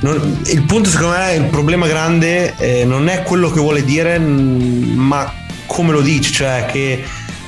Non- 0.00 0.42
il 0.46 0.62
punto 0.62 0.90
secondo 0.90 1.16
me, 1.16 1.34
il 1.34 1.44
problema 1.44 1.86
grande 1.86 2.54
eh, 2.56 2.84
non 2.84 3.08
è 3.08 3.22
quello 3.22 3.50
che 3.50 3.60
vuole 3.60 3.82
dire, 3.82 4.18
mm, 4.18 4.98
ma 4.98 5.32
come 5.66 5.92
lo 5.92 6.02
dice, 6.02 6.32
cioè 6.32 6.66
che 6.66 7.02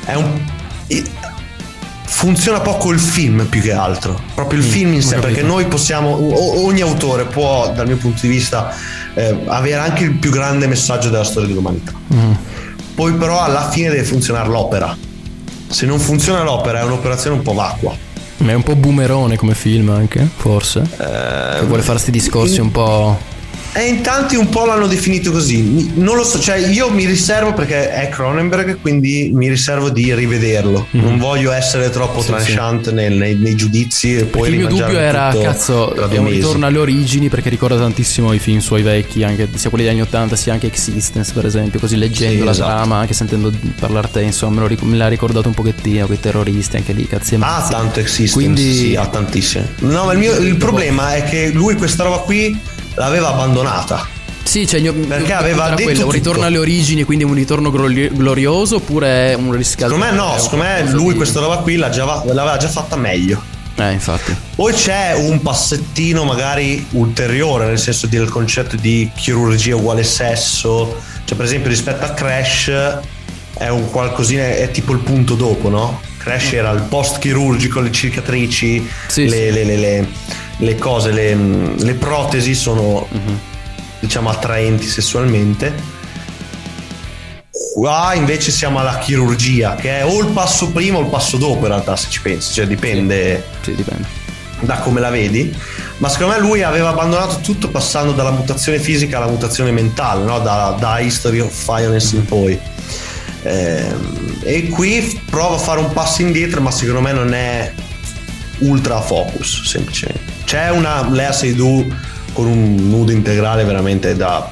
è 0.04 0.14
un... 0.14 0.40
Funziona 2.07 2.61
poco 2.61 2.90
il 2.92 3.00
film 3.00 3.46
più 3.46 3.61
che 3.61 3.72
altro, 3.72 4.20
proprio 4.34 4.59
il 4.59 4.64
film 4.64 4.92
in 4.92 5.02
sé, 5.02 5.16
Mm, 5.16 5.20
perché 5.20 5.42
noi 5.42 5.66
possiamo, 5.66 6.62
ogni 6.62 6.80
autore 6.80 7.24
può, 7.24 7.72
dal 7.74 7.86
mio 7.86 7.96
punto 7.96 8.20
di 8.22 8.28
vista, 8.28 8.74
eh, 9.14 9.36
avere 9.46 9.80
anche 9.80 10.05
il 10.05 10.12
più 10.12 10.30
grande 10.30 10.66
messaggio 10.66 11.09
della 11.09 11.24
storia 11.24 11.48
dell'umanità. 11.48 11.92
Mm. 12.14 12.32
Poi 12.94 13.12
però 13.14 13.40
alla 13.42 13.68
fine 13.70 13.88
deve 13.88 14.05
funzionare 14.05 14.48
l'opera. 14.48 14.96
Se 15.68 15.86
non 15.86 15.98
funziona 15.98 16.42
l'opera 16.42 16.80
è 16.80 16.84
un'operazione 16.84 17.36
un 17.36 17.42
po' 17.42 17.52
vacua. 17.55 17.96
Ma 18.36 18.50
è 18.52 18.55
un 18.55 18.62
po' 18.62 18.76
boomerone 18.76 19.36
come 19.36 19.55
film 19.55 19.90
anche, 19.90 20.28
forse. 20.36 20.80
Eh, 20.82 21.59
che 21.59 21.64
vuole 21.66 21.82
fare 21.82 21.94
questi 21.94 22.11
discorsi 22.11 22.61
un 22.61 22.70
po'. 22.70 23.32
E 23.76 23.86
in 23.88 24.02
tanti 24.02 24.36
un 24.36 24.48
po' 24.48 24.66
l'hanno 24.66 24.86
definito 24.86 25.32
così. 25.32 25.90
Non 25.94 26.14
lo 26.14 26.22
so, 26.22 26.38
cioè 26.38 26.56
io 26.58 26.90
mi 26.90 27.06
riservo 27.06 27.52
perché 27.54 27.90
è 27.90 28.08
Cronenberg, 28.08 28.78
quindi 28.80 29.30
mi 29.34 29.48
riservo 29.48 29.90
di 29.90 30.14
rivederlo. 30.14 30.86
Non 30.92 31.18
voglio 31.18 31.50
essere 31.50 31.90
troppo. 31.90 32.20
Sì, 32.20 32.28
tranchant 32.28 32.92
nel- 32.92 33.14
nei, 33.16 33.34
nei 33.34 33.56
giudizi 33.56 34.16
e 34.16 34.24
poi 34.26 34.50
il 34.50 34.56
mio 34.58 34.68
dubbio 34.68 34.96
era, 34.98 35.34
cazzo, 35.42 35.92
mesi. 36.08 36.36
ritorno 36.36 36.66
alle 36.66 36.78
origini 36.78 37.28
perché 37.28 37.48
ricorda 37.48 37.76
tantissimo 37.76 38.32
i 38.32 38.38
film 38.38 38.60
suoi 38.60 38.82
vecchi, 38.82 39.24
anche 39.24 39.48
sia 39.54 39.70
quelli 39.70 39.84
degli 39.84 39.94
anni 39.94 40.02
80 40.02 40.36
sia 40.36 40.52
anche 40.52 40.66
Existence, 40.68 41.32
per 41.32 41.44
esempio. 41.44 41.80
Così 41.80 41.96
leggendo 41.96 42.38
Sì, 42.38 42.44
la 42.44 42.50
esatto. 42.52 42.70
trama, 42.70 42.96
anche 42.98 43.14
sentendo 43.14 43.52
parlare 43.80 44.08
te, 44.12 44.22
insomma, 44.22 44.54
me, 44.54 44.60
lo 44.60 44.66
ric- 44.68 44.82
me 44.82 44.96
l'ha 44.96 45.08
ricordato 45.08 45.48
un 45.48 45.54
pochettino, 45.54 46.06
quei 46.06 46.20
terroristi, 46.20 46.76
anche 46.76 46.92
lì, 46.92 47.08
cazzi 47.08 47.34
Ha 47.34 47.38
mazzi. 47.38 47.72
tanto 47.72 47.98
Existence, 47.98 48.32
Quindi- 48.34 48.72
sì, 48.72 48.94
ha 48.94 49.06
tantissimo. 49.06 49.64
No, 49.80 50.04
ma 50.04 50.12
il, 50.12 50.18
mio- 50.18 50.36
il 50.38 50.56
problema 50.56 51.14
è 51.14 51.24
che 51.24 51.50
lui 51.52 51.74
questa 51.74 52.04
roba 52.04 52.18
qui 52.18 52.56
l'aveva 52.95 53.28
abbandonata. 53.28 54.07
Sì, 54.42 54.66
cioè, 54.66 54.82
Perché 54.92 55.32
aveva 55.32 55.70
detto 55.70 55.82
quello, 55.84 56.05
un 56.05 56.11
ritorno 56.12 56.45
alle 56.45 56.59
origini, 56.59 57.03
quindi 57.05 57.24
un 57.24 57.32
ritorno 57.34 57.70
glori- 57.70 58.11
glorioso 58.12 58.76
oppure 58.76 59.32
è 59.32 59.34
un 59.34 59.53
riscaldo? 59.53 59.95
Secondo 59.95 60.14
me 60.14 60.18
no, 60.32 60.38
secondo 60.38 60.64
me 60.64 60.90
lui 60.90 61.14
questa 61.14 61.40
roba 61.40 61.57
qui 61.59 61.76
l'ha 61.76 61.88
già- 61.88 62.05
l'aveva 62.24 62.57
già 62.59 62.68
fatta 62.68 62.95
meglio. 62.97 63.42
Eh, 63.76 63.90
infatti. 63.90 64.36
Poi 64.55 64.72
c'è 64.72 65.14
un 65.16 65.40
passettino 65.42 66.24
magari 66.24 66.86
ulteriore, 66.90 67.66
nel 67.66 67.78
senso 67.78 68.07
del 68.07 68.28
concetto 68.28 68.76
di 68.76 69.11
chirurgia 69.16 69.74
uguale 69.74 70.05
sesso. 70.05 71.01
Cioè, 71.24 71.36
per 71.36 71.47
esempio, 71.47 71.70
rispetto 71.70 72.05
a 72.05 72.11
Crash 72.11 72.70
è 73.57 73.68
un 73.68 73.90
qualcosina, 73.90 74.45
è 74.47 74.70
tipo 74.70 74.92
il 74.92 74.99
punto 74.99 75.34
dopo, 75.34 75.70
no? 75.70 76.01
Crash 76.18 76.53
era 76.53 76.70
il 76.70 76.82
post 76.82 77.18
chirurgico, 77.18 77.80
le 77.80 77.90
cicatrici, 77.90 78.88
Sì, 79.09 79.24
le, 79.24 79.30
sì. 79.30 79.53
le- 79.53 79.64
le- 79.64 79.76
le- 79.76 80.09
le 80.59 80.76
cose, 80.76 81.11
le, 81.11 81.34
le 81.34 81.94
protesi 81.94 82.55
sono 82.55 83.07
diciamo 84.05 84.28
attraenti 84.30 84.86
sessualmente. 84.86 85.92
Qua 87.74 88.14
invece 88.14 88.52
siamo 88.52 88.78
alla 88.78 88.98
chirurgia, 88.98 89.74
che 89.74 89.98
è 89.98 90.05
o 90.05 90.20
il 90.20 90.28
passo 90.28 90.70
prima 90.70 90.98
o 90.98 91.00
il 91.00 91.09
passo 91.09 91.36
dopo, 91.36 91.62
in 91.62 91.68
realtà, 91.68 91.96
se 91.96 92.09
ci 92.09 92.20
pensi, 92.20 92.52
cioè 92.52 92.66
dipende. 92.66 93.42
Sì, 93.62 93.74
dipende. 93.74 94.07
da 94.61 94.78
come 94.78 95.00
la 95.00 95.11
vedi, 95.11 95.55
ma 95.98 96.09
secondo 96.09 96.34
me 96.34 96.40
lui 96.40 96.62
aveva 96.62 96.90
abbandonato 96.90 97.40
tutto 97.40 97.68
passando 97.68 98.12
dalla 98.12 98.30
mutazione 98.30 98.78
fisica 98.78 99.16
alla 99.16 99.26
mutazione 99.26 99.72
mentale, 99.72 100.24
no? 100.24 100.38
da, 100.38 100.76
da 100.78 101.00
History 101.00 101.40
of 101.40 101.52
Violence 101.64 102.14
in 102.14 102.24
poi. 102.24 102.59
Eh, 103.42 103.92
e 104.42 104.68
qui 104.68 105.20
prova 105.28 105.57
a 105.57 105.59
fare 105.59 105.80
un 105.80 105.92
passo 105.92 106.22
indietro, 106.22 106.61
ma 106.61 106.70
secondo 106.70 107.00
me 107.00 107.12
non 107.12 107.34
è 107.34 107.72
ultra 108.59 109.00
focus, 109.00 109.64
semplicemente. 109.64 110.34
C'è 110.55 110.70
una 110.70 111.05
Lea 111.11 111.32
Seydoux 111.32 111.92
con 112.32 112.46
un 112.46 112.76
nudo 112.88 113.11
integrale 113.11 113.64
veramente 113.64 114.14
da 114.14 114.48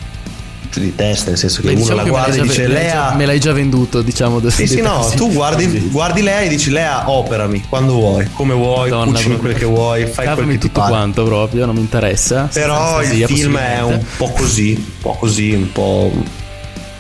di 0.74 0.96
testa, 0.96 1.28
nel 1.28 1.38
senso 1.38 1.60
che 1.60 1.68
Beh, 1.68 1.74
uno 1.74 1.82
diciamo 1.82 2.02
la 2.02 2.08
guarda 2.08 2.34
e 2.34 2.40
dice 2.40 2.62
me 2.62 2.66
Lea... 2.66 3.14
Me 3.14 3.24
l'hai 3.24 3.38
già 3.38 3.52
venduto, 3.52 4.02
diciamo. 4.02 4.40
Sì, 4.50 4.66
sì, 4.66 4.80
no, 4.80 5.08
tu 5.14 5.30
guardi, 5.30 5.68
guardi 5.92 6.22
lei 6.22 6.46
e 6.46 6.48
dici 6.48 6.70
Lea 6.70 7.08
operami 7.08 7.66
quando 7.68 7.92
vuoi, 7.92 8.28
come 8.32 8.52
vuoi, 8.52 8.90
Madonna, 8.90 9.12
cucini 9.12 9.36
quel 9.36 9.54
che 9.54 9.64
vuoi, 9.64 10.06
fai 10.06 10.26
quel 10.34 10.48
che 10.48 10.58
tutto 10.58 10.80
pare. 10.80 10.90
quanto 10.90 11.22
proprio, 11.22 11.66
non 11.66 11.76
mi 11.76 11.82
interessa. 11.82 12.48
Però 12.52 13.00
il 13.00 13.24
film 13.26 13.56
è 13.58 13.80
un 13.80 14.02
po' 14.16 14.30
così, 14.30 14.74
un 14.76 15.00
po' 15.00 15.12
così, 15.12 15.52
un 15.52 15.70
po'. 15.70 16.10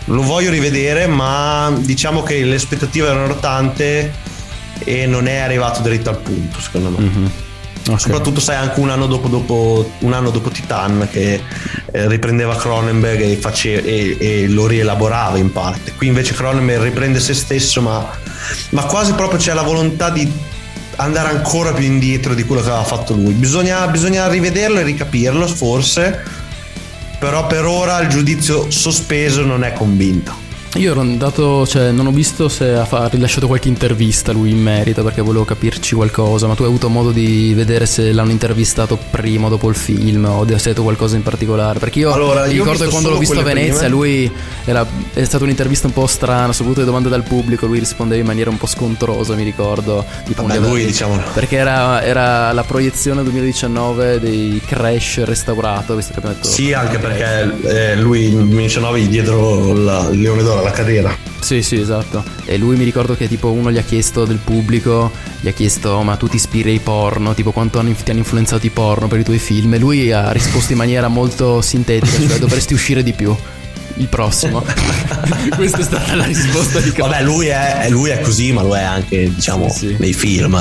Lo 0.04 0.22
voglio 0.22 0.50
rivedere, 0.50 1.08
ma 1.08 1.74
diciamo 1.76 2.22
che 2.22 2.44
le 2.44 2.54
aspettative 2.54 3.08
erano 3.08 3.34
tante 3.40 4.12
e 4.78 5.06
non 5.06 5.26
è 5.26 5.38
arrivato 5.38 5.80
dritto 5.80 6.08
al 6.08 6.18
punto, 6.18 6.60
secondo 6.60 6.90
me. 6.90 7.50
Mhm. 7.88 7.96
Soprattutto 7.96 8.40
sai 8.40 8.56
anche 8.56 8.78
un 8.80 8.90
anno 8.90 9.06
dopo, 9.06 9.28
dopo- 9.28 9.90
un 10.00 10.12
anno 10.12 10.30
dopo 10.30 10.50
Titan 10.50 11.08
che 11.10 11.40
eh, 11.90 12.08
riprendeva 12.08 12.54
Cronenberg 12.56 13.20
e, 13.22 13.36
face- 13.36 13.82
e- 13.84 14.16
e 14.20 14.48
lo 14.48 14.66
rielaborava 14.66 15.36
in 15.38 15.50
parte. 15.52 15.92
Qui 15.96 16.06
invece 16.06 16.34
Cronenberg 16.34 16.82
riprende 16.84 17.18
se 17.20 17.34
stesso, 17.34 17.80
ma, 17.82 18.08
ma 18.70 18.82
quasi 18.84 19.12
proprio 19.14 19.38
c'è 19.38 19.52
la 19.52 19.62
volontà 19.62 20.10
di 20.10 20.30
andare 20.96 21.30
ancora 21.30 21.72
più 21.72 21.84
indietro 21.84 22.34
di 22.34 22.44
quello 22.44 22.62
che 22.62 22.68
aveva 22.68 22.84
fatto 22.84 23.14
lui. 23.14 23.32
Bisogna, 23.32 23.86
bisogna 23.88 24.28
rivederlo 24.28 24.78
e 24.78 24.82
ricapirlo, 24.84 25.46
forse. 25.48 26.22
Però 27.18 27.46
per 27.46 27.64
ora 27.64 28.00
il 28.00 28.08
giudizio 28.08 28.70
sospeso 28.70 29.42
non 29.42 29.64
è 29.64 29.72
convinto. 29.72 30.41
Io 30.76 30.90
ero 30.92 31.00
andato, 31.00 31.66
cioè, 31.66 31.90
non 31.90 32.06
ho 32.06 32.10
visto 32.10 32.48
se 32.48 32.72
ha, 32.72 32.86
ha 32.88 33.06
rilasciato 33.08 33.46
qualche 33.46 33.68
intervista 33.68 34.32
lui 34.32 34.50
in 34.52 34.58
merito 34.62 35.02
perché 35.04 35.20
volevo 35.20 35.44
capirci 35.44 35.94
qualcosa. 35.94 36.46
Ma 36.46 36.54
tu 36.54 36.62
hai 36.62 36.68
avuto 36.68 36.88
modo 36.88 37.10
di 37.10 37.52
vedere 37.54 37.84
se 37.84 38.10
l'hanno 38.10 38.30
intervistato 38.30 38.98
prima 39.10 39.46
o 39.46 39.50
dopo 39.50 39.68
il 39.68 39.74
film 39.74 40.24
o 40.24 40.40
hai 40.40 40.46
detto 40.46 40.82
qualcosa 40.82 41.16
in 41.16 41.22
particolare? 41.22 41.78
Perché 41.78 41.98
io 41.98 42.10
Allora, 42.14 42.46
mi 42.46 42.54
io 42.54 42.62
ricordo 42.62 42.84
che 42.84 42.90
quando 42.90 43.10
l'ho 43.10 43.18
visto 43.18 43.38
a 43.38 43.42
Venezia 43.42 43.80
prime. 43.80 43.88
lui 43.90 44.32
era, 44.64 44.86
è 45.12 45.24
stata 45.24 45.44
un'intervista 45.44 45.88
un 45.88 45.92
po' 45.92 46.06
strana, 46.06 46.52
soprattutto 46.54 46.80
le 46.80 46.86
domande 46.86 47.10
dal 47.10 47.22
pubblico. 47.22 47.66
Lui 47.66 47.78
rispondeva 47.78 48.20
in 48.22 48.26
maniera 48.26 48.48
un 48.48 48.56
po' 48.56 48.66
scontrosa, 48.66 49.34
mi 49.34 49.44
ricordo. 49.44 50.02
Tipo, 50.24 50.46
Vabbè, 50.46 50.58
lui, 50.58 50.86
diciamo- 50.86 51.20
Perché 51.34 51.56
era, 51.56 52.02
era 52.02 52.50
la 52.52 52.64
proiezione 52.64 53.22
2019 53.22 54.18
dei 54.20 54.58
Crash 54.66 55.22
restaurato, 55.24 55.94
visto 55.96 56.12
che 56.14 56.18
abbiamo 56.20 56.36
detto. 56.36 56.48
Sì, 56.48 56.72
anche 56.72 56.96
perché 56.96 57.92
eh, 57.92 57.96
lui 57.96 58.30
nel 58.30 58.46
2019 58.46 59.00
gli 59.02 59.08
diedero 59.08 59.74
la- 59.74 60.08
il 60.10 60.18
Leone 60.22 60.42
d'Oro 60.42 60.60
alla 60.62 60.70
carriera. 60.72 61.14
Sì, 61.40 61.60
sì, 61.62 61.76
esatto. 61.76 62.22
E 62.44 62.56
lui 62.56 62.76
mi 62.76 62.84
ricordo 62.84 63.16
che 63.16 63.28
tipo 63.28 63.50
uno 63.50 63.70
gli 63.70 63.78
ha 63.78 63.82
chiesto 63.82 64.24
del 64.24 64.38
pubblico, 64.38 65.10
gli 65.40 65.48
ha 65.48 65.52
chiesto 65.52 65.90
"Oh, 65.90 66.02
ma 66.02 66.16
tu 66.16 66.28
ti 66.28 66.36
ispiri 66.36 66.70
ai 66.70 66.78
porno, 66.78 67.34
tipo 67.34 67.50
quanto 67.52 67.78
hanno- 67.78 67.92
ti 67.92 68.10
hanno 68.10 68.20
influenzato 68.20 68.64
i 68.66 68.70
porno 68.70 69.08
per 69.08 69.18
i 69.20 69.24
tuoi 69.24 69.38
film 69.38 69.74
e 69.74 69.78
lui 69.78 70.12
ha 70.12 70.30
risposto 70.32 70.72
in 70.72 70.78
maniera 70.78 71.08
molto 71.08 71.60
sintetica, 71.60 72.16
cioè 72.28 72.38
dovresti 72.38 72.74
uscire 72.74 73.02
di 73.02 73.12
più. 73.12 73.34
Il 73.96 74.06
prossimo. 74.08 74.64
Questa 75.54 75.78
è 75.78 75.82
stata 75.82 76.14
la 76.14 76.24
risposta 76.24 76.80
di 76.80 76.90
Vabbè, 76.96 77.22
lui 77.22 77.48
è, 77.48 77.86
lui 77.90 78.08
è 78.08 78.20
così, 78.22 78.50
ma 78.50 78.62
lo 78.62 78.74
è 78.74 78.82
anche, 78.82 79.30
diciamo, 79.34 79.72
nei 79.98 80.14
film. 80.14 80.58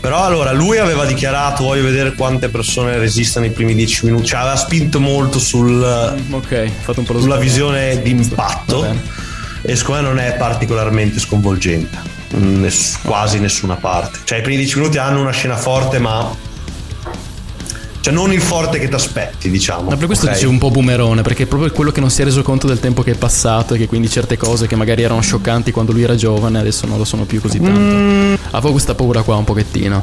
Però 0.00 0.22
allora, 0.22 0.52
lui 0.52 0.78
aveva 0.78 1.04
dichiarato, 1.04 1.64
voglio 1.64 1.82
vedere 1.84 2.12
quante 2.14 2.48
persone 2.48 2.98
resistono 2.98 3.46
i 3.46 3.50
primi 3.50 3.74
dieci 3.74 4.04
minuti, 4.04 4.26
cioè 4.26 4.40
aveva 4.40 4.56
spinto 4.56 5.00
molto 5.00 5.38
sul, 5.38 5.82
Ok, 6.30 6.70
fatto 6.80 7.00
un 7.00 7.06
po' 7.06 7.14
lo 7.14 7.20
sulla 7.20 7.34
sbaglio. 7.36 7.50
visione 7.50 8.02
d'impatto 8.02 8.86
e 9.62 9.76
secondo 9.76 10.02
me 10.02 10.08
non 10.08 10.18
è 10.18 10.34
particolarmente 10.34 11.18
sconvolgente, 11.18 11.96
in 12.34 12.60
ness- 12.60 12.98
quasi 13.02 13.38
nessuna 13.38 13.76
parte. 13.76 14.18
Cioè 14.24 14.38
i 14.38 14.42
primi 14.42 14.58
dieci 14.58 14.78
minuti 14.78 14.98
hanno 14.98 15.20
una 15.20 15.30
scena 15.32 15.56
forte, 15.56 15.98
ma... 15.98 16.52
Cioè 18.04 18.12
non 18.12 18.34
il 18.34 18.42
forte 18.42 18.78
che 18.78 18.86
ti 18.86 18.94
aspetti, 18.94 19.48
diciamo. 19.48 19.88
Ma 19.88 19.96
per 19.96 20.04
questo 20.04 20.26
ok? 20.26 20.34
dicevo 20.34 20.50
un 20.50 20.58
po' 20.58 20.70
boomerone, 20.70 21.22
perché 21.22 21.44
è 21.44 21.46
proprio 21.46 21.72
quello 21.72 21.90
che 21.90 22.00
non 22.00 22.10
si 22.10 22.20
è 22.20 22.24
reso 22.26 22.42
conto 22.42 22.66
del 22.66 22.78
tempo 22.78 23.02
che 23.02 23.12
è 23.12 23.14
passato 23.14 23.72
e 23.72 23.78
che 23.78 23.86
quindi 23.86 24.10
certe 24.10 24.36
cose 24.36 24.66
che 24.66 24.76
magari 24.76 25.02
erano 25.02 25.22
scioccanti 25.22 25.72
quando 25.72 25.92
lui 25.92 26.02
era 26.02 26.14
giovane 26.14 26.58
adesso 26.58 26.84
non 26.86 26.98
lo 26.98 27.06
sono 27.06 27.24
più 27.24 27.40
così 27.40 27.58
tanto. 27.62 27.80
Mm. 27.80 28.34
Avevo 28.50 28.72
questa 28.72 28.94
paura 28.94 29.22
qua 29.22 29.36
un 29.36 29.44
pochettino. 29.44 30.02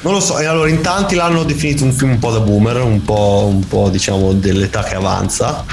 Non 0.00 0.14
lo 0.14 0.18
so, 0.18 0.36
e 0.40 0.46
allora 0.46 0.68
in 0.68 0.80
tanti 0.80 1.14
l'hanno 1.14 1.44
definito 1.44 1.84
un 1.84 1.92
film 1.92 2.10
un 2.10 2.18
po' 2.18 2.32
da 2.32 2.40
boomer, 2.40 2.78
un 2.78 3.04
po', 3.04 3.48
un 3.48 3.68
po' 3.68 3.88
diciamo 3.88 4.32
dell'età 4.32 4.82
che 4.82 4.96
avanza. 4.96 5.64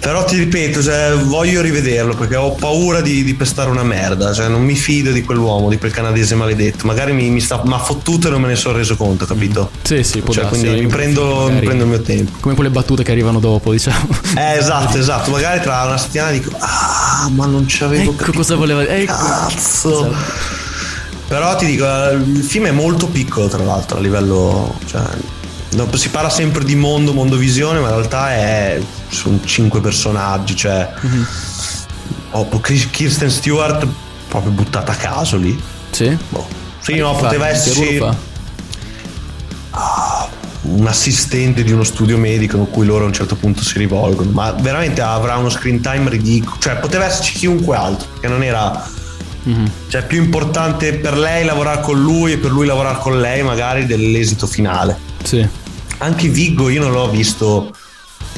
Però 0.00 0.24
ti 0.24 0.36
ripeto, 0.36 0.82
cioè, 0.82 1.12
voglio 1.16 1.60
rivederlo 1.60 2.14
perché 2.14 2.36
ho 2.36 2.52
paura 2.52 3.00
di, 3.00 3.24
di 3.24 3.34
pestare 3.34 3.68
una 3.68 3.82
merda, 3.82 4.32
cioè 4.32 4.48
non 4.48 4.62
mi 4.62 4.76
fido 4.76 5.10
di 5.10 5.22
quell'uomo, 5.22 5.68
di 5.68 5.76
quel 5.76 5.90
canadese 5.90 6.34
maledetto. 6.34 6.86
Magari 6.86 7.12
mi, 7.12 7.28
mi 7.30 7.40
sta, 7.40 7.60
ha 7.62 7.78
fottuto 7.78 8.28
e 8.28 8.30
non 8.30 8.40
me 8.40 8.48
ne 8.48 8.56
sono 8.56 8.76
reso 8.76 8.96
conto, 8.96 9.26
capito? 9.26 9.70
Sì, 9.82 10.02
sì, 10.04 10.20
può 10.20 10.32
Cioè, 10.32 10.44
darsi, 10.44 10.60
quindi 10.60 10.82
mi 10.82 10.86
prendo, 10.86 11.50
mi 11.50 11.60
prendo 11.60 11.82
il 11.82 11.88
mio 11.90 12.00
tempo. 12.00 12.32
Come 12.40 12.54
quelle 12.54 12.70
battute 12.70 13.02
che 13.02 13.10
arrivano 13.10 13.40
dopo, 13.40 13.72
diciamo. 13.72 14.06
Eh, 14.36 14.56
esatto, 14.56 14.98
esatto. 14.98 15.30
Magari 15.30 15.60
tra 15.60 15.84
una 15.84 15.98
settimana 15.98 16.30
dico, 16.30 16.50
ah, 16.58 17.28
ma 17.30 17.46
non 17.46 17.66
ci 17.66 17.82
avevo 17.82 18.12
Ecco 18.12 18.32
cosa 18.32 18.54
voleva 18.54 18.86
ecco. 18.86 19.12
Cazzo. 19.12 20.14
Però 21.26 21.56
ti 21.56 21.66
dico, 21.66 21.84
eh, 21.84 22.14
il 22.14 22.42
film 22.42 22.66
è 22.66 22.70
molto 22.70 23.08
piccolo, 23.08 23.48
tra 23.48 23.62
l'altro, 23.62 23.98
a 23.98 24.00
livello. 24.00 24.78
Cioè, 24.86 25.02
si 25.96 26.08
parla 26.08 26.30
sempre 26.30 26.64
di 26.64 26.74
mondo, 26.74 27.12
mondo 27.12 27.36
visione, 27.36 27.78
ma 27.80 27.88
in 27.88 27.94
realtà 27.94 28.32
è. 28.32 28.80
Sono 29.08 29.40
cinque 29.44 29.80
personaggi, 29.80 30.56
cioè. 30.56 30.92
oh, 32.30 32.44
po- 32.44 32.60
Chris- 32.60 32.90
Kirsten 32.90 33.30
Stewart 33.30 33.86
proprio 34.28 34.52
buttata 34.52 34.92
a 34.92 34.96
caso 34.96 35.36
lì. 35.36 35.60
Sì? 35.90 36.16
Boh. 36.28 36.46
Sì, 36.80 36.94
Ma 36.94 37.08
no, 37.08 37.14
fa? 37.14 37.26
poteva 37.26 37.46
Che 37.46 37.50
esserci 37.52 38.00
ah, 39.70 40.28
un 40.62 40.86
assistente 40.86 41.62
di 41.62 41.72
uno 41.72 41.84
studio 41.84 42.18
medico 42.18 42.60
a 42.62 42.66
cui 42.66 42.86
loro 42.86 43.04
a 43.04 43.06
un 43.06 43.12
certo 43.12 43.36
punto 43.36 43.62
si 43.62 43.78
rivolgono, 43.78 44.30
ma 44.30 44.52
veramente 44.52 45.00
avrà 45.00 45.36
uno 45.36 45.48
screen 45.48 45.80
time 45.80 46.08
ridicolo. 46.08 46.56
Cioè, 46.58 46.76
poteva 46.76 47.06
esserci 47.06 47.32
chiunque 47.32 47.76
altro, 47.76 48.08
perché 48.12 48.28
non 48.28 48.42
era. 48.42 48.96
Cioè, 49.88 50.02
è 50.02 50.06
più 50.06 50.22
importante 50.22 50.92
per 50.94 51.16
lei 51.16 51.44
lavorare 51.44 51.80
con 51.80 51.98
lui 51.98 52.32
e 52.32 52.36
per 52.36 52.50
lui 52.50 52.66
lavorare 52.66 52.98
con 52.98 53.18
lei, 53.18 53.42
magari, 53.42 53.86
dell'esito 53.86 54.46
finale. 54.46 54.98
Sì. 55.22 55.46
Anche 55.98 56.28
Viggo 56.28 56.68
io 56.68 56.80
non 56.82 56.92
l'ho 56.92 57.08
visto 57.10 57.72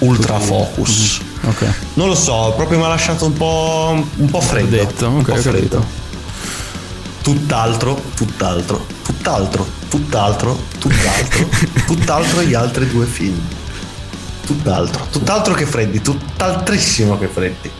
ultra 0.00 0.38
focus. 0.38 1.20
Ok. 1.42 1.72
Non 1.94 2.08
lo 2.08 2.14
so, 2.14 2.52
proprio 2.56 2.78
mi 2.78 2.84
ha 2.84 2.88
lasciato 2.88 3.26
un 3.26 3.32
po', 3.34 4.04
un 4.16 4.30
po' 4.30 4.40
freddo. 4.40 4.76
Detto, 4.76 5.08
un 5.08 5.18
ok, 5.18 5.30
po' 5.30 5.36
freddo. 5.36 5.84
Tutt'altro, 7.22 8.02
tutt'altro, 8.14 8.86
tutt'altro, 9.04 9.66
tutt'altro, 9.88 10.58
tutt'altro, 10.78 11.48
tutt'altro 11.86 12.42
gli 12.42 12.54
altri 12.54 12.88
due 12.88 13.04
film. 13.04 13.38
Tutt'altro, 14.46 15.06
tutt'altro 15.10 15.54
che 15.54 15.66
freddi, 15.66 16.00
tutt'altrissimo 16.00 17.18
che 17.18 17.28
freddi. 17.28 17.70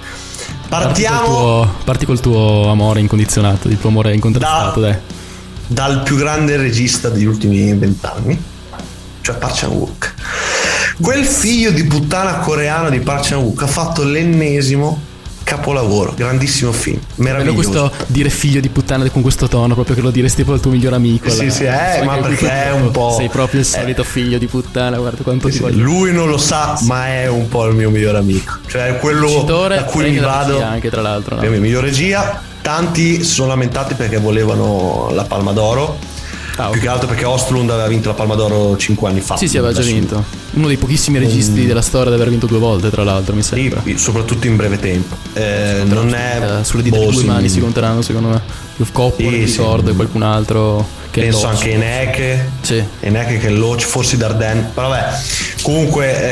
Parti 0.69 1.03
col, 1.03 1.11
Partiamo 1.11 1.25
tuo, 1.25 1.75
parti 1.85 2.07
col 2.07 2.21
tuo 2.21 2.71
amore 2.71 3.01
incondizionato, 3.01 3.67
il 3.69 3.81
tuo 3.81 3.89
amore 3.89 4.15
incontrastato, 4.15 4.81
dai. 4.81 4.95
dal 5.67 6.03
più 6.03 6.17
grande 6.17 6.57
regista 6.57 7.09
degli 7.09 7.25
ultimi 7.25 7.73
vent'anni, 7.75 8.41
cioè 9.21 9.37
Park 9.37 9.55
Chan-wook. 9.59 10.15
Quel 11.01 11.25
figlio 11.25 11.71
di 11.71 11.85
puttana 11.85 12.39
coreano 12.39 12.91
di 12.91 13.01
Park 13.01 13.29
Chan-wook 13.29 13.63
ha 13.63 13.67
fatto 13.67 14.03
l'ennesimo 14.03 15.09
capolavoro, 15.43 16.13
grandissimo 16.15 16.71
film, 16.71 17.01
Bello 17.17 17.39
meraviglioso. 17.39 17.55
questo 17.91 17.93
dire 18.07 18.31
figlio 18.31 18.61
di 18.61 18.69
puttana 18.69 19.09
con 19.11 19.21
questo 19.21 19.49
tono, 19.49 19.75
proprio 19.75 19.97
che 19.97 20.01
lo 20.03 20.11
diresti 20.13 20.43
tipo 20.43 20.53
al 20.53 20.61
tuo 20.61 20.71
migliore 20.71 20.95
amico. 20.95 21.29
Sì, 21.29 21.47
là. 21.47 21.51
sì, 21.53 21.65
eh, 21.65 21.69
Sai 21.71 22.05
ma 22.05 22.17
perché 22.19 22.67
è 22.67 22.71
un 22.73 22.91
po'- 22.93 23.15
Sei 23.17 23.29
proprio 23.29 23.59
il 23.61 23.67
solito 23.67 24.05
figlio 24.05 24.39
di 24.39 24.47
puttana, 24.47 24.97
guarda 24.99 25.23
quanto 25.25 25.49
ti 25.49 25.55
Sì, 25.55 25.61
voglio. 25.61 25.83
Lui 25.83 26.13
non 26.13 26.29
lo 26.29 26.39
sa, 26.39 26.79
ma 26.83 27.09
è 27.09 27.27
un 27.27 27.49
po' 27.49 27.67
il 27.67 27.75
mio 27.75 27.91
migliore 27.91 28.19
amico. 28.19 28.59
Cioè, 28.69 28.99
quello 28.99 29.27
Vincitore, 29.27 29.75
da 29.77 29.85
cui 29.85 30.09
mi 30.11 30.19
vado. 30.19 30.63
anche 30.63 30.89
tra 30.89 31.01
l'altro. 31.01 31.35
no? 31.35 31.43
La 31.43 31.49
mia 31.49 31.59
migliore 31.61 31.87
regia. 31.89 32.43
Tanti 32.63 33.25
si 33.25 33.31
sono 33.33 33.49
lamentati 33.49 33.95
perché 33.95 34.19
volevano 34.19 35.09
la 35.13 35.25
Palma 35.25 35.51
d'Oro. 35.53 35.99
Più 36.69 36.81
che 36.81 36.89
altro 36.89 37.07
perché 37.09 37.25
Ostlund 37.25 37.71
aveva 37.71 37.89
vinto 37.89 38.09
la 38.09 38.15
Palma 38.15 38.35
d'Oro 38.35 38.77
5 38.77 39.09
anni 39.09 39.21
fa. 39.21 39.37
Sì, 39.37 39.49
sì, 39.49 39.57
aveva 39.57 39.73
già 39.73 39.83
vinto. 39.83 40.23
Uno 40.53 40.67
dei 40.67 40.77
pochissimi 40.77 41.19
registi 41.19 41.63
Mm. 41.63 41.67
della 41.67 41.81
storia 41.81 42.09
ad 42.09 42.15
aver 42.15 42.29
vinto 42.29 42.47
due 42.47 42.59
volte, 42.59 42.91
tra 42.91 43.05
l'altro, 43.05 43.35
mi 43.35 43.43
sembra. 43.43 43.81
Sì, 43.85 43.97
soprattutto 43.97 44.47
in 44.47 44.57
breve 44.57 44.79
tempo. 44.79 45.17
Eh, 45.33 45.83
non 45.87 46.13
è 46.15 46.59
Eh, 46.61 46.65
sulle 46.65 46.83
dita 46.83 46.99
di 46.99 47.09
due 47.09 47.25
mani 47.25 47.49
si 47.49 47.61
conteranno, 47.61 48.03
secondo 48.03 48.29
me. 48.29 48.43
Coppola, 48.93 49.31
Sì, 49.31 49.37
mi 49.37 49.47
sì. 49.47 49.61
e 49.61 49.95
qualcun 49.95 50.23
altro. 50.23 50.87
Che 51.11 51.21
Penso 51.23 51.47
anche 51.47 51.73
Eneke. 51.73 52.51
Sì. 52.61 52.83
Eneke 53.01 53.39
che 53.39 53.49
è 53.49 53.51
Loach, 53.51 53.83
forse 53.83 54.17
Darden. 54.17 54.71
Però 54.75 54.89
vabbè, 54.89 55.19
comunque 55.63 56.23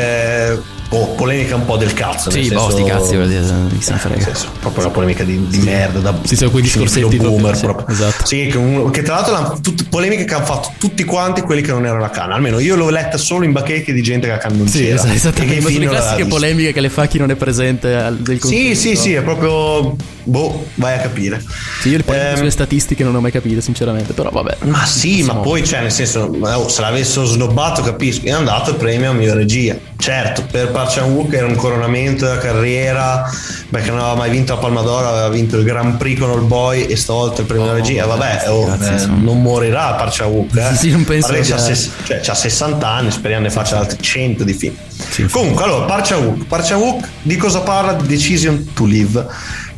eh, 0.52 0.58
boh, 0.88 1.14
polemica 1.16 1.54
un 1.56 1.64
po' 1.64 1.76
del 1.76 1.92
cazzo. 1.94 2.30
Sì, 2.30 2.48
boh, 2.50 2.70
sti 2.70 2.84
cazzi, 2.84 3.14
vuol 3.16 3.28
dire, 3.28 3.42
chi 3.76 3.82
se 3.82 3.92
ne 3.92 3.98
frega. 3.98 4.22
senso, 4.24 4.48
proprio 4.60 4.84
una 4.84 4.92
polemica 4.92 5.24
di, 5.24 5.46
di 5.48 5.58
merda. 5.58 5.98
Da 6.00 6.14
Sì, 6.22 6.36
sono 6.36 6.50
quei 6.50 6.62
discorsetti 6.62 7.16
boomer 7.16 7.40
proprio, 7.40 7.54
sì, 7.56 7.62
proprio. 7.64 7.94
esatto. 7.94 8.26
Sì, 8.26 8.46
che, 8.46 8.90
che 8.92 9.02
tra 9.02 9.20
l'altro 9.20 9.58
tutte 9.60 9.84
polemiche 9.88 10.24
che 10.24 10.34
hanno 10.34 10.44
fatto 10.46 10.72
tutti 10.78 11.04
quanti 11.04 11.40
quelli 11.42 11.60
che 11.62 11.70
non 11.72 11.84
erano 11.84 12.04
a 12.04 12.08
Cannes. 12.08 12.34
Almeno 12.36 12.58
io 12.58 12.76
l'ho 12.76 12.88
letta 12.90 13.16
solo 13.18 13.44
in 13.44 13.52
bacheche 13.52 13.92
di 13.92 14.02
gente 14.02 14.26
che 14.26 14.32
a 14.32 14.38
Cannes 14.38 14.58
non 14.58 14.68
Sì, 14.68 14.80
c'era. 14.84 14.94
esatto, 14.94 15.42
E 15.42 15.44
che 15.46 15.56
esattamente. 15.56 15.60
Sono 15.72 15.78
le 15.78 15.86
classiche 15.88 16.24
polemiche 16.26 16.72
che 16.72 16.80
le 16.80 16.88
fa 16.90 17.06
chi 17.06 17.18
non 17.18 17.30
è 17.30 17.34
presente 17.36 17.94
al- 17.94 18.16
del 18.16 18.40
Sì, 18.42 18.74
sì, 18.74 18.96
sì, 18.96 19.12
è 19.14 19.22
proprio. 19.22 19.96
Boh, 20.24 20.66
vai 20.74 20.94
a 20.96 21.00
capire. 21.00 21.42
Sì, 21.80 21.88
io 21.88 21.96
le 21.98 22.02
polemiche 22.02 22.30
Ehm, 22.32 22.36
sulle 22.36 22.50
statistiche 22.50 23.02
non 23.02 23.14
ho 23.14 23.20
mai 23.20 23.30
capito, 23.30 23.60
sinceramente. 23.62 24.12
Però 24.12 24.28
vabbè. 24.30 24.58
Ma 24.64 24.84
sì, 24.84 25.22
ma 25.22 25.36
poi, 25.36 25.64
cioè, 25.64 25.80
nel 25.80 25.90
senso, 25.92 26.30
oh, 26.38 26.68
se 26.68 26.80
l'avessero 26.82 27.24
snobbato, 27.24 27.80
capisco. 27.82 28.26
È 28.26 28.30
andato 28.32 28.70
il 28.70 28.76
premio 28.76 29.10
a 29.10 29.12
miglior 29.14 29.36
regia. 29.36 29.76
Certo, 29.96 30.44
per 30.50 30.70
Park 30.78 30.92
Chan-wook 30.92 31.32
era 31.32 31.46
un 31.46 31.56
coronamento 31.56 32.24
della 32.24 32.38
carriera, 32.38 33.28
perché 33.68 33.90
non 33.90 33.98
aveva 33.98 34.14
mai 34.14 34.30
vinto 34.30 34.54
la 34.54 34.60
Palma 34.60 34.80
d'Oro, 34.82 35.08
aveva 35.08 35.28
vinto 35.28 35.56
il 35.56 35.64
Grand 35.64 35.96
Prix 35.96 36.20
con 36.20 36.30
All 36.30 36.46
Boy 36.46 36.84
e 36.84 36.94
stavolta 36.94 37.40
il 37.40 37.48
premio 37.48 37.64
della 37.64 37.78
regia. 37.78 38.06
Vabbè, 38.06 38.44
oh, 38.46 38.64
cazzi, 38.64 39.04
eh, 39.04 39.06
non 39.08 39.42
morirà 39.42 39.94
Park 39.94 40.14
Chan-wook. 40.16 40.54
Eh. 40.56 40.76
Sì, 40.76 40.90
non 40.90 41.04
penso 41.04 41.32
che 41.32 41.40
c'ha, 41.40 41.58
ses- 41.58 41.90
cioè, 42.04 42.20
c'ha 42.20 42.34
60 42.34 42.86
anni, 42.86 43.10
speriamo 43.10 43.42
ne 43.42 43.50
faccia 43.50 43.78
altri 43.78 44.00
100 44.00 44.44
di 44.44 44.52
film. 44.52 44.76
Comunque, 45.30 45.64
allora, 45.64 45.86
Park 45.86 46.06
Chan-wook. 46.06 46.44
Park 46.44 46.68
Chan-wook 46.68 47.08
di 47.22 47.36
cosa 47.36 47.60
parla? 47.60 47.94
Decision 47.94 48.70
to 48.72 48.84
Live 48.84 49.26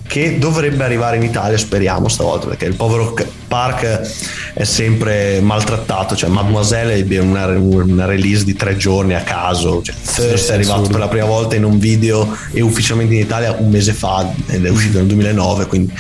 che 0.07 0.39
dovrebbe 0.39 0.85
arrivare 0.85 1.17
in 1.17 1.23
Italia, 1.23 1.57
speriamo 1.57 2.09
stavolta, 2.09 2.49
perché 2.49 2.67
il 2.67 2.75
povero 2.75 3.15
Park 3.51 4.01
è 4.55 4.63
sempre 4.63 5.41
maltrattato, 5.41 6.15
cioè 6.15 6.31
Mademoiselle 6.31 6.95
ebbe 6.95 7.19
una, 7.19 7.47
una 7.47 8.05
release 8.05 8.45
di 8.45 8.55
tre 8.55 8.77
giorni 8.77 9.15
a 9.17 9.23
caso, 9.23 9.83
cioè 9.83 9.93
Thirst 9.97 10.45
sì, 10.45 10.51
è 10.53 10.55
arrivato 10.55 10.83
per 10.83 11.01
la 11.01 11.09
prima 11.09 11.27
volta 11.27 11.57
in 11.57 11.65
un 11.65 11.77
video 11.81 12.37
e 12.53 12.61
ufficialmente 12.61 13.15
in 13.15 13.21
Italia 13.23 13.57
un 13.59 13.69
mese 13.69 13.93
fa 13.93 14.31
ed 14.47 14.65
è 14.65 14.69
uscito 14.71 14.99
nel 14.99 15.09
2009, 15.09 15.67
quindi 15.67 15.93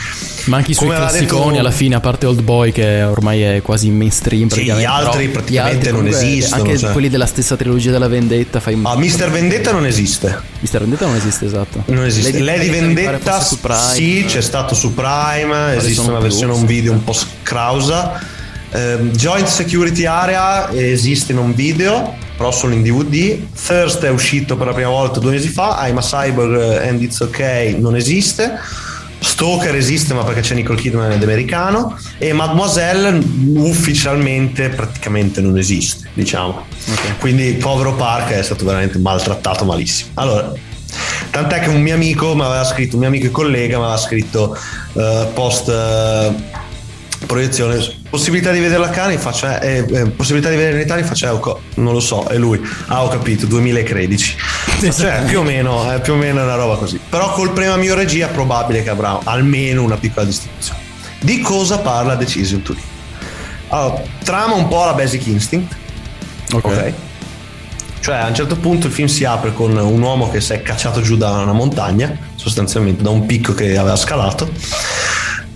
Ma 0.44 0.58
anche 0.58 0.70
i 0.70 0.74
suoi 0.74 0.86
Come 0.86 0.98
aveva 0.98 1.10
classiconi 1.10 1.46
detto- 1.48 1.58
alla 1.58 1.70
fine, 1.72 1.94
a 1.96 2.00
parte 2.00 2.26
Old 2.26 2.42
Boy 2.42 2.70
che 2.70 3.02
ormai 3.02 3.42
è 3.42 3.62
quasi 3.62 3.90
mainstream. 3.90 4.48
Sì, 4.48 4.62
gli 4.62 4.84
altri 4.84 5.26
però 5.26 5.40
praticamente 5.40 5.90
non 5.90 6.02
comunque, 6.04 6.24
esistono, 6.24 6.62
Anche 6.62 6.78
cioè. 6.78 6.92
quelli 6.92 7.08
della 7.08 7.26
stessa 7.26 7.56
trilogia 7.56 7.90
della 7.90 8.08
Vendetta. 8.08 8.60
Fai. 8.60 8.78
Ah, 8.82 8.96
Mr. 8.96 9.28
Vendetta 9.28 9.72
non 9.72 9.86
esiste. 9.86 10.40
Mr. 10.60 10.78
Vendetta 10.78 11.06
non 11.06 11.16
esiste, 11.16 11.46
esatto. 11.46 11.82
Non 11.86 12.04
esiste. 12.04 12.38
Lady, 12.38 12.68
pare 12.68 12.80
Vendetta 12.80 13.40
sì, 13.40 14.24
c'è 14.26 14.40
stato 14.40 14.76
su 14.76 14.94
Prime, 14.94 15.76
esiste 15.76 16.08
una 16.08 16.20
versione 16.20 16.52
un 16.52 16.64
video 16.64 16.92
un 16.92 17.02
po' 17.02 17.12
scrausa. 17.42 18.20
Ehm, 18.72 19.10
Joint 19.10 19.46
Security 19.46 20.04
Area 20.04 20.70
esiste 20.72 21.32
in 21.32 21.38
un 21.38 21.54
video, 21.54 22.16
però 22.36 22.50
solo 22.50 22.74
in 22.74 22.82
DVD. 22.82 23.38
Thirst 23.66 24.04
è 24.04 24.10
uscito 24.10 24.56
per 24.56 24.68
la 24.68 24.72
prima 24.72 24.90
volta 24.90 25.20
due 25.20 25.32
mesi 25.32 25.48
fa. 25.48 25.86
I'm 25.86 25.98
a 25.98 26.02
Cyborg 26.02 26.86
and 26.86 27.02
It's 27.02 27.20
Ok 27.20 27.74
non 27.78 27.96
esiste. 27.96 28.58
Stalker 29.22 29.74
esiste 29.74 30.14
ma 30.14 30.24
perché 30.24 30.40
c'è 30.40 30.54
Nicole 30.54 30.80
Kidman 30.80 31.12
ed 31.12 31.22
americano 31.22 31.98
e 32.16 32.32
Mademoiselle 32.32 33.22
ufficialmente 33.56 34.70
praticamente 34.70 35.42
non 35.42 35.58
esiste 35.58 36.08
diciamo 36.14 36.64
quindi 37.18 37.52
povero 37.52 37.94
Park 37.94 38.30
è 38.30 38.42
stato 38.42 38.64
veramente 38.64 38.98
maltrattato 38.98 39.66
malissimo 39.66 40.12
allora 40.14 40.52
tant'è 41.30 41.60
che 41.60 41.68
un 41.68 41.82
mio 41.82 41.94
amico 41.94 42.34
mi 42.34 42.42
aveva 42.42 42.64
scritto 42.64 42.94
un 42.94 43.00
mio 43.00 43.08
amico 43.08 43.26
e 43.26 43.30
collega 43.30 43.76
mi 43.76 43.84
aveva 43.84 43.98
scritto 43.98 44.56
eh, 44.94 45.28
post 45.34 45.68
eh, 45.68 46.58
proiezione. 47.30 47.78
Possibilità 48.10 48.50
di 48.50 48.58
vederla 48.58 48.86
a 48.86 48.90
Cannes 48.90 49.20
faccio 49.20 49.46
eh, 49.46 49.84
eh, 49.88 50.06
possibilità 50.08 50.50
di 50.50 50.56
vederla 50.56 50.78
in 50.80 50.84
Italia 50.84 51.04
faccio 51.04 51.32
eh, 51.32 51.38
co- 51.38 51.60
non 51.76 51.92
lo 51.92 52.00
so 52.00 52.26
è 52.26 52.36
lui. 52.36 52.60
Ah 52.86 53.04
ho 53.04 53.08
capito 53.08 53.46
2013 53.46 54.36
cioè 54.90 55.22
più 55.26 55.38
o 55.38 55.42
meno 55.42 55.88
è 55.90 56.00
più 56.00 56.14
o 56.14 56.16
meno 56.16 56.42
una 56.42 56.56
roba 56.56 56.74
così. 56.74 56.98
Però 57.08 57.32
col 57.32 57.52
premio 57.52 57.74
a 57.74 57.76
mio 57.76 57.94
regia 57.94 58.28
è 58.28 58.30
probabile 58.32 58.82
che 58.82 58.90
avrà 58.90 59.20
almeno 59.22 59.84
una 59.84 59.96
piccola 59.96 60.26
distribuzione. 60.26 60.80
Di 61.20 61.40
cosa 61.40 61.78
parla 61.78 62.16
Decision 62.16 62.62
to 62.62 62.72
Live 62.72 62.98
allora, 63.72 64.02
trama 64.24 64.54
un 64.54 64.66
po' 64.66 64.84
la 64.84 64.94
Basic 64.94 65.26
Instinct. 65.26 65.76
Ok. 66.52 66.92
Cioè 68.00 68.16
a 68.16 68.26
un 68.26 68.34
certo 68.34 68.56
punto 68.56 68.86
il 68.86 68.92
film 68.92 69.06
si 69.06 69.24
apre 69.24 69.52
con 69.52 69.76
un 69.76 70.02
uomo 70.02 70.30
che 70.30 70.40
si 70.40 70.54
è 70.54 70.62
cacciato 70.62 71.02
giù 71.02 71.16
da 71.16 71.30
una 71.32 71.52
montagna, 71.52 72.16
sostanzialmente 72.34 73.02
da 73.02 73.10
un 73.10 73.26
picco 73.26 73.54
che 73.54 73.76
aveva 73.76 73.96
scalato. 73.96 74.50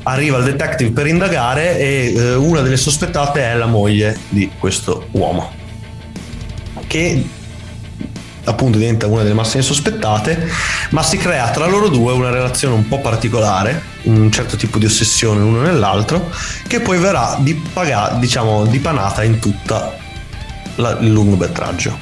Arriva 0.07 0.37
il 0.39 0.45
detective 0.45 0.91
per 0.91 1.07
indagare 1.07 1.79
e 1.79 2.13
eh, 2.15 2.35
una 2.35 2.61
delle 2.61 2.77
sospettate 2.77 3.41
è 3.43 3.55
la 3.55 3.67
moglie 3.67 4.17
di 4.29 4.51
questo 4.59 5.07
uomo, 5.13 5.51
che 6.87 7.25
appunto 8.45 8.77
diventa 8.77 9.07
una 9.07 9.23
delle 9.23 9.35
massime 9.35 9.63
sospettate, 9.63 10.47
ma 10.91 11.03
si 11.03 11.17
crea 11.17 11.49
tra 11.51 11.67
loro 11.67 11.89
due 11.89 12.13
una 12.13 12.29
relazione 12.29 12.75
un 12.75 12.87
po' 12.87 13.01
particolare, 13.01 13.81
un 14.03 14.31
certo 14.31 14.57
tipo 14.57 14.79
di 14.79 14.85
ossessione 14.85 15.41
l'uno 15.41 15.63
nell'altro, 15.63 16.31
che 16.67 16.81
poi 16.81 16.99
verrà 16.99 17.39
dipaga- 17.41 18.17
diciamo, 18.21 18.67
dipanata 18.67 19.23
in 19.23 19.39
tutta 19.39 19.97
la- 20.75 20.99
il 21.01 21.11
lungometraggio. 21.11 21.99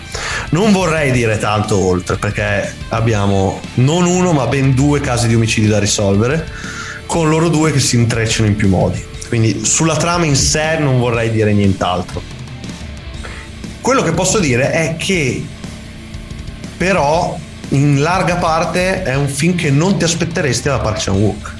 Non 0.51 0.73
vorrei 0.73 1.13
dire 1.13 1.39
tanto 1.39 1.79
oltre 1.79 2.17
perché 2.17 2.75
abbiamo 2.89 3.61
non 3.75 4.07
uno 4.07 4.33
ma 4.33 4.49
ben 4.49 4.75
due 4.75 5.01
casi 5.01 5.29
di 5.29 5.37
omicidi 5.37 5.69
da 5.69 5.79
risolvere 5.79 6.81
con 7.13 7.29
loro 7.29 7.51
due 7.51 7.73
che 7.73 7.79
si 7.79 7.97
intrecciano 7.97 8.49
in 8.49 8.57
più 8.57 8.69
modi. 8.69 9.05
Quindi 9.29 9.67
sulla 9.67 9.97
trama 9.97 10.25
in 10.25 10.35
sé 10.35 10.79
non 10.79 10.99
vorrei 10.99 11.31
dire 11.31 11.53
nient'altro. 11.53 12.23
Quello 13.83 14.03
che 14.03 14.13
posso 14.13 14.39
dire 14.39 14.71
è 14.71 14.97
che 14.97 15.45
però 16.79 17.39
in 17.69 18.01
larga 18.01 18.37
parte 18.37 19.03
è 19.03 19.15
un 19.15 19.29
film 19.29 19.57
che 19.57 19.71
non 19.71 19.99
ti 19.99 20.05
aspetteresti 20.05 20.69
da 20.69 20.79
Park 20.79 21.05
Chan-wook. 21.05 21.55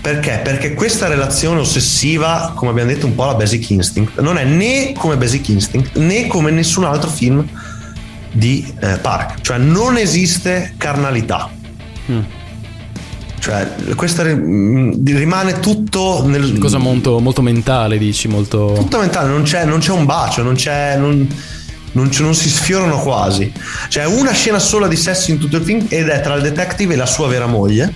Perché? 0.00 0.40
Perché 0.42 0.74
questa 0.74 1.06
relazione 1.06 1.60
ossessiva, 1.60 2.50
come 2.52 2.72
abbiamo 2.72 2.90
detto 2.90 3.06
un 3.06 3.14
po' 3.14 3.26
la 3.26 3.34
Basic 3.34 3.70
Instinct, 3.70 4.18
non 4.18 4.38
è 4.38 4.44
né 4.44 4.92
come 4.92 5.16
Basic 5.16 5.50
Instinct 5.50 5.96
né 5.98 6.26
come 6.26 6.50
nessun 6.50 6.82
altro 6.82 7.10
film 7.10 7.48
di 8.32 8.74
eh, 8.80 8.98
Park. 8.98 9.40
Cioè 9.40 9.58
non 9.58 9.96
esiste 9.98 10.74
carnalità. 10.78 11.48
Cioè 13.44 13.74
questa 13.94 14.22
ri- 14.22 14.34
mh, 14.34 15.04
rimane 15.04 15.60
tutto 15.60 16.22
nel... 16.24 16.56
Cosa 16.56 16.78
molto, 16.78 17.18
molto 17.18 17.42
mentale, 17.42 17.98
dici, 17.98 18.26
molto... 18.26 18.72
Tutto 18.74 18.98
mentale, 18.98 19.28
non 19.28 19.42
c'è, 19.42 19.66
non 19.66 19.80
c'è 19.80 19.92
un 19.92 20.06
bacio, 20.06 20.42
non 20.42 20.54
c'è... 20.54 20.96
Non, 20.96 21.28
non, 21.92 22.08
c'è- 22.08 22.22
non 22.22 22.34
si 22.34 22.48
sfiorano 22.48 22.98
quasi. 23.00 23.52
C'è 23.88 24.06
una 24.06 24.32
scena 24.32 24.58
sola 24.58 24.88
di 24.88 24.96
sesso 24.96 25.30
in 25.30 25.36
tutto 25.38 25.58
il 25.58 25.62
film 25.62 25.84
ed 25.90 26.08
è 26.08 26.22
tra 26.22 26.36
il 26.36 26.40
detective 26.40 26.94
e 26.94 26.96
la 26.96 27.04
sua 27.04 27.28
vera 27.28 27.44
moglie. 27.44 27.92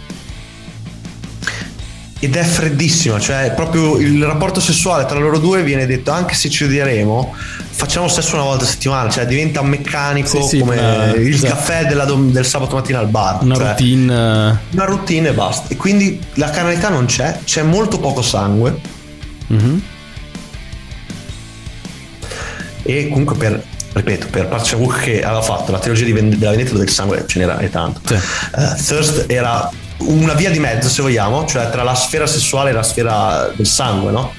Ed 2.18 2.36
è 2.36 2.42
freddissima, 2.42 3.18
cioè 3.18 3.54
proprio 3.56 3.96
il 3.96 4.22
rapporto 4.26 4.60
sessuale 4.60 5.06
tra 5.06 5.18
loro 5.18 5.38
due 5.38 5.62
viene 5.62 5.86
detto 5.86 6.10
anche 6.10 6.34
se 6.34 6.50
ci 6.50 6.64
odieremo, 6.64 7.34
facciamo 7.78 8.08
sesso 8.08 8.34
una 8.34 8.42
volta 8.42 8.64
a 8.64 8.66
settimana, 8.66 9.08
cioè 9.08 9.24
diventa 9.24 9.62
meccanico 9.62 10.42
Sì, 10.42 10.48
sì, 10.48 10.58
come 10.58 10.76
una- 10.78 11.14
il 11.14 11.32
esatto. 11.32 11.54
caffè 11.54 11.86
della 11.86 12.04
del 12.04 12.44
sabato 12.44 12.74
mattina 12.74 12.98
al 12.98 13.06
bar. 13.06 13.42
Una 13.44 13.54
cioè, 13.54 13.66
routine... 13.68 14.12
una 14.72 14.84
routine 14.84 15.28
e 15.28 15.32
basta. 15.32 15.68
E 15.68 15.76
quindi 15.76 16.20
la 16.34 16.50
canalità 16.50 16.88
non 16.88 17.06
c'è, 17.06 17.38
c'è 17.44 17.62
molto 17.62 18.00
poco 18.00 18.20
sangue. 18.20 18.80
Mhm. 19.46 19.82
E 22.82 23.08
comunque 23.08 23.36
per, 23.36 23.62
ripeto, 23.92 24.26
per 24.28 24.48
Park 24.48 24.68
Chan-wook 24.68 25.00
che 25.00 25.22
aveva 25.22 25.42
fatto 25.42 25.70
la 25.70 25.78
trilogia 25.78 26.04
di 26.04 26.12
Vend- 26.12 26.34
della 26.34 26.50
vendetta 26.50 26.72
dove 26.72 26.84
il 26.84 26.90
sangue 26.90 27.24
ce 27.28 27.38
n'era 27.38 27.58
e 27.58 27.70
tanto. 27.70 28.00
Eh, 28.12 28.74
Thirst 28.82 29.26
era 29.28 29.70
una 29.98 30.32
via 30.34 30.50
di 30.50 30.58
mezzo, 30.58 30.88
se 30.88 31.02
vogliamo, 31.02 31.44
cioè 31.46 31.70
tra 31.70 31.82
la 31.84 31.94
sfera 31.94 32.26
sessuale 32.26 32.70
e 32.70 32.72
la 32.72 32.82
sfera 32.82 33.50
del 33.54 33.66
sangue, 33.66 34.10
no? 34.10 34.32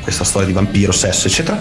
Questa 0.00 0.24
storia 0.24 0.46
di 0.48 0.52
vampiro, 0.54 0.90
sesso, 0.92 1.26
eccetera. 1.28 1.60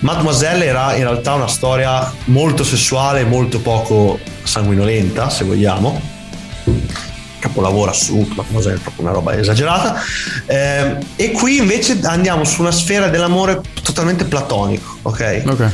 Mademoiselle 0.00 0.64
era 0.64 0.94
in 0.94 1.02
realtà 1.02 1.34
una 1.34 1.48
storia 1.48 2.12
molto 2.24 2.64
sessuale, 2.64 3.24
molto 3.24 3.60
poco 3.60 4.18
sanguinolenta, 4.42 5.28
se 5.28 5.44
vogliamo. 5.44 6.00
Capolavoro 7.38 7.90
assoluto, 7.90 8.34
Mademoiselle 8.36 8.76
è 8.76 8.80
proprio 8.80 9.04
una 9.04 9.12
roba 9.12 9.38
esagerata. 9.38 10.00
Eh, 10.46 10.96
e 11.16 11.30
qui 11.32 11.58
invece 11.58 11.98
andiamo 12.02 12.44
su 12.44 12.60
una 12.60 12.72
sfera 12.72 13.08
dell'amore 13.08 13.60
totalmente 13.82 14.24
platonico, 14.24 14.98
ok? 15.02 15.42
Ok. 15.46 15.72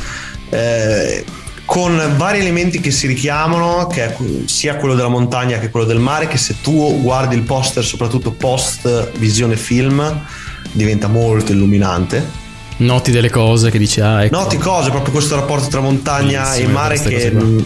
Eh, 0.50 1.24
con 1.64 2.14
vari 2.16 2.38
elementi 2.38 2.80
che 2.80 2.92
si 2.92 3.06
richiamano, 3.08 3.88
che 3.88 4.04
è 4.06 4.16
sia 4.46 4.76
quello 4.76 4.94
della 4.94 5.08
montagna 5.08 5.58
che 5.58 5.68
quello 5.68 5.84
del 5.84 5.98
mare, 5.98 6.28
che 6.28 6.38
se 6.38 6.60
tu 6.62 7.00
guardi 7.00 7.34
il 7.34 7.42
poster, 7.42 7.84
soprattutto 7.84 8.30
post 8.30 9.10
visione 9.18 9.56
film, 9.56 10.24
diventa 10.72 11.08
molto 11.08 11.52
illuminante. 11.52 12.45
Noti 12.78 13.10
delle 13.10 13.30
cose 13.30 13.70
che 13.70 13.78
dici, 13.78 14.00
ah, 14.00 14.24
ecco. 14.24 14.36
Noti 14.36 14.58
cose, 14.58 14.90
proprio 14.90 15.12
questo 15.12 15.34
rapporto 15.34 15.68
tra 15.68 15.80
montagna 15.80 16.42
Bellissime 16.42 16.68
e 16.68 16.72
mare 16.72 17.00
che 17.00 17.30
mh, 17.30 17.64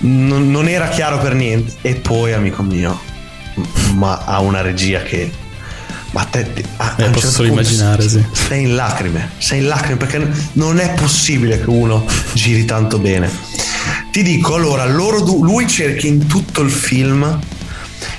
non, 0.00 0.68
era 0.68 0.88
chiaro 0.88 1.18
per 1.18 1.34
niente. 1.34 1.74
E 1.82 1.94
poi, 1.94 2.32
amico 2.32 2.62
mio, 2.62 2.98
ma 3.94 4.22
ha 4.24 4.40
una 4.40 4.60
regia 4.60 5.02
che. 5.02 5.30
Ma 6.12 6.24
te, 6.24 6.52
te- 6.52 6.64
a- 6.78 6.94
Eh, 6.96 7.04
a 7.04 7.10
posso 7.10 7.28
certo 7.28 7.44
immaginare, 7.44 8.08
sì. 8.08 8.24
Sei 8.32 8.62
in 8.64 8.74
lacrime, 8.74 9.30
sei 9.38 9.60
in 9.60 9.68
lacrime 9.68 9.96
perché 9.96 10.28
non 10.54 10.80
è 10.80 10.94
possibile 10.94 11.60
che 11.60 11.70
uno 11.70 12.04
giri 12.32 12.64
tanto 12.64 12.98
bene. 12.98 13.30
Ti 14.10 14.24
dico, 14.24 14.56
allora, 14.56 14.84
loro 14.86 15.20
du- 15.20 15.44
lui 15.44 15.68
cerca 15.68 16.08
in 16.08 16.26
tutto 16.26 16.62
il 16.62 16.70
film 16.72 17.38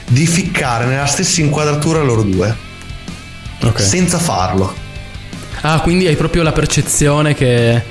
di 0.07 0.25
ficcare 0.25 0.85
nella 0.85 1.05
stessa 1.05 1.41
inquadratura 1.41 2.01
loro 2.01 2.21
due. 2.23 2.55
Ok. 3.63 3.81
Senza 3.81 4.17
farlo. 4.17 4.73
Ah, 5.61 5.79
quindi 5.81 6.07
hai 6.07 6.15
proprio 6.15 6.43
la 6.43 6.51
percezione 6.51 7.33
che. 7.33 7.81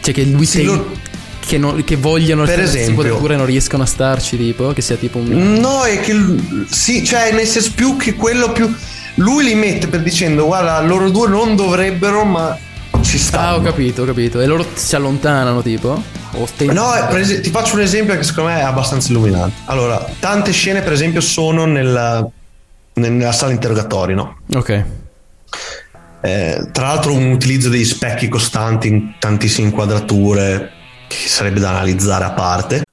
Cioè, 0.00 0.12
che 0.14 0.24
lui 0.24 0.44
Sì, 0.46 0.58
te- 0.58 0.64
lo- 0.64 0.90
che, 1.46 1.58
non- 1.58 1.82
che 1.84 1.96
vogliono 1.96 2.44
Per 2.44 2.60
esempio- 2.60 2.90
inquadratura 2.90 3.34
e 3.34 3.36
non 3.36 3.46
riescono 3.46 3.82
a 3.82 3.86
starci, 3.86 4.36
tipo. 4.36 4.72
Che 4.72 4.82
sia 4.82 4.96
tipo 4.96 5.18
un. 5.18 5.54
No, 5.60 5.82
è 5.84 6.00
che 6.00 6.14
sì, 6.68 7.04
cioè 7.04 7.32
nel 7.32 7.46
senso 7.46 7.72
più 7.74 7.96
che 7.96 8.14
quello 8.14 8.52
più 8.52 8.72
lui 9.16 9.44
li 9.44 9.54
mette 9.54 9.88
per 9.88 10.00
dicendo 10.02 10.46
guarda, 10.46 10.80
loro 10.80 11.10
due 11.10 11.28
non 11.28 11.54
dovrebbero, 11.56 12.24
ma 12.24 12.56
ci 13.02 13.18
stanno. 13.18 13.46
Ah, 13.48 13.56
ho 13.56 13.60
capito, 13.62 14.02
ho 14.02 14.04
capito. 14.04 14.40
E 14.40 14.46
loro 14.46 14.66
si 14.74 14.94
allontanano, 14.94 15.62
tipo? 15.62 16.02
O 16.34 16.48
No, 16.72 16.94
es- 17.16 17.40
ti 17.42 17.50
faccio 17.50 17.74
un 17.74 17.82
esempio 17.82 18.16
che 18.16 18.22
secondo 18.22 18.50
me 18.50 18.60
è 18.60 18.62
abbastanza 18.62 19.10
illuminante. 19.10 19.54
Allora, 19.66 20.04
tante 20.18 20.50
scene, 20.52 20.80
per 20.80 20.92
esempio, 20.92 21.20
sono 21.20 21.66
nella, 21.66 22.26
nella 22.94 23.32
sala 23.32 23.52
interrogatori, 23.52 24.14
no? 24.14 24.38
Ok. 24.54 24.84
Eh, 26.22 26.68
tra 26.70 26.86
l'altro, 26.86 27.12
un 27.12 27.32
utilizzo 27.32 27.68
degli 27.68 27.84
specchi 27.84 28.28
costanti 28.28 28.88
in 28.88 29.14
tantissime 29.18 29.68
inquadrature 29.68 30.70
che 31.08 31.28
sarebbe 31.28 31.60
da 31.60 31.70
analizzare 31.70 32.24
a 32.24 32.30
parte. 32.30 32.84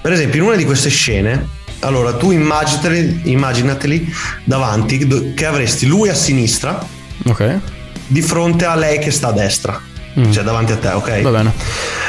Per 0.00 0.12
esempio, 0.12 0.40
in 0.40 0.46
una 0.46 0.56
di 0.56 0.64
queste 0.64 0.88
scene, 0.88 1.46
allora 1.80 2.14
tu 2.14 2.30
immaginateli, 2.30 3.22
immaginateli 3.24 4.12
davanti 4.44 5.34
che 5.34 5.46
avresti 5.46 5.86
lui 5.86 6.08
a 6.08 6.14
sinistra 6.14 6.84
Ok. 7.26 7.58
di 8.06 8.22
fronte 8.22 8.64
a 8.64 8.74
lei 8.74 8.98
che 8.98 9.10
sta 9.10 9.28
a 9.28 9.32
destra, 9.32 9.80
Mm. 10.18 10.30
cioè 10.30 10.44
davanti 10.44 10.72
a 10.72 10.76
te, 10.76 10.88
ok? 10.88 11.22
Va 11.22 11.30
bene. 11.30 11.52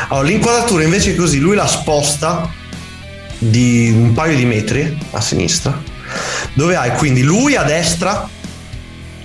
Allora, 0.09 0.28
l'inquadratura 0.28 0.84
invece 0.84 1.11
è 1.11 1.16
così, 1.16 1.39
lui 1.39 1.55
la 1.55 1.68
sposta 1.68 2.49
di 3.38 3.91
un 3.95 4.11
paio 4.14 4.36
di 4.36 4.45
metri 4.45 4.97
a 5.11 5.22
sinistra, 5.22 5.82
dove 6.53 6.76
hai 6.76 6.91
quindi 6.97 7.22
lui 7.22 7.55
a 7.55 7.64
destra 7.64 8.28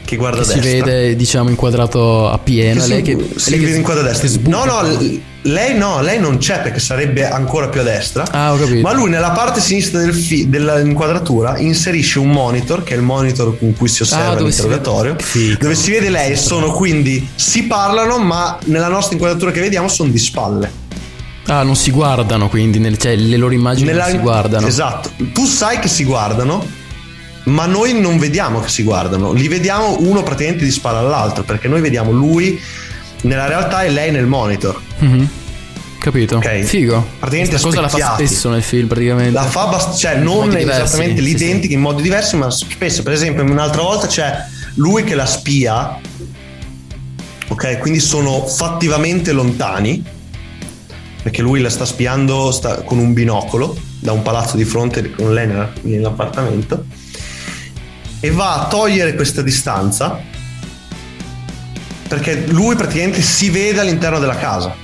che 0.08 0.16
guarda 0.16 0.38
Che 0.38 0.42
a 0.42 0.46
si 0.46 0.60
destra. 0.60 0.84
vede, 0.86 1.16
diciamo, 1.16 1.50
inquadrato 1.50 2.30
a 2.30 2.38
pieno. 2.38 2.76
Che 2.80 2.86
si, 2.86 2.88
lei 2.88 3.02
che. 3.02 3.28
si 3.36 3.50
lei 3.50 3.58
che- 3.58 3.64
vede 3.66 3.76
inquadrato 3.76 4.06
a 4.08 4.10
destra. 4.10 4.26
che 4.28 4.34
sbuca. 4.34 4.56
No, 4.56 4.64
no, 4.64 4.82
l- 4.88 5.20
lei 5.42 5.76
no, 5.76 6.00
lei 6.00 6.18
non 6.18 6.38
c'è 6.38 6.60
perché 6.62 6.78
sarebbe 6.80 7.28
ancora 7.28 7.68
più 7.68 7.80
a 7.80 7.84
destra. 7.84 8.24
Ah, 8.30 8.54
ho 8.54 8.56
capito. 8.58 8.80
Ma 8.80 8.92
lui 8.94 9.10
nella 9.10 9.32
parte 9.32 9.60
sinistra 9.60 10.00
del 10.00 10.14
fi- 10.14 10.48
dell'inquadratura 10.48 11.58
inserisce 11.58 12.18
un 12.20 12.30
monitor, 12.30 12.82
che 12.84 12.94
è 12.94 12.96
il 12.96 13.02
monitor 13.02 13.58
con 13.58 13.74
cui 13.76 13.86
si 13.88 14.00
osserva 14.00 14.30
Ah, 14.30 14.34
dove 14.34 14.50
si 14.50 14.62
l'interrogatorio, 14.62 15.16
dove 15.58 15.74
si 15.74 15.90
vede 15.90 16.08
lei 16.08 16.32
e 16.32 16.36
sono 16.36 16.72
quindi 16.72 17.28
si 17.34 17.64
parlano, 17.64 18.16
ma 18.18 18.58
nella 18.64 18.88
nostra 18.88 19.12
inquadratura 19.12 19.50
che 19.50 19.60
vediamo 19.60 19.88
sono 19.88 20.08
di 20.10 20.18
spalle. 20.18 20.70
Ah, 21.48 21.62
non 21.62 21.76
si 21.76 21.90
guardano 21.90 22.48
quindi, 22.48 22.78
nel- 22.78 22.96
cioè 22.98 23.14
le 23.14 23.36
loro 23.36 23.52
immagini 23.52 23.88
Nella- 23.88 24.04
non 24.04 24.12
si 24.12 24.18
guardano. 24.18 24.66
Esatto. 24.66 25.10
Tu 25.34 25.44
sai 25.44 25.78
che 25.78 25.88
si 25.88 26.04
guardano, 26.04 26.66
ma 27.48 27.66
noi 27.66 27.98
non 28.00 28.18
vediamo 28.18 28.60
che 28.60 28.68
si 28.68 28.82
guardano. 28.82 29.32
Li 29.32 29.48
vediamo 29.48 29.96
uno 30.00 30.22
praticamente 30.22 30.64
di 30.64 30.70
spalla 30.70 30.98
all'altro, 31.00 31.42
perché 31.44 31.68
noi 31.68 31.80
vediamo 31.80 32.10
lui 32.12 32.60
nella 33.22 33.46
realtà 33.46 33.82
e 33.82 33.90
lei 33.90 34.10
nel 34.10 34.26
monitor. 34.26 34.80
Mhm. 34.98 35.28
Capito? 35.98 36.36
Ok. 36.36 36.62
Figo. 36.62 37.04
Praticamente 37.18 37.58
Questa 37.60 37.68
cosa 37.68 37.80
la 37.80 37.88
fa 37.88 38.14
spesso 38.14 38.48
nel 38.50 38.62
film, 38.62 38.86
praticamente. 38.86 39.32
La 39.32 39.42
fa 39.42 39.62
abbast- 39.62 39.98
cioè 39.98 40.14
non 40.16 40.48
diversi, 40.48 40.82
esattamente 40.82 41.20
sì, 41.20 41.26
l'identica 41.26 41.74
in 41.74 41.80
modi 41.80 42.02
diversi, 42.02 42.36
ma 42.36 42.48
spesso, 42.50 43.02
per 43.02 43.12
esempio, 43.12 43.42
un'altra 43.42 43.82
volta 43.82 44.06
c'è 44.06 44.32
lui 44.76 45.02
che 45.02 45.14
la 45.16 45.26
spia. 45.26 45.98
Ok, 47.48 47.78
quindi 47.78 47.98
sono 47.98 48.46
fattivamente 48.46 49.32
lontani. 49.32 50.02
Perché 51.22 51.42
lui 51.42 51.60
la 51.60 51.68
sta 51.68 51.84
spiando 51.84 52.52
sta- 52.52 52.82
con 52.82 52.98
un 52.98 53.12
binocolo 53.12 53.76
da 53.98 54.12
un 54.12 54.22
palazzo 54.22 54.56
di 54.56 54.64
fronte 54.64 55.10
con 55.10 55.34
lei 55.34 55.46
nella- 55.48 55.72
nell'appartamento. 55.82 56.84
E 58.20 58.30
va 58.30 58.54
a 58.62 58.66
togliere 58.66 59.14
questa 59.14 59.42
distanza. 59.42 60.20
Perché 62.08 62.46
lui 62.48 62.74
praticamente 62.74 63.20
si 63.20 63.50
vede 63.50 63.80
all'interno 63.80 64.18
della 64.18 64.36
casa. 64.36 64.74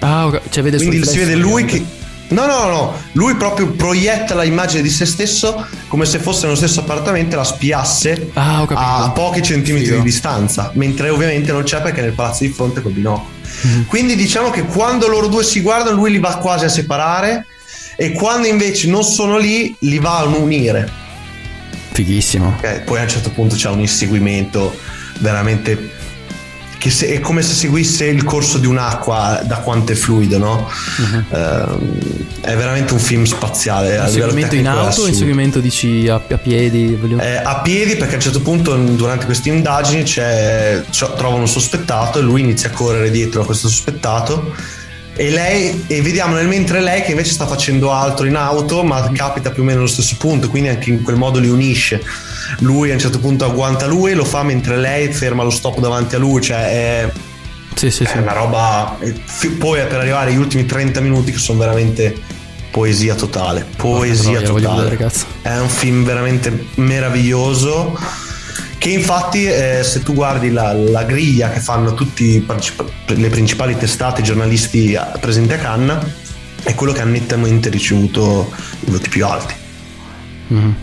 Ah, 0.00 0.26
ok. 0.26 0.40
Cioè 0.48 0.62
vede 0.62 0.76
Quindi 0.76 1.04
si 1.04 1.18
vede 1.18 1.34
lui 1.34 1.64
che. 1.64 1.84
No, 2.28 2.46
no, 2.46 2.66
no, 2.66 2.94
lui 3.12 3.34
proprio 3.34 3.72
proietta 3.72 4.40
l'immagine 4.40 4.80
di 4.80 4.88
se 4.88 5.04
stesso 5.04 5.66
come 5.88 6.06
se 6.06 6.18
fosse 6.18 6.44
nello 6.44 6.56
stesso 6.56 6.80
appartamento 6.80 7.34
e 7.34 7.36
la 7.36 7.44
spiasse 7.44 8.30
Ah, 8.32 8.62
a 8.62 9.10
pochi 9.10 9.42
centimetri 9.42 9.88
Figo. 9.88 9.98
di 9.98 10.02
distanza, 10.04 10.70
mentre 10.74 11.10
ovviamente 11.10 11.52
non 11.52 11.62
c'è 11.62 11.82
perché 11.82 12.00
è 12.00 12.04
nel 12.04 12.12
palazzo 12.14 12.44
di 12.44 12.48
fronte 12.50 12.80
col 12.80 12.92
binocolo. 12.92 13.28
Mhm. 13.60 13.84
Quindi 13.86 14.16
diciamo 14.16 14.48
che 14.48 14.62
quando 14.64 15.08
loro 15.08 15.26
due 15.26 15.44
si 15.44 15.60
guardano, 15.60 15.94
lui 15.96 16.10
li 16.12 16.18
va 16.20 16.36
quasi 16.38 16.64
a 16.64 16.70
separare 16.70 17.44
e 17.96 18.12
quando 18.12 18.46
invece 18.46 18.88
non 18.88 19.02
sono 19.04 19.36
lì, 19.36 19.76
li 19.80 19.98
va 19.98 20.20
a 20.20 20.24
unire. 20.24 20.90
Fighissimo. 21.92 22.54
Ok, 22.58 22.80
Poi 22.80 22.98
a 22.98 23.02
un 23.02 23.08
certo 23.08 23.30
punto 23.30 23.54
c'è 23.54 23.68
un 23.68 23.80
inseguimento 23.80 24.74
veramente 25.18 26.00
che 26.78 26.90
se- 26.90 27.06
è 27.12 27.20
come 27.20 27.42
se 27.42 27.54
seguisse 27.54 28.06
il 28.06 28.24
corso 28.24 28.58
di 28.58 28.66
un'acqua 28.66 29.40
da 29.44 29.58
quanto 29.58 29.92
è 29.92 29.94
fluido, 29.94 30.36
no? 30.38 30.68
Ehm, 31.30 31.96
è 32.40 32.56
veramente 32.56 32.92
un 32.92 32.98
film 32.98 33.22
spaziale. 33.22 33.98
Inseguimento 33.98 34.54
in 34.56 34.66
auto 34.66 35.02
o 35.02 35.06
inseguimento 35.06 35.60
dici 35.60 36.08
a, 36.08 36.14
a 36.28 36.38
piedi? 36.38 36.96
Voglio- 36.96 37.20
Eh, 37.20 37.36
a 37.36 37.60
piedi 37.60 37.94
perché 37.94 38.14
a 38.14 38.16
un 38.16 38.22
certo 38.22 38.40
punto 38.40 38.74
durante 38.76 39.26
queste 39.26 39.50
indagini 39.50 40.02
trovano 40.04 41.36
un 41.42 41.48
sospettato 41.48 42.18
e 42.18 42.22
lui 42.22 42.40
inizia 42.40 42.70
a 42.70 42.72
correre 42.72 43.10
dietro 43.12 43.42
a 43.42 43.44
questo 43.44 43.68
sospettato 43.68 44.52
e 45.14 45.30
lei 45.30 45.84
e 45.88 46.00
vediamo 46.00 46.36
nel 46.36 46.48
mentre 46.48 46.80
lei 46.80 47.02
che 47.02 47.10
invece 47.10 47.32
sta 47.32 47.46
facendo 47.46 47.92
altro 47.92 48.26
in 48.26 48.34
auto 48.34 48.82
ma 48.82 49.10
capita 49.12 49.50
più 49.50 49.62
o 49.62 49.66
meno 49.66 49.80
allo 49.80 49.88
stesso 49.88 50.16
punto 50.18 50.48
quindi 50.48 50.70
anche 50.70 50.90
in 50.90 51.02
quel 51.02 51.16
modo 51.16 51.38
li 51.38 51.48
unisce. 51.48 52.02
Lui 52.60 52.90
a 52.90 52.94
un 52.94 53.00
certo 53.00 53.18
punto 53.18 53.44
agguanta 53.44 53.86
lui 53.86 54.14
lo 54.14 54.24
fa 54.24 54.42
mentre 54.42 54.76
lei 54.76 55.12
ferma 55.12 55.42
lo 55.42 55.50
stop 55.50 55.80
davanti 55.80 56.14
a 56.14 56.18
lui 56.18 56.40
cioè 56.40 57.04
è, 57.04 57.12
Sì, 57.74 57.90
sì, 57.90 58.04
è 58.04 58.18
una 58.18 58.32
roba 58.32 58.98
poi 59.58 59.86
per 59.86 59.98
arrivare 59.98 60.30
agli 60.30 60.38
ultimi 60.38 60.66
30 60.66 61.00
minuti 61.00 61.32
che 61.32 61.38
sono 61.38 61.58
veramente 61.58 62.14
poesia 62.70 63.14
totale 63.14 63.66
poesia 63.76 64.40
voglio 64.50 64.70
totale. 64.70 65.10
è 65.42 65.58
un 65.58 65.68
film 65.68 66.04
veramente 66.04 66.66
meraviglioso 66.76 67.98
che 68.82 68.90
infatti 68.90 69.46
eh, 69.46 69.84
se 69.84 70.02
tu 70.02 70.12
guardi 70.12 70.50
la, 70.50 70.72
la 70.72 71.04
griglia 71.04 71.50
che 71.50 71.60
fanno 71.60 71.94
tutte 71.94 72.44
le 73.14 73.28
principali 73.28 73.76
testate 73.76 74.22
giornalisti 74.22 74.96
a- 74.96 75.16
presenti 75.20 75.52
a 75.52 75.58
Cannes 75.58 76.04
è 76.64 76.74
quello 76.74 76.92
che 76.92 77.00
ha 77.00 77.04
nettamente 77.04 77.68
ricevuto 77.70 78.52
i 78.80 78.90
voti 78.90 79.08
più 79.08 79.24
alti 79.24 79.54
Mhm. 80.48 80.74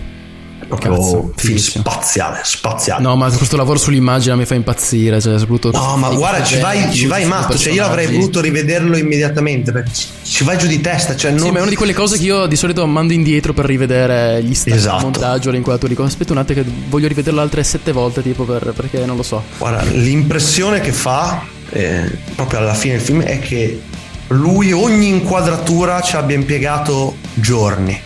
Proprio 0.70 0.96
Cazzo, 0.96 1.12
film 1.12 1.32
fighissimo. 1.36 1.84
spaziale 1.84 2.40
spaziale 2.44 3.02
No, 3.02 3.16
ma 3.16 3.30
questo 3.32 3.58
lavoro 3.58 3.78
sull'immagine 3.78 4.36
mi 4.36 4.46
fa 4.46 4.56
impazzire. 4.56 5.20
Cioè, 5.20 5.38
soprattutto 5.38 5.78
No, 5.78 5.98
ma 5.98 6.10
guarda, 6.10 6.44
ci 6.44 6.58
vai, 6.60 6.94
ci 6.94 7.06
vai 7.08 7.26
matto. 7.26 7.58
Cioè, 7.58 7.74
io 7.74 7.84
avrei 7.86 8.08
voluto 8.08 8.40
rivederlo 8.42 8.96
immediatamente 8.98 9.72
perché 9.72 9.92
ci- 10.24 10.44
vai 10.44 10.58
giù 10.58 10.68
di 10.68 10.80
testa. 10.80 11.16
Cioè, 11.16 11.32
non... 11.32 11.40
Sì, 11.42 11.52
ma 11.52 11.58
è 11.58 11.62
una 11.62 11.70
di 11.70 11.76
quelle 11.76 11.94
cose 11.94 12.18
che 12.18 12.24
io 12.24 12.46
di 12.46 12.56
solito 12.56 12.86
mando 12.86 13.12
indietro 13.14 13.54
per 13.54 13.66
rivedere 13.66 14.42
gli 14.44 14.54
stati 14.54 14.78
Esatto. 14.78 15.02
montaggio, 15.02 15.52
le 15.52 15.58
inquadrature. 15.58 15.94
Dico, 15.94 16.04
aspetta 16.04 16.32
un 16.34 16.38
attimo 16.40 16.62
che 16.64 16.70
voglio 16.88 17.08
rivederlo 17.08 17.42
altre 17.42 17.64
sette 17.64 17.92
volte, 17.92 18.22
tipo 18.22 18.44
per- 18.46 18.74
perché 18.76 19.04
non 19.06 19.16
lo 19.18 19.24
so. 19.24 19.44
Guarda, 19.58 19.84
l'impressione 19.92 20.80
che 20.82 20.92
fa 20.92 21.44
eh, 21.72 22.10
proprio 22.36 22.60
alla 22.60 22.74
fine 22.74 22.94
del 22.96 23.04
film 23.04 23.22
è 23.22 23.40
che 23.40 23.82
lui 24.30 24.72
ogni 24.72 25.08
inquadratura 25.08 26.02
ci 26.02 26.16
abbia 26.16 26.36
impiegato 26.36 27.16
giorni. 27.34 28.00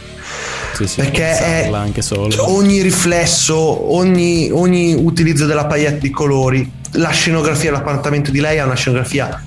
Perché 0.96 1.38
è 1.38 1.70
anche 1.72 2.02
solo. 2.02 2.52
ogni 2.52 2.82
riflesso, 2.82 3.94
ogni, 3.94 4.50
ogni 4.52 4.94
utilizzo 4.94 5.46
della 5.46 5.66
paillette 5.66 6.00
di 6.00 6.10
colori, 6.10 6.72
la 6.92 7.10
scenografia 7.10 7.72
dell'appartamento 7.72 8.32
di 8.32 8.40
lei 8.40 8.58
è 8.58 8.64
una 8.64 8.76
scenografia 8.76 9.42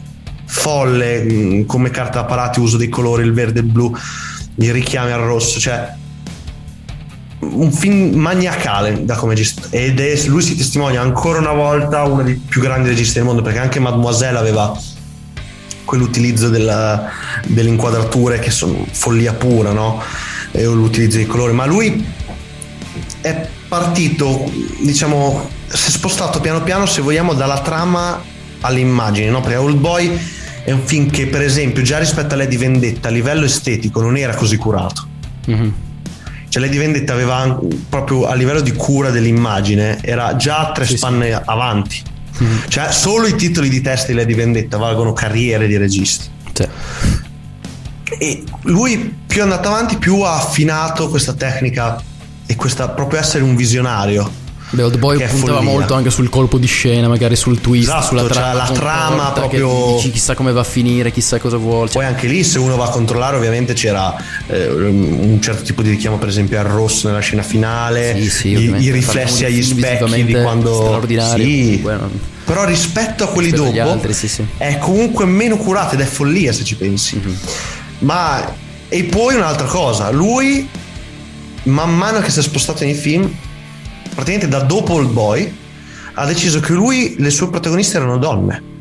folle, 0.44 1.22
mh, 1.22 1.66
come 1.66 1.90
carta 1.90 2.20
da 2.20 2.26
parati, 2.26 2.60
uso 2.60 2.76
dei 2.76 2.88
colori, 2.88 3.24
il 3.24 3.32
verde 3.32 3.60
e 3.60 3.62
il 3.62 3.68
blu, 3.68 3.94
i 4.56 4.70
richiami 4.70 5.12
al 5.12 5.20
rosso, 5.20 5.58
cioè 5.58 5.94
un 7.38 7.70
film 7.70 8.14
maniacale 8.16 9.04
da 9.04 9.14
come 9.14 9.34
gestito 9.34 9.68
ed 9.70 10.00
è, 10.00 10.20
lui 10.26 10.42
si 10.42 10.56
testimonia 10.56 11.00
ancora 11.00 11.38
una 11.38 11.52
volta 11.52 12.02
uno 12.02 12.22
dei 12.22 12.34
più 12.34 12.60
grandi 12.60 12.88
registi 12.88 13.14
del 13.14 13.24
mondo 13.24 13.42
perché 13.42 13.58
anche 13.58 13.78
Mademoiselle 13.78 14.38
aveva 14.38 14.76
quell'utilizzo 15.84 16.48
della, 16.48 17.08
delle 17.46 17.68
inquadrature 17.68 18.38
che 18.38 18.50
sono 18.50 18.84
follia 18.90 19.32
pura, 19.32 19.72
no? 19.72 20.02
E 20.56 20.64
l'utilizzo 20.64 21.16
dei 21.16 21.26
colori, 21.26 21.52
ma 21.52 21.66
lui 21.66 22.04
è 23.20 23.48
partito, 23.68 24.50
diciamo, 24.80 25.48
si 25.68 25.88
è 25.88 25.90
spostato 25.90 26.40
piano 26.40 26.62
piano, 26.62 26.86
se 26.86 27.02
vogliamo, 27.02 27.34
dalla 27.34 27.60
trama 27.60 28.22
alle 28.60 28.80
immagini, 28.80 29.28
no? 29.28 29.40
Perché 29.40 29.56
Old 29.56 29.76
Boy 29.76 30.18
è 30.64 30.70
un 30.72 30.80
film 30.84 31.10
che, 31.10 31.26
per 31.26 31.42
esempio, 31.42 31.82
già 31.82 31.98
rispetto 31.98 32.34
a 32.34 32.36
Lady 32.38 32.56
Vendetta, 32.56 33.08
a 33.08 33.10
livello 33.10 33.44
estetico, 33.44 34.00
non 34.00 34.16
era 34.16 34.34
così 34.34 34.56
curato. 34.56 35.06
Mhm. 35.46 35.74
Cioè, 36.48 36.62
Lady 36.62 36.78
Vendetta 36.78 37.12
aveva 37.12 37.58
proprio 37.88 38.26
a 38.26 38.34
livello 38.34 38.60
di 38.60 38.72
cura 38.72 39.10
dell'immagine, 39.10 39.98
era 40.02 40.36
già 40.36 40.72
tre 40.72 40.86
spanne 40.86 41.32
avanti. 41.32 42.02
Cioè, 42.68 42.92
solo 42.92 43.26
i 43.26 43.34
titoli 43.34 43.68
di 43.68 43.80
testa 43.80 44.08
di 44.08 44.14
Lady 44.14 44.34
Vendetta 44.34 44.76
valgono 44.76 45.12
carriere 45.12 45.66
di 45.66 45.76
registi. 45.76 46.28
E 48.18 48.42
lui 48.62 49.14
più 49.26 49.40
è 49.40 49.42
andato 49.42 49.68
avanti, 49.68 49.96
più 49.96 50.20
ha 50.20 50.34
affinato 50.36 51.08
questa 51.08 51.32
tecnica 51.32 52.00
e 52.46 52.54
questa 52.54 52.88
proprio 52.88 53.18
essere 53.20 53.42
un 53.42 53.56
visionario. 53.56 54.44
Beh, 54.68 54.82
Old 54.82 54.98
Boy 54.98 55.24
puntava 55.28 55.60
molto 55.60 55.94
anche 55.94 56.10
sul 56.10 56.28
colpo 56.28 56.58
di 56.58 56.66
scena, 56.66 57.06
magari 57.06 57.36
sul 57.36 57.60
twist, 57.60 57.84
Esatto, 57.88 58.06
sulla 58.06 58.20
cioè 58.22 58.72
trama. 58.74 59.30
proprio- 59.30 59.94
dici 59.96 60.10
chissà 60.10 60.34
come 60.34 60.50
va 60.50 60.60
a 60.60 60.64
finire, 60.64 61.12
chissà 61.12 61.38
cosa 61.38 61.56
vuole. 61.56 61.88
Poi 61.92 62.04
anche 62.04 62.26
lì, 62.26 62.42
se 62.42 62.58
uno 62.58 62.74
va 62.76 62.86
a 62.86 62.88
controllare, 62.88 63.36
ovviamente 63.36 63.74
c'era 63.74 64.14
eh, 64.48 64.68
un 64.68 65.38
certo 65.40 65.62
tipo 65.62 65.82
di 65.82 65.90
richiamo, 65.90 66.18
per 66.18 66.26
esempio, 66.28 66.58
al 66.58 66.64
rosso 66.64 67.06
nella 67.06 67.20
scena 67.20 67.42
finale, 67.42 68.16
Sì, 68.20 68.28
sì, 68.30 68.48
i, 68.48 68.74
i 68.82 68.90
riflessi 68.90 69.44
agli 69.44 69.62
specchi 69.62 70.24
di 70.24 70.32
quando. 70.32 70.74
straordinari, 70.74 71.44
Sì. 71.44 71.60
comunque, 71.82 71.92
non- 71.96 72.20
Però 72.46 72.64
rispetto 72.64 73.24
a 73.24 73.28
quelli 73.28 73.50
rispetto 73.50 73.72
dopo, 73.72 73.90
altri, 73.90 74.12
sì, 74.14 74.28
sì. 74.28 74.44
è 74.56 74.78
comunque 74.78 75.24
meno 75.26 75.56
curato 75.56 75.94
ed 75.94 76.00
è 76.00 76.04
follia 76.04 76.52
se 76.52 76.62
ci 76.64 76.74
pensi. 76.76 77.16
Mhm. 77.16 77.36
Ma 77.98 78.64
e 78.88 79.04
poi 79.04 79.34
un'altra 79.34 79.66
cosa, 79.66 80.10
lui 80.10 80.68
man 81.64 81.96
mano 81.96 82.20
che 82.20 82.30
si 82.30 82.38
è 82.38 82.42
spostato 82.42 82.84
nei 82.84 82.94
film, 82.94 83.32
praticamente 84.14 84.48
da 84.48 84.60
dopo 84.60 84.94
Old 84.94 85.10
Boy, 85.10 85.54
ha 86.14 86.24
deciso 86.24 86.60
che 86.60 86.72
lui, 86.72 87.16
le 87.18 87.30
sue 87.30 87.50
protagoniste 87.50 87.96
erano 87.96 88.18
donne. 88.18 88.74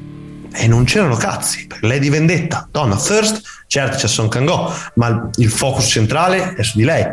E 0.54 0.68
non 0.68 0.86
c'erano 0.86 1.16
cazzi, 1.16 1.68
perché 1.68 1.86
lei 1.86 2.00
di 2.00 2.10
vendetta, 2.10 2.68
donna 2.72 2.98
first, 2.98 3.42
certo 3.68 3.98
c'è 3.98 4.08
Son 4.08 4.30
Kang-ho, 4.30 4.74
ma 4.96 5.30
il 5.36 5.50
focus 5.50 5.86
centrale 5.86 6.54
è 6.54 6.64
su 6.64 6.78
di 6.78 6.86
lei. 6.86 7.06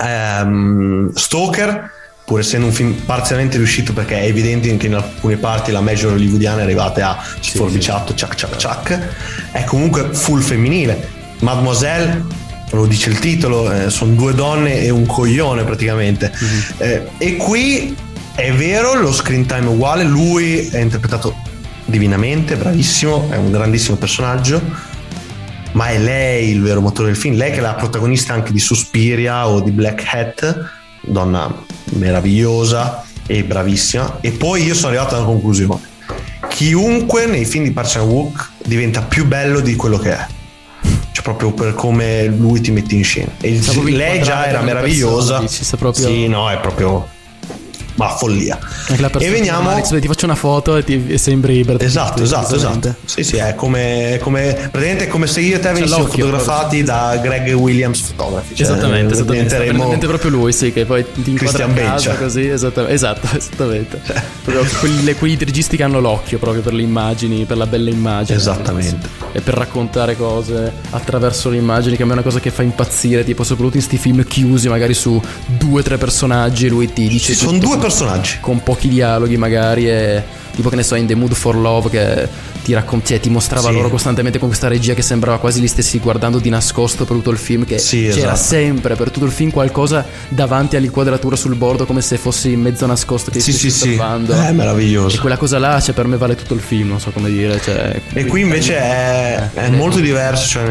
Ehm, 0.00 1.12
Stalker, 1.14 1.90
pur 2.24 2.38
essendo 2.38 2.66
un 2.66 2.72
film 2.72 2.94
parzialmente 3.04 3.58
riuscito 3.58 3.92
perché 3.92 4.20
è 4.20 4.24
evidente 4.24 4.74
che 4.76 4.86
in 4.86 4.94
alcune 4.94 5.36
parti 5.36 5.70
la 5.70 5.80
major 5.80 6.12
hollywoodiana 6.12 6.60
è 6.60 6.62
arrivata 6.62 7.10
a 7.10 7.24
sforbiciato, 7.40 8.14
ciac 8.14 8.34
ciac 8.34 8.56
ciac, 8.56 9.08
è 9.52 9.64
comunque 9.64 10.08
full 10.12 10.40
femminile. 10.40 11.08
Mademoiselle, 11.40 12.24
lo 12.70 12.86
dice 12.86 13.10
il 13.10 13.18
titolo, 13.18 13.70
eh, 13.70 13.90
sono 13.90 14.14
due 14.14 14.34
donne 14.34 14.80
e 14.80 14.90
un 14.90 15.04
coglione 15.04 15.64
praticamente. 15.64 16.32
Eh, 16.78 17.02
e 17.18 17.36
qui 17.36 17.94
è 18.34 18.52
vero, 18.52 18.94
lo 18.94 19.12
screen 19.12 19.44
time 19.46 19.66
è 19.66 19.68
uguale, 19.68 20.04
lui 20.04 20.66
è 20.68 20.78
interpretato 20.78 21.36
divinamente, 21.84 22.56
bravissimo, 22.56 23.28
è 23.30 23.36
un 23.36 23.50
grandissimo 23.50 23.96
personaggio, 23.96 24.60
ma 25.72 25.88
è 25.88 25.98
lei 25.98 26.50
il 26.50 26.62
vero 26.62 26.80
motore 26.80 27.08
del 27.08 27.16
film, 27.16 27.36
lei 27.36 27.52
che 27.52 27.58
è 27.58 27.60
la 27.60 27.74
protagonista 27.74 28.32
anche 28.32 28.52
di 28.52 28.58
Suspiria 28.58 29.46
o 29.46 29.60
di 29.60 29.70
Black 29.70 30.02
Hat, 30.10 30.70
donna 31.06 31.52
meravigliosa 31.94 33.04
e 33.26 33.44
bravissima. 33.44 34.18
E 34.20 34.30
poi 34.32 34.64
io 34.64 34.74
sono 34.74 34.88
arrivato 34.88 35.16
alla 35.16 35.24
conclusione. 35.24 35.80
Chiunque 36.48 37.26
nei 37.26 37.44
film 37.44 37.64
di 37.64 37.72
Park 37.72 37.90
Chan-wook 37.92 38.50
diventa 38.64 39.02
più 39.02 39.26
bello 39.26 39.60
di 39.60 39.74
quello 39.76 39.98
che 39.98 40.10
è. 40.12 40.26
Cioè 41.12 41.22
proprio 41.22 41.52
per 41.52 41.74
come 41.74 42.26
lui 42.26 42.60
ti 42.60 42.70
mette 42.70 42.94
in 42.94 43.04
scena. 43.04 43.32
E 43.40 43.60
lei 43.84 44.22
già 44.22 44.46
era 44.46 44.60
meravigliosa. 44.62 45.38
persona, 45.38 45.60
dici, 45.62 45.76
proprio- 45.76 46.06
Sì, 46.06 46.28
no, 46.28 46.50
è 46.50 46.58
proprio 46.60 47.08
ma 47.94 48.08
follia. 48.08 48.58
E 49.18 49.30
veniamo 49.30 49.70
Alex, 49.70 49.98
ti 50.00 50.06
faccio 50.06 50.24
una 50.24 50.34
foto 50.34 50.76
e, 50.76 50.84
ti, 50.84 51.06
e 51.08 51.18
sembri 51.18 51.62
Brad 51.62 51.80
Esatto, 51.82 52.22
esatto, 52.22 52.54
esatto. 52.56 52.94
Sì, 53.04 53.22
sì, 53.22 53.36
è 53.36 53.54
come, 53.54 54.18
come 54.20 54.52
praticamente 54.54 55.04
è 55.04 55.08
come 55.08 55.26
se 55.26 55.40
io 55.40 55.56
e 55.56 55.58
te 55.60 55.72
venissimo 55.72 56.06
fotografati 56.06 56.82
da 56.82 57.18
Greg 57.22 57.52
Williams 57.54 58.00
Photography. 58.00 58.54
Cioè, 58.54 58.66
Esattamente, 58.66 59.14
esattamente. 59.14 59.56
diventeremo- 59.56 59.98
proprio 59.98 60.30
lui, 60.30 60.52
sì, 60.52 60.72
che 60.72 60.84
poi 60.84 61.04
ti 61.12 61.30
inquadra 61.30 61.64
a 61.64 61.68
casa 61.68 61.98
cioè. 61.98 62.18
così, 62.18 62.46
esattamente, 62.46 62.94
esatto, 62.94 63.28
esattamente. 63.36 64.00
Proprio 64.42 64.64
quelli, 64.78 65.36
registi 65.38 65.76
che 65.76 65.82
hanno 65.82 66.00
l'occhio 66.00 66.38
proprio 66.38 66.62
per 66.62 66.74
le 66.74 66.82
immagini, 66.82 67.44
per 67.44 67.56
la 67.56 67.66
bella 67.66 67.90
immagine. 67.90 68.38
Esattamente. 68.38 69.08
E 69.32 69.40
per 69.40 69.54
raccontare 69.54 70.16
cose 70.16 70.72
attraverso 70.90 71.50
le 71.50 71.56
immagini, 71.56 71.96
che 71.96 72.02
a 72.02 72.06
me 72.06 72.12
è 72.12 72.14
una 72.14 72.22
cosa 72.22 72.40
che 72.40 72.50
fa 72.50 72.62
impazzire, 72.62 73.24
tipo 73.24 73.44
soprattutto 73.44 73.76
in 73.76 73.82
sti 73.82 73.96
film 73.98 74.24
chiusi, 74.24 74.68
magari 74.68 74.94
su 74.94 75.20
due 75.46 75.80
o 75.80 75.82
tre 75.82 75.98
personaggi, 75.98 76.68
lui 76.68 76.92
ti 76.92 77.08
dice... 77.08 77.34
Sono 77.34 77.58
due 77.58 77.78
personaggi. 77.88 78.38
Con 78.40 78.62
pochi 78.62 78.88
dialoghi 78.88 79.36
magari 79.36 79.88
e... 79.88 80.42
Tipo 80.54 80.68
che 80.68 80.76
ne 80.76 80.84
so, 80.84 80.94
in 80.94 81.04
The 81.06 81.16
Mood 81.16 81.32
for 81.34 81.56
Love 81.56 81.90
che 81.90 82.28
ti, 82.62 82.72
raccon- 82.74 83.04
cioè, 83.04 83.18
ti 83.18 83.28
mostrava 83.28 83.70
Sì. 83.70 83.74
loro 83.74 83.88
costantemente 83.90 84.38
con 84.38 84.46
questa 84.46 84.68
regia 84.68 84.94
che 84.94 85.02
sembrava 85.02 85.38
quasi 85.38 85.58
li 85.60 85.66
stessi 85.66 85.98
guardando 85.98 86.38
di 86.38 86.48
nascosto 86.48 87.04
per 87.04 87.16
tutto 87.16 87.30
il 87.30 87.38
film 87.38 87.64
che 87.64 87.76
Sì, 87.78 88.02
c'era 88.02 88.34
esatto. 88.34 88.36
sempre 88.36 88.94
per 88.94 89.10
tutto 89.10 89.26
il 89.26 89.32
film 89.32 89.50
qualcosa 89.50 90.06
davanti 90.28 90.76
all'inquadratura 90.76 91.34
sul 91.34 91.56
bordo 91.56 91.86
come 91.86 92.00
se 92.02 92.18
fossi 92.18 92.52
in 92.52 92.60
mezzo 92.60 92.86
nascosto 92.86 93.32
che 93.32 93.40
Sì, 93.40 93.50
stessi 93.50 93.68
sì, 93.68 93.76
sì. 93.78 93.82
osservando. 93.88 94.32
È 94.32 94.52
meraviglioso. 94.52 95.16
E 95.16 95.18
quella 95.18 95.36
cosa 95.36 95.58
là 95.58 95.80
cioè, 95.80 95.92
per 95.92 96.06
me 96.06 96.16
vale 96.16 96.36
tutto 96.36 96.54
il 96.54 96.60
film, 96.60 96.86
non 96.90 97.00
so 97.00 97.10
come 97.10 97.30
dire. 97.30 97.60
Cioè, 97.60 98.00
E 98.12 98.24
qui 98.26 98.42
invece 98.42 98.76
è, 98.76 99.50
Eh, 99.54 99.60
è 99.60 99.70
molto 99.70 99.98
diverso, 99.98 100.46
cioè, 100.46 100.68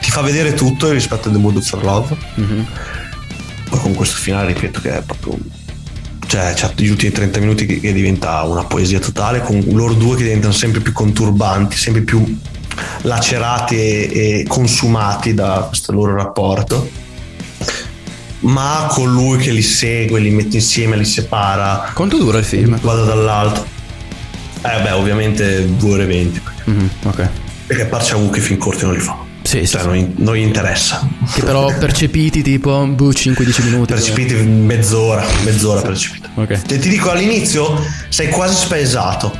ti 0.00 0.12
fa 0.12 0.20
vedere 0.20 0.54
tutto 0.54 0.90
rispetto 0.90 1.28
a 1.28 1.32
The 1.32 1.38
Mood 1.38 1.60
for 1.60 1.82
Love. 1.82 2.16
Mhm. 2.36 2.66
Poi 3.68 3.80
con 3.80 3.94
questo 3.94 4.14
finale, 4.14 4.46
ripeto, 4.52 4.80
che 4.80 4.96
è 4.96 5.02
proprio. 5.02 5.36
Cioè, 6.26 6.52
c'ha 6.54 6.72
gli 6.74 6.88
ultimi 6.88 7.12
30 7.12 7.40
minuti 7.40 7.66
che, 7.66 7.80
che 7.80 7.92
diventa 7.92 8.42
una 8.42 8.64
poesia 8.64 8.98
totale, 8.98 9.40
con 9.40 9.62
loro 9.72 9.94
due 9.94 10.16
che 10.16 10.24
diventano 10.24 10.52
sempre 10.52 10.80
più 10.80 10.92
conturbanti, 10.92 11.76
sempre 11.76 12.02
più 12.02 12.38
lacerati 13.02 13.76
e, 13.76 14.10
e 14.12 14.44
consumati 14.48 15.34
da 15.34 15.66
questo 15.68 15.92
loro 15.92 16.14
rapporto. 16.14 17.02
Ma 18.40 18.88
con 18.90 19.10
lui 19.10 19.38
che 19.38 19.52
li 19.52 19.62
segue, 19.62 20.20
li 20.20 20.30
mette 20.30 20.56
insieme, 20.56 20.96
li 20.96 21.04
separa. 21.04 21.90
Quanto 21.94 22.18
dura 22.18 22.38
il 22.38 22.44
film? 22.44 22.78
Vado 22.80 23.04
dall'alto. 23.04 23.64
Eh 24.62 24.82
beh, 24.82 24.90
ovviamente 24.92 25.76
2 25.76 25.90
ore 25.90 26.02
e 26.02 26.06
20. 26.06 26.42
Mhm, 26.64 26.90
ok. 27.04 27.28
Perché 27.66 27.86
Parciavu 27.86 28.28
che 28.30 28.40
fin 28.40 28.58
corti 28.58 28.84
non 28.84 28.94
li 28.94 29.00
fa. 29.00 29.23
Sì, 29.44 29.66
cioè, 29.68 29.84
non, 29.84 29.94
gli- 29.94 30.12
non 30.16 30.34
gli 30.36 30.40
interessa. 30.40 31.06
Che 31.34 31.42
però 31.42 31.66
percepiti 31.78 32.42
tipo 32.42 32.84
boh, 32.86 33.10
5-10 33.10 33.64
minuti. 33.64 33.92
Percepiti 33.92 34.34
mezz'ora, 34.34 35.22
mezz'ora 35.44 35.82
percepito. 35.82 36.28
Ok. 36.34 36.62
Te- 36.62 36.78
ti 36.78 36.88
dico 36.88 37.10
all'inizio 37.10 37.78
sei 38.08 38.30
quasi 38.30 38.54
spaesato. 38.56 39.36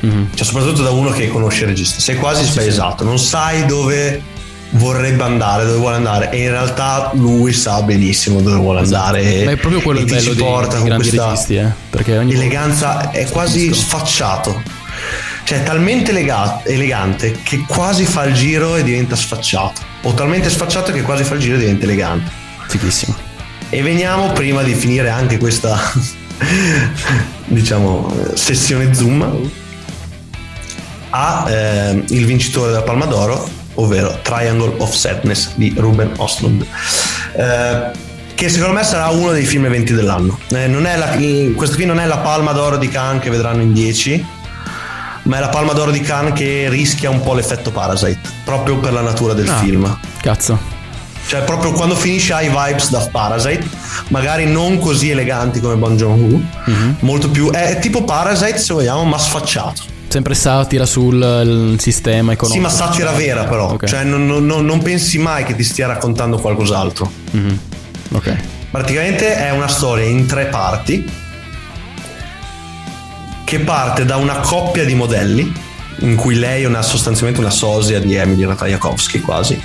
Mhm. 0.00 0.30
Cioè, 0.34 0.44
soprattutto 0.44 0.82
da 0.82 0.90
uno 0.90 1.10
che 1.10 1.28
conosce 1.28 1.62
il 1.62 1.68
regista. 1.68 2.00
Sei 2.00 2.16
quasi 2.16 2.44
spaesato, 2.44 3.04
non 3.04 3.18
sai 3.20 3.64
dove 3.66 4.20
vorrebbe 4.70 5.22
andare, 5.22 5.64
dove 5.64 5.78
vuole 5.78 5.96
andare. 5.96 6.30
E 6.32 6.42
in 6.42 6.50
realtà 6.50 7.10
lui 7.14 7.52
sa 7.52 7.80
benissimo 7.82 8.40
dove 8.40 8.56
vuole 8.56 8.80
andare. 8.80 9.20
e- 9.22 9.26
Esatto. 9.26 9.44
Ma 9.44 9.50
è 9.52 9.56
proprio 9.56 9.80
quello 9.82 10.00
e 10.00 10.02
il 10.02 10.08
ti 10.10 10.20
ci 10.20 10.34
porta 10.34 10.78
con 10.78 10.88
questa 10.96 11.28
registi, 11.28 11.54
eh. 11.56 11.68
Perché 11.90 12.18
ogni 12.18 12.34
eleganza 12.34 13.10
è 13.12 13.28
quasi 13.28 13.72
sfacciato. 13.72 14.80
Cioè, 15.52 15.60
è 15.60 15.64
talmente 15.64 16.12
lega- 16.12 16.62
elegante 16.64 17.32
che 17.42 17.62
quasi 17.68 18.04
fa 18.06 18.24
il 18.24 18.32
giro 18.32 18.76
e 18.76 18.82
diventa 18.82 19.14
sfacciato. 19.14 19.82
O 20.04 20.14
talmente 20.14 20.48
sfacciato 20.48 20.92
che 20.92 21.02
quasi 21.02 21.24
fa 21.24 21.34
il 21.34 21.40
giro 21.40 21.56
e 21.56 21.58
diventa 21.58 21.84
elegante. 21.84 22.30
Fighissimo. 22.68 23.14
E 23.68 23.82
veniamo 23.82 24.32
prima 24.32 24.62
di 24.62 24.72
finire 24.72 25.10
anche 25.10 25.36
questa 25.36 25.78
diciamo 27.44 28.14
sessione 28.32 28.94
zoom 28.94 29.50
a 31.10 31.44
eh, 31.50 32.02
il 32.08 32.24
vincitore 32.24 32.70
della 32.70 32.82
Palma 32.82 33.04
d'Oro, 33.04 33.46
ovvero 33.74 34.20
Triangle 34.22 34.72
of 34.78 34.94
Sadness 34.94 35.52
di 35.56 35.74
Ruben 35.76 36.12
Ostlund. 36.16 36.64
Eh, 37.36 37.90
che 38.34 38.48
secondo 38.48 38.72
me 38.74 38.84
sarà 38.84 39.08
uno 39.08 39.32
dei 39.32 39.44
film 39.44 39.66
eventi 39.66 39.92
dell'anno. 39.92 40.38
Eh, 40.48 40.66
non 40.66 40.86
è 40.86 40.96
la- 40.96 41.14
questo 41.54 41.76
qui 41.76 41.84
non 41.84 42.00
è 42.00 42.06
la 42.06 42.18
Palma 42.18 42.52
d'Oro 42.52 42.78
di 42.78 42.88
Cannes 42.88 43.22
che 43.22 43.28
vedranno 43.28 43.60
in 43.60 43.74
10, 43.74 44.40
ma 45.24 45.36
è 45.36 45.40
la 45.40 45.48
Palma 45.48 45.72
d'Oro 45.72 45.90
di 45.90 46.00
Cannes 46.00 46.32
che 46.34 46.66
rischia 46.68 47.10
un 47.10 47.20
po' 47.22 47.34
l'effetto 47.34 47.70
Parasite, 47.70 48.18
proprio 48.44 48.76
per 48.78 48.92
la 48.92 49.00
natura 49.02 49.32
del 49.34 49.48
Ah, 49.48 49.56
film. 49.58 49.98
Cazzo. 50.20 50.58
Cioè, 51.26 51.42
proprio 51.42 51.72
quando 51.72 51.94
finisce 51.94 52.32
hai 52.32 52.48
vibes 52.48 52.90
da 52.90 52.98
Parasite, 53.10 53.64
magari 54.08 54.46
non 54.46 54.78
così 54.78 55.10
eleganti 55.10 55.60
come 55.60 55.76
Bon 55.76 55.96
Joon-ho, 55.96 56.40
Mhm. 56.66 56.96
molto 57.00 57.30
più. 57.30 57.50
È 57.50 57.78
tipo 57.80 58.02
Parasite, 58.04 58.58
se 58.58 58.74
vogliamo, 58.74 59.04
ma 59.04 59.18
sfacciato. 59.18 59.82
Sempre 60.08 60.34
satira 60.34 60.84
sul 60.84 61.76
sistema 61.78 62.32
economico. 62.32 62.68
Sì, 62.68 62.74
ma 62.76 62.84
satira 62.86 63.12
vera, 63.12 63.44
però. 63.44 63.70
Ok. 63.70 63.86
Cioè, 63.86 64.02
non, 64.04 64.26
non- 64.26 64.44
non- 64.44 64.82
pensi 64.82 65.16
mai 65.18 65.44
che 65.44 65.54
ti 65.56 65.62
stia 65.62 65.86
raccontando 65.86 66.38
qualcos'altro. 66.38 67.10
Mhm. 67.30 67.58
Ok. 68.14 68.36
Praticamente 68.70 69.36
è 69.36 69.50
una 69.52 69.68
storia 69.68 70.04
in 70.04 70.26
tre 70.26 70.46
parti 70.46 71.08
che 73.52 73.60
parte 73.60 74.06
da 74.06 74.16
una 74.16 74.36
coppia 74.36 74.82
di 74.82 74.94
modelli 74.94 75.52
in 75.98 76.16
cui 76.16 76.36
lei 76.36 76.62
è 76.62 76.66
una, 76.66 76.80
sostanzialmente 76.80 77.38
una 77.38 77.50
sosia 77.50 78.00
di 78.00 78.14
Emily 78.14 78.46
Ratajkowski 78.46 79.20
quasi. 79.20 79.62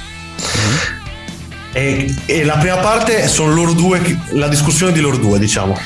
E, 1.71 2.13
e 2.25 2.43
la 2.43 2.57
prima 2.57 2.75
parte 2.79 3.29
sono 3.29 3.53
loro 3.53 3.71
due, 3.71 4.19
la 4.31 4.49
discussione 4.49 4.91
di 4.91 4.99
loro 4.99 5.15
due, 5.15 5.39
diciamo. 5.39 5.79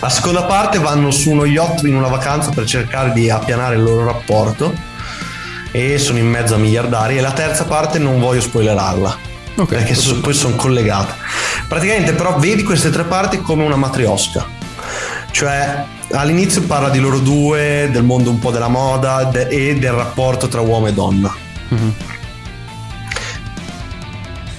La 0.00 0.08
seconda 0.08 0.44
parte 0.44 0.78
vanno 0.78 1.10
su 1.10 1.32
uno 1.32 1.44
yacht 1.44 1.82
in 1.82 1.94
una 1.94 2.08
vacanza 2.08 2.48
per 2.48 2.64
cercare 2.64 3.12
di 3.12 3.28
appianare 3.28 3.74
il 3.74 3.82
loro 3.82 4.06
rapporto 4.06 4.72
e 5.70 5.98
sono 5.98 6.16
in 6.16 6.30
mezzo 6.30 6.54
a 6.54 6.58
miliardari 6.58 7.18
e 7.18 7.20
la 7.20 7.32
terza 7.32 7.66
parte 7.66 7.98
non 7.98 8.20
voglio 8.20 8.40
spoilerarla 8.40 9.18
Ok. 9.56 9.68
perché 9.68 9.94
so- 9.94 10.20
poi 10.20 10.32
sono 10.32 10.54
collegate 10.54 11.14
praticamente 11.66 12.12
però 12.12 12.38
vedi 12.38 12.62
queste 12.62 12.90
tre 12.90 13.04
parti 13.04 13.40
come 13.40 13.64
una 13.64 13.76
matriosca 13.76 14.46
cioè 15.30 15.84
all'inizio 16.12 16.62
parla 16.62 16.88
di 16.90 16.98
loro 17.00 17.18
due 17.18 17.88
del 17.92 18.02
mondo 18.04 18.30
un 18.30 18.38
po' 18.38 18.50
della 18.50 18.68
moda 18.68 19.24
de- 19.24 19.48
e 19.48 19.74
del 19.78 19.92
rapporto 19.92 20.48
tra 20.48 20.60
uomo 20.60 20.86
e 20.86 20.92
donna 20.92 21.34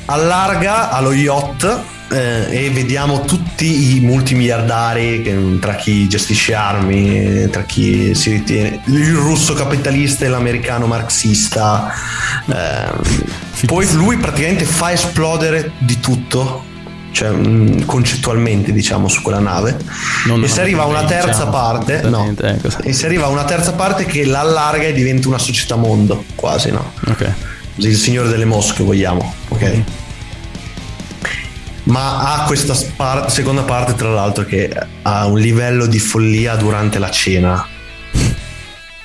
allarga 0.06 0.92
allo 0.92 1.14
yacht 1.14 1.80
eh, 2.10 2.66
e 2.66 2.70
vediamo 2.70 3.22
tutti 3.26 3.96
i 3.96 4.00
multimiliardari 4.00 5.22
che- 5.22 5.58
tra 5.60 5.76
chi 5.76 6.08
gestisce 6.08 6.54
armi, 6.54 7.50
tra 7.50 7.64
chi 7.64 8.16
si 8.16 8.32
ritiene 8.32 8.80
il 8.86 9.14
russo 9.14 9.54
capitalista 9.54 10.24
e 10.26 10.30
l'americano 10.30 10.86
marxista. 10.88 11.92
eh, 12.50 13.66
poi 13.66 13.92
lui 13.94 14.18
praticamente 14.18 14.64
fa 14.64 14.92
esplodere 14.94 15.72
di 15.80 16.00
tutto. 16.00 16.64
Cioè, 17.18 17.32
mh, 17.32 17.86
concettualmente, 17.86 18.72
diciamo, 18.72 19.08
su 19.08 19.24
quella 19.24 19.40
nave. 19.40 19.76
Non- 20.28 20.44
e 20.44 20.48
si 20.48 20.60
arriva 20.60 20.84
a 20.84 20.86
una 20.86 21.02
diciamo, 21.02 21.22
terza 21.24 21.48
parte. 21.48 22.02
No, 22.02 22.32
ecco, 22.40 22.70
e 22.84 22.94
si 22.94 23.06
arriva 23.06 23.26
a 23.26 23.30
una 23.30 23.44
terza 23.44 23.74
parte 23.74 24.06
che 24.06 24.24
l'allarga 24.24 24.84
e 24.84 24.94
diventa 24.94 25.28
una 25.28 25.40
società 25.40 25.76
mondo, 25.78 26.26
quasi, 26.36 26.70
no? 26.70 26.92
Ok. 27.08 27.34
Il 27.78 27.96
signore 27.98 28.28
delle 28.30 28.46
mosche 28.46 28.84
vogliamo, 28.84 29.34
ok? 29.48 29.82
Ma 31.86 32.36
ha 32.36 32.44
questa 32.46 32.76
par- 32.96 33.32
seconda 33.32 33.64
parte, 33.64 33.96
tra 33.96 34.10
l'altro, 34.10 34.46
che 34.46 34.72
ha 35.02 35.26
un 35.26 35.40
livello 35.40 35.88
di 35.88 35.98
follia 35.98 36.56
durante 36.56 37.00
la 37.00 37.10
cena. 37.10 37.66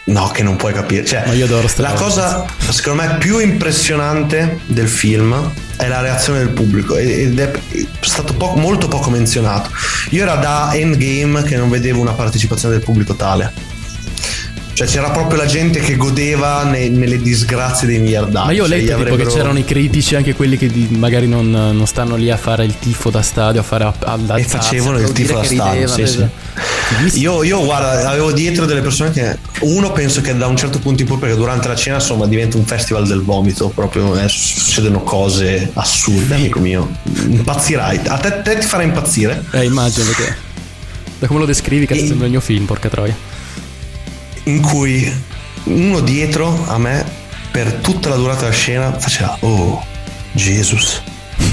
No, 0.05 0.29
che 0.29 0.43
non 0.43 0.57
puoi 0.57 0.73
capire. 0.73 1.05
Cioè, 1.05 1.25
Ma 1.27 1.33
io 1.33 1.45
adoro 1.45 1.69
la 1.77 1.93
cosa. 1.93 2.45
cosa, 2.45 2.73
secondo 2.73 3.03
me, 3.03 3.17
più 3.19 3.39
impressionante 3.39 4.59
del 4.67 4.89
film 4.89 5.53
è 5.77 5.87
la 5.87 6.01
reazione 6.01 6.41
del 6.41 6.51
pubblico 6.51 6.97
ed 6.97 7.39
è 7.39 7.53
stato 8.01 8.35
poco- 8.35 8.59
molto 8.59 8.89
poco 8.89 9.11
menzionato. 9.11 9.71
Io 10.11 10.23
era 10.23 10.35
da 10.37 10.71
Endgame 10.75 11.43
che 11.45 11.57
non 11.57 11.69
vedevo 11.71 12.01
una 12.01 12.13
partecipazione 12.13 12.75
del 12.75 12.85
pubblico 12.85 13.15
tale. 13.15 13.72
Cioè 14.75 14.87
c'era 14.87 15.11
proprio 15.11 15.37
la 15.39 15.47
gente 15.47 15.81
che 15.81 15.97
godeva 15.97 16.65
ne- 16.65 16.89
nelle 16.89 17.21
disgrazie 17.21 17.87
dei 17.87 17.99
miliardari. 17.99 18.47
Ma 18.47 18.53
io 18.53 18.65
ho 18.65 18.67
Cioè, 18.67 18.77
letto 18.79 18.93
gli 18.93 18.95
tipo, 18.95 19.03
che 19.05 19.11
avrebbero- 19.11 19.37
c'erano 19.37 19.59
i 19.59 19.65
critici, 19.65 20.15
anche 20.17 20.35
quelli 20.35 20.57
che 20.57 20.67
di- 20.69 20.89
magari 20.91 21.29
non, 21.29 21.51
non 21.51 21.87
stanno 21.87 22.17
lì 22.17 22.31
a 22.31 22.37
fare 22.39 22.65
il 22.65 22.79
tifo 22.79 23.11
da 23.11 23.21
stadio, 23.23 23.61
a 23.61 23.65
fare 23.65 23.85
a, 23.85 23.95
a 23.99 24.39
e 24.39 24.45
facevano 24.45 24.99
il 24.99 25.13
tifo 25.13 25.35
da 25.35 25.45
stadio. 25.45 25.87
Sì, 25.89 26.07
sì. 26.07 26.27
Io, 27.21 27.43
io, 27.43 27.65
guarda, 27.65 28.09
avevo 28.11 28.33
dietro 28.33 28.65
delle 28.67 28.81
persone 28.81 29.11
che 29.11 29.39
uno 29.61 29.93
penso 29.93 30.21
che 30.21 30.37
da 30.37 30.47
un 30.47 30.57
certo 30.57 30.79
punto 30.79 31.03
in 31.03 31.09
poi, 31.09 31.19
perché 31.19 31.37
durante 31.37 31.69
la 31.69 31.75
cena 31.75 31.97
insomma 31.97 32.27
diventa 32.27 32.57
un 32.57 32.65
festival 32.65 33.07
del 33.07 33.23
vomito, 33.23 33.69
proprio 33.69 34.15
eh, 34.19 34.29
succedono 34.29 35.03
cose 35.03 35.71
assurde, 35.75 36.35
amico 36.35 36.59
mio. 36.61 36.91
Impazzirai. 37.29 38.01
A 38.07 38.17
te, 38.19 38.41
te 38.43 38.59
ti 38.59 38.67
farà 38.67 38.83
impazzire. 38.83 39.43
Eh, 39.53 39.65
immagino 39.65 40.11
che. 40.13 40.35
Da 41.19 41.27
come 41.27 41.41
lo 41.41 41.47
descrivi, 41.47 41.87
cazzo, 41.87 42.07
sembra 42.07 42.25
il 42.27 42.33
mio 42.33 42.41
film, 42.41 42.65
porca 42.65 42.89
troia. 42.89 43.15
In 44.45 44.61
cui 44.61 45.13
uno 45.65 46.01
dietro 46.01 46.65
a 46.67 46.79
me, 46.79 47.05
per 47.51 47.75
tutta 47.75 48.09
la 48.09 48.17
durata 48.17 48.41
della 48.41 48.53
scena, 48.53 48.99
faceva 48.99 49.37
Oh, 49.41 49.85
Jesus. 50.33 51.03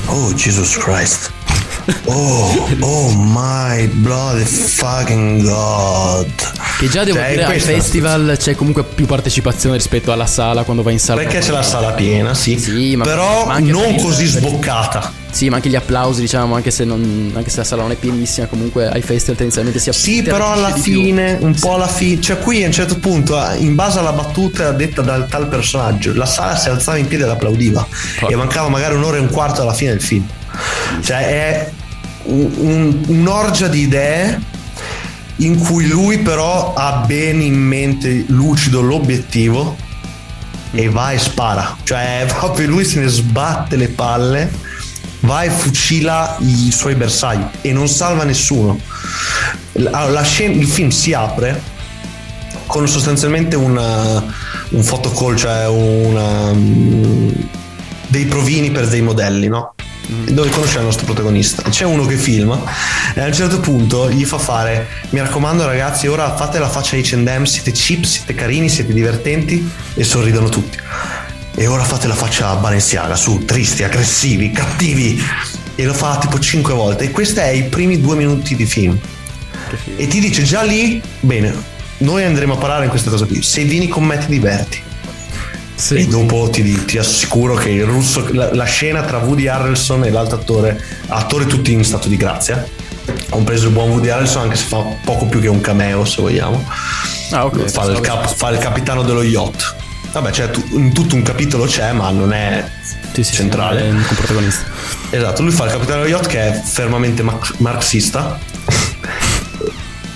Oh, 0.06 0.34
Jesus 0.34 0.78
Christ. 0.78 1.32
Oh, 2.06 2.68
oh 2.82 3.12
my 3.14 3.88
bloody 3.88 4.44
fucking 4.44 5.44
God. 5.44 6.32
Che 6.78 6.88
già 6.88 7.04
devo 7.04 7.18
Cioè, 7.18 7.30
dire, 7.30 7.44
al 7.46 7.60
festival 7.60 8.36
c'è 8.38 8.56
comunque 8.56 8.84
più 8.84 9.06
partecipazione 9.06 9.76
rispetto 9.78 10.12
alla 10.12 10.26
sala 10.26 10.64
quando 10.64 10.84
vai 10.84 10.94
in 10.94 11.00
sala. 11.00 11.22
Perché 11.22 11.40
c'è 11.40 11.52
la 11.52 11.64
sala 11.64 11.92
piena, 11.92 12.34
sì. 12.34 12.96
ma, 12.96 13.04
Però 13.04 13.46
ma 13.46 13.60
non 13.60 13.96
così 13.96 14.26
sboccata. 14.26 15.12
Sì, 15.32 15.50
ma 15.50 15.58
anche 15.58 15.70
gli 15.70 15.76
applausi, 15.76 16.22
diciamo, 16.22 16.56
anche 16.56 16.72
se, 16.72 16.86
non, 16.86 17.32
anche 17.36 17.50
se 17.50 17.58
la 17.58 17.64
sala 17.64 17.84
non 17.84 17.92
è 17.92 17.96
pienissima, 17.96 18.48
comunque 18.48 18.88
ai 18.88 19.02
festival 19.02 19.36
tendenzialmente 19.36 19.80
si 19.80 19.92
Sì, 19.92 20.24
però 20.24 20.54
alla 20.54 20.74
fine, 20.74 21.38
un 21.40 21.54
po' 21.54 21.76
alla 21.76 21.88
fine, 21.88 22.20
cioè 22.20 22.40
qui 22.40 22.64
a 22.64 22.66
un 22.68 22.72
certo 22.72 22.98
punto, 22.98 23.40
in 23.58 23.76
base 23.76 24.00
alla 24.00 24.12
battuta 24.12 24.72
detta 24.72 25.02
dal 25.02 25.28
tal 25.28 25.48
personaggio, 25.48 26.14
la 26.16 26.26
sala 26.26 26.56
si 26.56 26.70
alzava 26.70 26.98
in 26.98 27.08
piedi 27.08 27.24
ed 27.24 27.30
applaudiva 27.30 27.88
e 28.28 28.36
mancava 28.36 28.70
magari 28.70 28.96
un'ora 28.96 29.18
e 29.18 29.20
un 29.20 29.30
quarto 29.30 29.62
alla 29.62 29.74
fine 29.74 29.92
del 29.92 30.02
film. 30.02 30.26
Cioè 31.02 31.28
è 31.28 31.72
un- 32.30 32.52
un- 32.58 33.04
un'orgia 33.08 33.68
di 33.68 33.82
idee 33.82 34.40
in 35.38 35.58
cui 35.58 35.88
lui 35.88 36.20
però 36.20 36.74
ha 36.74 37.04
bene 37.06 37.44
in 37.44 37.56
mente 37.56 38.26
lucido 38.28 38.82
l'obiettivo 38.82 39.76
e 40.72 40.90
va 40.90 41.12
e 41.12 41.18
spara. 41.18 41.78
Cioè 41.84 42.26
proprio 42.38 42.68
lui 42.68 42.86
se 42.86 43.00
ne 43.00 43.08
sbatte 43.08 43.76
le 43.76 43.88
palle, 43.88 44.52
va 45.22 45.44
e 45.44 45.50
fucila 45.50 46.38
i 46.40 46.72
suoi 46.72 46.96
bersagli 46.96 47.44
e 47.62 47.72
non 47.74 47.88
salva 47.88 48.24
nessuno. 48.24 48.80
La, 49.74 50.22
scena- 50.24 50.54
il 50.56 50.68
film 50.68 50.90
si 50.90 51.14
apre 51.14 51.62
con 52.68 52.88
sostanzialmente 52.88 53.56
una- 53.56 54.24
un 54.70 54.84
photocall, 54.84 55.36
cioè 55.36 55.68
una, 55.68 56.52
dei 58.08 58.26
provini 58.26 58.70
per 58.72 58.88
dei 58.88 59.02
modelli, 59.02 59.48
no? 59.48 59.74
Dove 60.10 60.50
conosce 60.50 60.80
il 60.80 60.86
nostro 60.86 61.06
protagonista. 61.06 61.62
C'è 61.70 61.86
uno 61.86 62.04
che 62.08 62.16
filma 62.16 62.60
e 63.14 63.22
a 63.22 63.26
un 63.26 63.34
certo 63.34 63.60
punto 63.60 64.10
gli 64.10 64.26
fa 64.26 64.40
fare: 64.40 64.88
Mi 65.10 65.20
raccomando, 65.20 65.66
ragazzi, 65.66 66.08
ora 66.08 66.36
fate 66.36 66.58
la 66.58 66.68
faccia 66.68 66.98
H&M, 66.98 67.44
siete 67.44 67.72
cheap, 67.72 68.04
siete 68.06 68.34
carini, 68.34 68.70
siete 68.70 68.92
divertenti 68.92 69.70
e 69.94 70.04
sorridono 70.04 70.50
tutti. 70.50 70.80
E 71.56 71.68
ora 71.68 71.84
fate 71.84 72.08
la 72.08 72.16
faccia 72.16 72.56
Balenciaga, 72.56 73.16
su, 73.16 73.46
tristi, 73.46 73.84
aggressivi, 73.84 74.52
cattivi. 74.52 75.22
E 75.76 75.86
lo 75.86 75.94
fa 75.94 76.18
tipo 76.18 76.40
5 76.40 76.74
volte. 76.74 77.04
E 77.04 77.12
questi 77.12 77.40
è 77.40 77.50
i 77.50 77.64
primi 77.64 78.02
due 78.02 78.16
minuti 78.16 78.56
di 78.56 78.66
film. 78.66 78.98
E 79.96 80.08
ti 80.08 80.20
dice 80.20 80.42
già 80.42 80.64
lì, 80.64 81.00
bene, 81.20 81.54
noi 81.98 82.24
andremo 82.24 82.54
a 82.54 82.58
parare 82.58 82.86
in 82.86 82.90
questa 82.90 83.12
cosa 83.12 83.26
qui. 83.26 83.44
Se 83.44 83.64
vieni 83.64 83.88
con 83.88 84.04
me 84.06 84.18
ti 84.18 84.26
diverti. 84.26 84.88
E 86.00 86.08
dopo 86.08 86.50
ti, 86.50 86.86
ti 86.86 86.98
assicuro 86.98 87.56
che 87.56 87.70
il 87.70 87.86
russo, 87.86 88.28
la, 88.32 88.54
la 88.54 88.66
scena 88.66 89.02
tra 89.04 89.20
Woody 89.20 89.48
Harrelson 89.48 90.04
e 90.04 90.10
l'altro 90.10 90.38
attore, 90.38 90.82
attore 91.08 91.46
tutti 91.46 91.72
in 91.72 91.84
stato 91.84 92.10
di 92.10 92.18
grazia, 92.18 92.68
compreso 93.30 93.68
il 93.68 93.74
buon 93.74 93.90
Woody 93.92 94.10
Harrelson, 94.10 94.44
anche 94.44 94.56
se 94.58 94.66
fa 94.66 94.84
poco 95.04 95.26
più 95.26 95.40
che 95.40 95.48
un 95.48 95.62
cameo, 95.62 96.04
se 96.06 96.22
vogliamo. 96.22 96.64
Ah, 97.32 97.46
ok. 97.46 97.70
Fa, 97.70 97.86
il, 97.86 98.00
cap- 98.02 98.34
fa 98.34 98.50
il 98.50 98.58
capitano 98.58 99.04
dello 99.04 99.24
yacht. 99.24 99.76
Vabbè, 100.12 100.32
cioè, 100.32 100.50
tu- 100.50 100.66
in 100.72 100.92
tutto 100.92 101.16
un 101.16 101.22
capitolo 101.22 101.66
c'è, 101.66 101.92
ma 101.94 102.10
non 102.10 102.34
è 102.34 102.68
centrale. 103.24 103.82
È 103.82 103.90
un 103.90 104.04
protagonista. 104.16 104.66
Esatto, 105.12 105.42
lui 105.44 105.52
fa 105.52 105.66
il 105.66 105.72
capitano 105.72 106.04
dello 106.04 106.16
yacht 106.16 106.28
che 106.28 106.40
è 106.40 106.62
fermamente 106.62 107.24
marxista. 107.58 108.40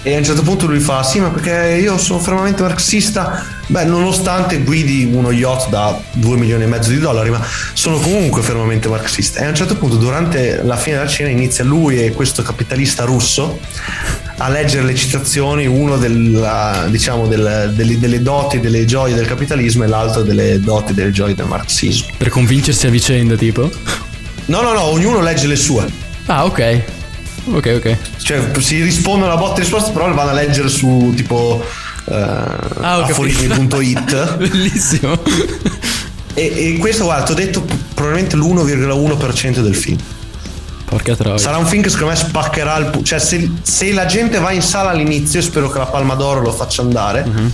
E 0.06 0.14
a 0.16 0.18
un 0.18 0.24
certo 0.26 0.42
punto 0.42 0.66
lui 0.66 0.80
fa: 0.80 1.02
Sì, 1.02 1.20
ma 1.22 1.30
perché 1.30 1.78
io 1.82 1.98
sono 1.98 2.20
fermamente 2.20 2.62
marxista. 2.62 3.46
Beh, 3.68 3.86
nonostante 3.86 4.58
guidi 4.60 5.10
uno 5.10 5.32
yacht 5.32 5.70
da 5.70 5.98
2 6.12 6.36
milioni 6.36 6.64
e 6.64 6.68
mezzo 6.68 6.90
di 6.90 7.00
dollari, 7.00 7.30
ma 7.30 7.42
sono 7.72 7.98
comunque 8.00 8.42
fermamente 8.42 8.90
marxista. 8.90 9.40
E 9.40 9.46
a 9.46 9.50
un 9.50 9.56
certo 9.56 9.78
punto, 9.78 9.96
durante 9.96 10.62
la 10.62 10.76
fine 10.76 10.98
della 10.98 11.08
cena, 11.08 11.30
inizia 11.30 11.64
lui 11.64 12.04
e 12.04 12.12
questo 12.12 12.42
capitalista 12.44 13.06
russo 13.06 13.60
a 14.40 14.50
leggere 14.50 14.84
le 14.84 14.94
citazioni, 14.96 15.66
uno 15.68 15.96
della, 15.96 16.86
diciamo, 16.90 17.26
del- 17.28 17.72
delle, 17.74 17.98
delle 17.98 18.22
doti, 18.22 18.60
delle 18.60 18.84
gioie 18.84 19.14
del 19.16 19.26
capitalismo 19.26 19.86
e 19.86 19.88
l'altro 19.88 20.22
delle 20.24 20.60
doti 20.60 20.94
delle 20.94 21.12
gioie 21.12 21.34
del 21.34 21.46
marxismo. 21.46 22.08
Per 22.18 22.28
convincersi 22.28 22.88
a 22.88 22.90
vicenda, 22.90 23.36
tipo? 23.36 23.70
No, 24.48 24.62
no, 24.62 24.74
no, 24.74 24.82
ognuno 24.84 25.22
legge 25.22 25.48
le 25.48 25.56
sue. 25.56 25.86
Ah, 26.26 26.44
ok. 26.44 26.82
Ok, 27.46 27.74
ok. 27.78 27.98
Cioè, 28.22 28.52
si 28.60 28.82
rispondono 28.82 29.32
a 29.34 29.38
botte 29.38 29.60
e 29.60 29.64
risposte, 29.64 29.92
però 29.92 30.08
le 30.08 30.16
vanno 30.16 30.30
a 30.30 30.34
leggere 30.34 30.70
su 30.70 31.12
tipo 31.16 31.64
eh, 32.06 32.14
Ah. 32.82 33.06
Bellissimo. 34.38 35.20
E, 36.36 36.76
e 36.76 36.78
questo, 36.80 37.04
guarda, 37.04 37.24
ti 37.26 37.32
ho 37.32 37.36
detto 37.36 37.66
probabilmente 37.94 38.36
l'1,1% 38.36 39.60
del 39.60 39.76
film. 39.76 39.98
Porca 40.86 41.16
troia. 41.16 41.38
Sarà 41.38 41.58
un 41.58 41.66
film 41.66 41.82
che 41.82 41.90
secondo 41.90 42.12
me 42.14 42.18
spaccherà 42.20 42.78
il 42.78 42.86
pu- 42.88 43.04
Cioè, 43.04 43.20
se, 43.20 43.50
se 43.62 43.92
la 43.94 44.06
gente 44.06 44.40
va 44.40 44.52
in 44.52 44.62
sala 44.62 44.92
all'inizio, 44.92 45.42
spero 45.42 45.70
che 45.70 45.78
la 45.80 45.86
Palma 45.86 46.14
d'Oro 46.16 46.42
lo 46.42 46.52
faccia 46.52 46.82
andare. 46.82 47.26
Mhm. 47.26 47.54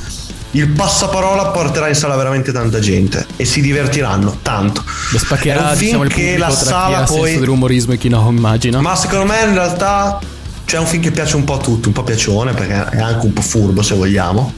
Il 0.52 0.70
passaparola 0.70 1.48
porterà 1.48 1.88
in 1.88 1.96
sala 1.96 2.16
veramente 2.16 2.52
tanta 2.52 2.80
gente 2.80 3.26
e 3.36 3.46
si 3.46 3.62
divertiranno 3.62 4.40
tanto. 4.42 4.84
Lo 5.12 5.18
È 5.18 5.20
spaccherà, 5.20 5.70
un 5.70 5.76
film 5.76 6.04
diciamo, 6.04 6.32
che 6.32 6.38
la 6.38 6.48
chi 6.48 6.56
sala 6.56 6.98
ha 7.00 7.04
poi 7.04 7.24
senso 7.26 7.40
dell'umorismo 7.42 7.94
e 7.94 7.98
chi 7.98 8.10
no, 8.10 8.28
immagino. 8.30 8.82
ma 8.82 8.96
secondo 8.96 9.26
me 9.26 9.40
in 9.44 9.54
realtà 9.54 10.20
c'è 10.66 10.78
un 10.80 10.88
film 10.88 11.04
che 11.04 11.12
piace 11.12 11.36
un 11.36 11.44
po' 11.44 11.54
a 11.54 11.58
tutti, 11.58 11.88
un 11.88 11.94
po' 11.94 12.04
piacione 12.04 12.54
perché 12.54 12.90
è 12.90 13.00
anche 13.00 13.26
un 13.26 13.34
po' 13.34 13.42
furbo 13.42 13.84
se 13.84 13.96
vogliamo. 13.96 14.54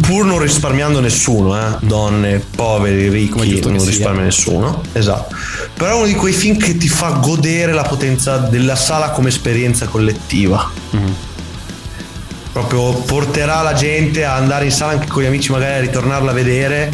Pur 0.00 0.24
non 0.24 0.40
risparmiando 0.40 0.98
nessuno, 0.98 1.56
eh? 1.56 1.76
donne, 1.80 2.44
poveri, 2.56 3.08
ricchi, 3.08 3.60
non 3.60 3.84
risparmia 3.84 4.22
nessuno. 4.22 4.82
Esatto. 4.92 5.32
Però 5.74 5.90
è 5.90 5.94
uno 5.94 6.06
di 6.06 6.14
quei 6.14 6.32
film 6.32 6.56
che 6.56 6.76
ti 6.76 6.88
fa 6.88 7.10
godere 7.22 7.72
la 7.72 7.82
potenza 7.82 8.38
della 8.38 8.74
sala 8.74 9.10
come 9.10 9.28
esperienza 9.28 9.86
collettiva. 9.86 10.68
Proprio 12.52 12.92
porterà 12.94 13.62
la 13.62 13.74
gente 13.74 14.24
a 14.24 14.34
andare 14.34 14.64
in 14.64 14.72
sala 14.72 14.92
anche 14.92 15.06
con 15.06 15.22
gli 15.22 15.26
amici, 15.26 15.52
magari 15.52 15.74
a 15.74 15.80
ritornarla 15.80 16.30
a 16.30 16.34
vedere 16.34 16.90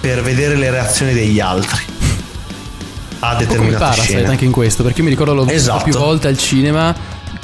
per 0.00 0.22
vedere 0.22 0.56
le 0.56 0.70
reazioni 0.70 1.12
degli 1.12 1.40
altri 1.40 1.80
a 3.20 3.34
determinate 3.34 4.00
scene. 4.00 4.26
anche 4.28 4.44
in 4.44 4.52
questo, 4.52 4.82
perché 4.82 4.98
io 4.98 5.04
mi 5.04 5.10
ricordo 5.10 5.34
l'ho 5.34 5.44
visto 5.44 5.58
Esatto. 5.58 5.84
più 5.84 5.92
volte 5.94 6.28
al 6.28 6.38
cinema 6.38 6.94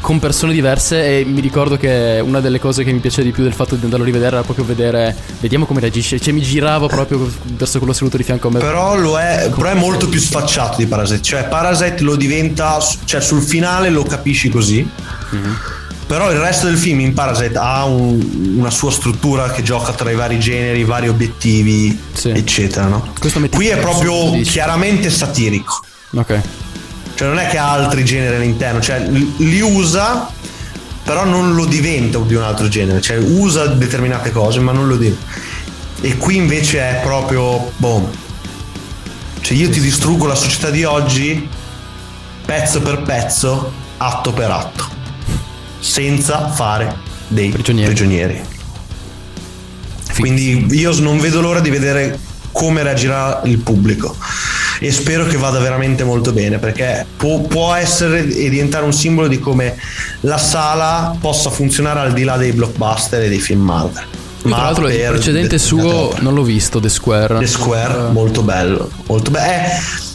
con 0.00 0.18
persone 0.18 0.52
diverse 0.52 1.18
e 1.20 1.24
mi 1.24 1.40
ricordo 1.40 1.76
che 1.76 2.20
una 2.24 2.40
delle 2.40 2.60
cose 2.60 2.84
che 2.84 2.92
mi 2.92 3.00
piace 3.00 3.22
di 3.22 3.32
più 3.32 3.42
del 3.42 3.52
fatto 3.52 3.74
di 3.74 3.84
andarlo 3.84 4.04
a 4.04 4.06
rivedere 4.06 4.36
era 4.36 4.44
proprio 4.44 4.64
vedere, 4.64 5.14
vediamo 5.40 5.66
come 5.66 5.80
reagisce, 5.80 6.20
cioè 6.20 6.32
mi 6.32 6.42
giravo 6.42 6.86
proprio 6.86 7.28
verso 7.56 7.78
quello 7.78 7.92
seduto 7.92 8.16
di 8.16 8.22
fianco 8.22 8.48
a 8.48 8.50
me. 8.52 8.58
Però, 8.60 8.94
lo 8.96 9.18
è, 9.18 9.50
però 9.54 9.70
è 9.70 9.74
molto 9.74 10.08
più 10.08 10.20
sfacciato 10.20 10.76
di 10.76 10.86
Parasite. 10.86 11.22
Cioè, 11.22 11.44
Parasite 11.44 12.02
lo 12.02 12.14
diventa. 12.14 12.78
Cioè, 13.04 13.20
sul 13.20 13.42
finale 13.42 13.90
lo 13.90 14.02
capisci 14.04 14.48
così. 14.48 14.88
Però 16.06 16.30
il 16.30 16.38
resto 16.38 16.66
del 16.66 16.76
film 16.76 17.00
in 17.00 17.14
Parasite 17.14 17.58
ha 17.58 17.84
un- 17.84 18.54
una 18.58 18.70
sua 18.70 18.92
struttura 18.92 19.50
che 19.50 19.62
gioca 19.62 19.92
tra 19.92 20.08
i 20.10 20.14
vari 20.14 20.38
generi, 20.38 20.80
i 20.80 20.84
vari 20.84 21.08
obiettivi, 21.08 21.98
eccetera. 22.36 22.86
No? 22.86 23.12
Qui 23.56 23.66
è 23.66 23.78
proprio 23.78 24.40
chiaramente 24.42 25.10
satirico. 25.10 25.80
Ok. 26.14 26.40
Cioè, 27.16 27.26
non 27.28 27.38
è 27.38 27.48
che 27.48 27.58
ha 27.58 27.70
altri 27.72 28.04
generi 28.04 28.36
all'interno, 28.36 28.80
cioè 28.80 29.00
li 29.08 29.34
li 29.38 29.60
usa, 29.60 30.30
però 31.02 31.24
non 31.24 31.54
lo 31.54 31.64
diventa 31.64 32.18
di 32.18 32.34
un 32.34 32.42
altro 32.42 32.68
genere. 32.68 33.00
Cioè, 33.00 33.16
usa 33.16 33.66
determinate 33.66 34.30
cose, 34.30 34.60
ma 34.60 34.70
non 34.72 34.86
lo 34.86 34.96
diventa. 34.96 35.24
E 36.02 36.16
qui 36.18 36.36
invece 36.36 36.78
è 36.80 37.00
proprio. 37.02 37.72
Boom. 37.78 38.08
Cioè, 39.40 39.56
io 39.56 39.70
ti 39.70 39.80
distruggo 39.80 40.26
la 40.26 40.34
società 40.34 40.70
di 40.70 40.84
oggi 40.84 41.48
pezzo 42.44 42.80
per 42.80 43.02
pezzo, 43.02 43.72
atto 43.96 44.32
per 44.32 44.50
atto, 44.50 44.86
senza 45.78 46.48
fare 46.48 46.94
dei 47.28 47.50
prigionieri. 47.50 48.40
Quindi 50.18 50.66
io 50.70 50.98
non 51.00 51.18
vedo 51.18 51.40
l'ora 51.40 51.60
di 51.60 51.70
vedere 51.70 52.18
come 52.52 52.82
reagirà 52.82 53.42
il 53.44 53.58
pubblico 53.58 54.16
e 54.80 54.90
spero 54.90 55.26
che 55.26 55.36
vada 55.36 55.58
veramente 55.58 56.04
molto 56.04 56.32
bene 56.32 56.58
perché 56.58 57.04
può, 57.16 57.40
può 57.40 57.74
essere 57.74 58.26
e 58.26 58.48
diventare 58.48 58.84
un 58.84 58.94
simbolo 58.94 59.28
di 59.28 59.38
come 59.38 59.76
la 60.20 60.38
sala 60.38 61.14
possa 61.20 61.50
funzionare 61.50 62.00
al 62.00 62.12
di 62.12 62.24
là 62.24 62.36
dei 62.38 62.52
blockbuster 62.52 63.22
e 63.22 63.28
dei 63.28 63.40
film 63.40 63.62
Marvel. 63.62 64.04
Io, 64.44 64.54
tra 64.54 64.62
l'altro 64.62 64.88
il 64.88 65.04
precedente 65.08 65.58
suo 65.58 66.14
non 66.20 66.34
l'ho 66.34 66.42
visto, 66.42 66.78
The 66.80 66.88
Square. 66.88 67.38
The 67.38 67.46
Square, 67.46 68.10
molto 68.12 68.42
bello, 68.42 68.90
molto 69.06 69.30
bello. 69.30 69.52
Eh, 69.52 70.14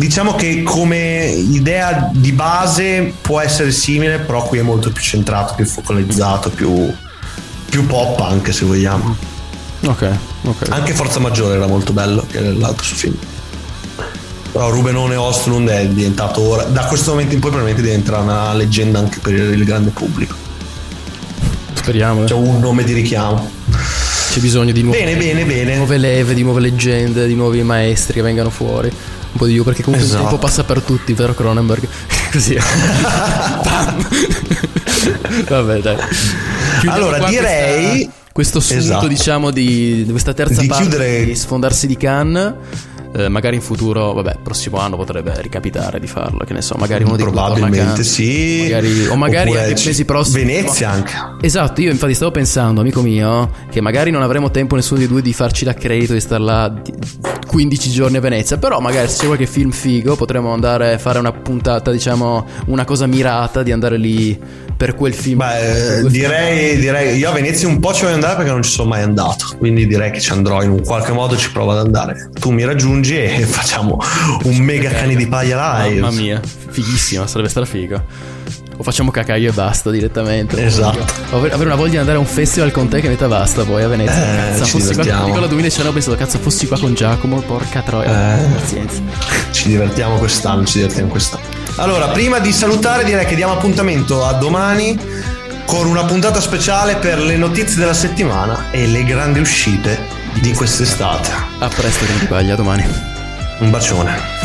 diciamo 0.00 0.34
che 0.34 0.62
come 0.62 1.26
idea 1.26 2.10
di 2.12 2.32
base 2.32 3.12
può 3.20 3.38
essere 3.38 3.70
simile, 3.70 4.18
però 4.18 4.42
qui 4.44 4.58
è 4.58 4.62
molto 4.62 4.90
più 4.90 5.02
centrato, 5.02 5.54
più 5.54 5.66
focalizzato, 5.66 6.48
più, 6.48 6.92
più 7.68 7.86
pop 7.86 8.18
anche 8.20 8.52
se 8.52 8.64
vogliamo. 8.64 9.14
Ok, 9.84 10.08
ok. 10.44 10.68
Anche 10.70 10.92
Forza 10.94 11.20
Maggiore 11.20 11.56
era 11.56 11.66
molto 11.66 11.92
bello, 11.92 12.24
che 12.28 12.38
era 12.38 12.50
l'altro 12.52 12.84
film. 12.84 13.14
Però 14.52 14.70
Rubenone 14.70 15.14
Ostlund 15.14 15.68
è 15.68 15.86
diventato 15.86 16.40
ora, 16.40 16.64
da 16.64 16.86
questo 16.86 17.10
momento 17.10 17.34
in 17.34 17.40
poi 17.40 17.50
probabilmente 17.50 17.86
diventerà 17.88 18.18
una 18.18 18.52
leggenda 18.54 18.98
anche 18.98 19.18
per 19.20 19.34
il 19.34 19.64
grande 19.64 19.90
pubblico. 19.90 20.34
Speriamo. 21.74 22.24
C'è 22.24 22.34
un 22.34 22.58
nome 22.58 22.84
di 22.84 22.92
richiamo. 22.94 23.48
C'è 24.32 24.40
bisogno 24.40 24.72
di 24.72 24.82
nuove, 24.82 24.98
Bene, 24.98 25.16
bene, 25.16 25.44
bene. 25.44 25.76
nuove 25.76 25.98
leve, 25.98 26.34
di 26.34 26.42
nuove 26.42 26.60
leggende, 26.60 27.26
di 27.26 27.34
nuovi 27.34 27.62
maestri 27.62 28.14
che 28.14 28.22
vengano 28.22 28.50
fuori. 28.50 28.90
Un 29.32 29.38
po' 29.38 29.46
di 29.46 29.52
più, 29.54 29.62
perché 29.64 29.82
comunque 29.82 30.06
Esatto. 30.06 30.22
il 30.24 30.28
tempo 30.28 30.44
passa 30.44 30.64
per 30.64 30.80
tutti, 30.82 31.12
vero 31.12 31.34
Cronenberg? 31.34 31.86
Così. 32.32 32.56
Vabbè, 35.48 35.78
dai. 35.80 35.96
Chiudiamo 36.80 36.92
Allora, 36.94 37.28
direi- 37.28 37.90
questa- 38.04 38.12
questo 38.32 38.60
sunto, 38.60 38.82
Esatto. 38.82 39.06
diciamo, 39.08 39.50
di, 39.50 40.04
di 40.04 40.10
questa 40.10 40.32
terza 40.32 40.60
Di 40.60 40.66
parte 40.66 40.82
chiudere- 40.82 41.24
di 41.24 41.34
sfondarsi 41.36 41.86
di 41.86 41.96
Cannes. 41.96 42.54
Eh, 43.12 43.28
magari 43.28 43.56
in 43.56 43.62
futuro, 43.62 44.12
vabbè, 44.12 44.36
prossimo 44.42 44.78
anno 44.78 44.96
potrebbe 44.96 45.34
ricapitare 45.42 45.98
di 45.98 46.06
farlo, 46.06 46.44
che 46.44 46.52
ne 46.52 46.62
so, 46.62 46.76
magari 46.78 47.02
uno 47.02 47.16
di 47.16 47.22
Probabilmente 47.24 48.04
sì. 48.04 48.60
Magari- 48.62 49.06
o 49.08 49.16
magari 49.16 49.56
anche 49.56 49.74
ci- 49.74 49.88
mesi 49.88 50.04
prossimi. 50.04 50.44
Venezia 50.44 50.90
anche. 50.90 51.12
Esatto, 51.40 51.80
io 51.80 51.90
infatti 51.90 52.14
stavo 52.14 52.30
pensando, 52.30 52.80
amico 52.80 53.02
mio, 53.02 53.50
che 53.68 53.80
magari 53.80 54.10
non 54.12 54.22
avremo 54.22 54.50
tempo 54.52 54.76
nessuno 54.76 55.00
di 55.00 55.08
due 55.08 55.22
di 55.22 55.32
farci 55.32 55.64
l'accredito 55.64 56.12
di 56.12 56.20
star 56.20 56.40
là 56.40 56.68
di- 56.68 56.92
15 57.48 57.90
giorni 57.90 58.16
a 58.16 58.20
Venezia, 58.20 58.58
però 58.58 58.78
magari 58.78 59.08
se 59.08 59.18
c'è 59.22 59.26
qualche 59.26 59.46
film 59.46 59.72
figo 59.72 60.14
potremmo 60.14 60.52
andare 60.52 60.92
a 60.92 60.98
fare 60.98 61.18
una 61.18 61.32
puntata, 61.32 61.90
diciamo, 61.90 62.46
una 62.66 62.84
cosa 62.84 63.06
mirata 63.06 63.64
di 63.64 63.72
andare 63.72 63.96
lì 63.96 64.38
per 64.80 64.94
quel 64.94 65.12
film. 65.12 65.36
Beh, 65.36 65.98
eh, 65.98 66.08
direi, 66.08 66.78
direi, 66.78 67.18
io 67.18 67.28
a 67.28 67.32
Venezia 67.32 67.68
un 67.68 67.78
po' 67.80 67.92
ci 67.92 68.04
voglio 68.04 68.14
andare 68.14 68.36
perché 68.36 68.50
non 68.50 68.62
ci 68.62 68.70
sono 68.70 68.88
mai 68.88 69.02
andato, 69.02 69.56
quindi 69.58 69.86
direi 69.86 70.10
che 70.10 70.20
ci 70.20 70.32
andrò 70.32 70.62
in 70.62 70.70
un 70.70 70.82
qualche 70.82 71.12
modo, 71.12 71.36
ci 71.36 71.52
provo 71.52 71.72
ad 71.72 71.84
andare. 71.84 72.30
Tu 72.40 72.50
mi 72.50 72.64
raggiungi 72.64 73.18
e 73.18 73.40
facciamo 73.44 73.98
un 74.44 74.56
mega 74.56 74.88
cani 74.88 75.16
di 75.16 75.26
paglia 75.26 75.84
live. 75.84 76.00
Mamma 76.00 76.16
mia, 76.16 76.40
fighissima, 76.70 77.26
sarebbe 77.26 77.50
stata 77.50 77.66
figa. 77.66 78.02
O 78.78 78.82
facciamo 78.82 79.10
cacca 79.10 79.36
io 79.36 79.50
e 79.50 79.52
basta 79.52 79.90
direttamente. 79.90 80.64
Esatto. 80.64 81.04
Avere 81.36 81.52
avere 81.52 81.68
una 81.68 81.76
voglia 81.76 81.90
di 81.90 81.96
andare 81.98 82.16
a 82.16 82.20
un 82.20 82.26
festival 82.26 82.70
con 82.70 82.88
te 82.88 83.02
che 83.02 83.08
metta 83.08 83.28
basta 83.28 83.64
poi 83.64 83.82
a 83.82 83.88
Venezia. 83.88 84.14
Eh, 84.14 84.52
cazzo, 84.52 84.64
ci 84.64 84.70
fossi 84.70 84.84
qua, 84.84 84.92
divertiamo. 84.92 85.26
ricordo 85.26 85.46
2019 85.48 85.90
ho 85.90 85.92
pensato, 85.92 86.16
cazzo, 86.16 86.38
fossi 86.38 86.66
qua 86.66 86.78
con 86.78 86.94
Giacomo, 86.94 87.42
porca 87.42 87.82
troia. 87.82 88.38
Eh. 88.38 88.46
Pazienza. 88.54 89.02
Ci 89.50 89.68
divertiamo 89.68 90.16
quest'anno, 90.16 90.64
ci 90.64 90.78
divertiamo 90.78 91.10
quest'anno. 91.10 91.59
Allora, 91.76 92.08
prima 92.08 92.38
di 92.38 92.52
salutare 92.52 93.04
direi 93.04 93.24
che 93.24 93.34
diamo 93.34 93.54
appuntamento 93.54 94.24
a 94.24 94.32
domani 94.34 94.98
con 95.64 95.86
una 95.86 96.04
puntata 96.04 96.40
speciale 96.40 96.96
per 96.96 97.18
le 97.18 97.36
notizie 97.36 97.78
della 97.78 97.94
settimana 97.94 98.70
e 98.70 98.86
le 98.86 99.04
grandi 99.04 99.38
uscite 99.38 99.98
di 100.40 100.52
quest'estate. 100.52 101.30
A 101.58 101.68
presto, 101.68 102.04
Grandi 102.04 102.26
Paglia, 102.26 102.54
a 102.54 102.56
domani. 102.56 102.84
Un 103.60 103.70
bacione. 103.70 104.38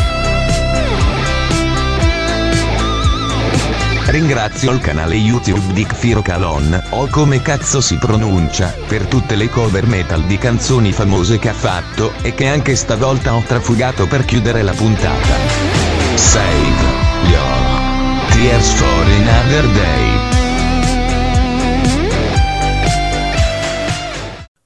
Ringrazio 4.06 4.70
il 4.70 4.80
canale 4.80 5.16
YouTube 5.16 5.72
di 5.72 5.84
Kfiro 5.84 6.22
Kalon, 6.22 6.80
o 6.90 7.08
come 7.08 7.42
cazzo 7.42 7.80
si 7.80 7.96
pronuncia, 7.96 8.72
per 8.86 9.06
tutte 9.06 9.34
le 9.34 9.50
cover 9.50 9.84
metal 9.86 10.22
di 10.22 10.38
canzoni 10.38 10.92
famose 10.92 11.40
che 11.40 11.48
ha 11.48 11.54
fatto, 11.54 12.12
e 12.22 12.32
che 12.32 12.46
anche 12.46 12.76
stavolta 12.76 13.34
ho 13.34 13.42
trafugato 13.44 14.06
per 14.06 14.24
chiudere 14.24 14.62
la 14.62 14.72
puntata. 14.72 15.34
Save 16.14 16.95
tears 18.36 18.70
for 18.74 19.02
another 19.18 19.62
day. 19.72 20.45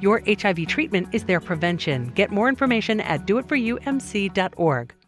Your 0.00 0.22
HIV 0.26 0.66
treatment 0.66 1.08
is 1.12 1.24
their 1.24 1.40
prevention. 1.40 2.12
Get 2.14 2.30
more 2.30 2.48
information 2.48 3.00
at 3.00 3.26
doitforumc.org. 3.26 4.99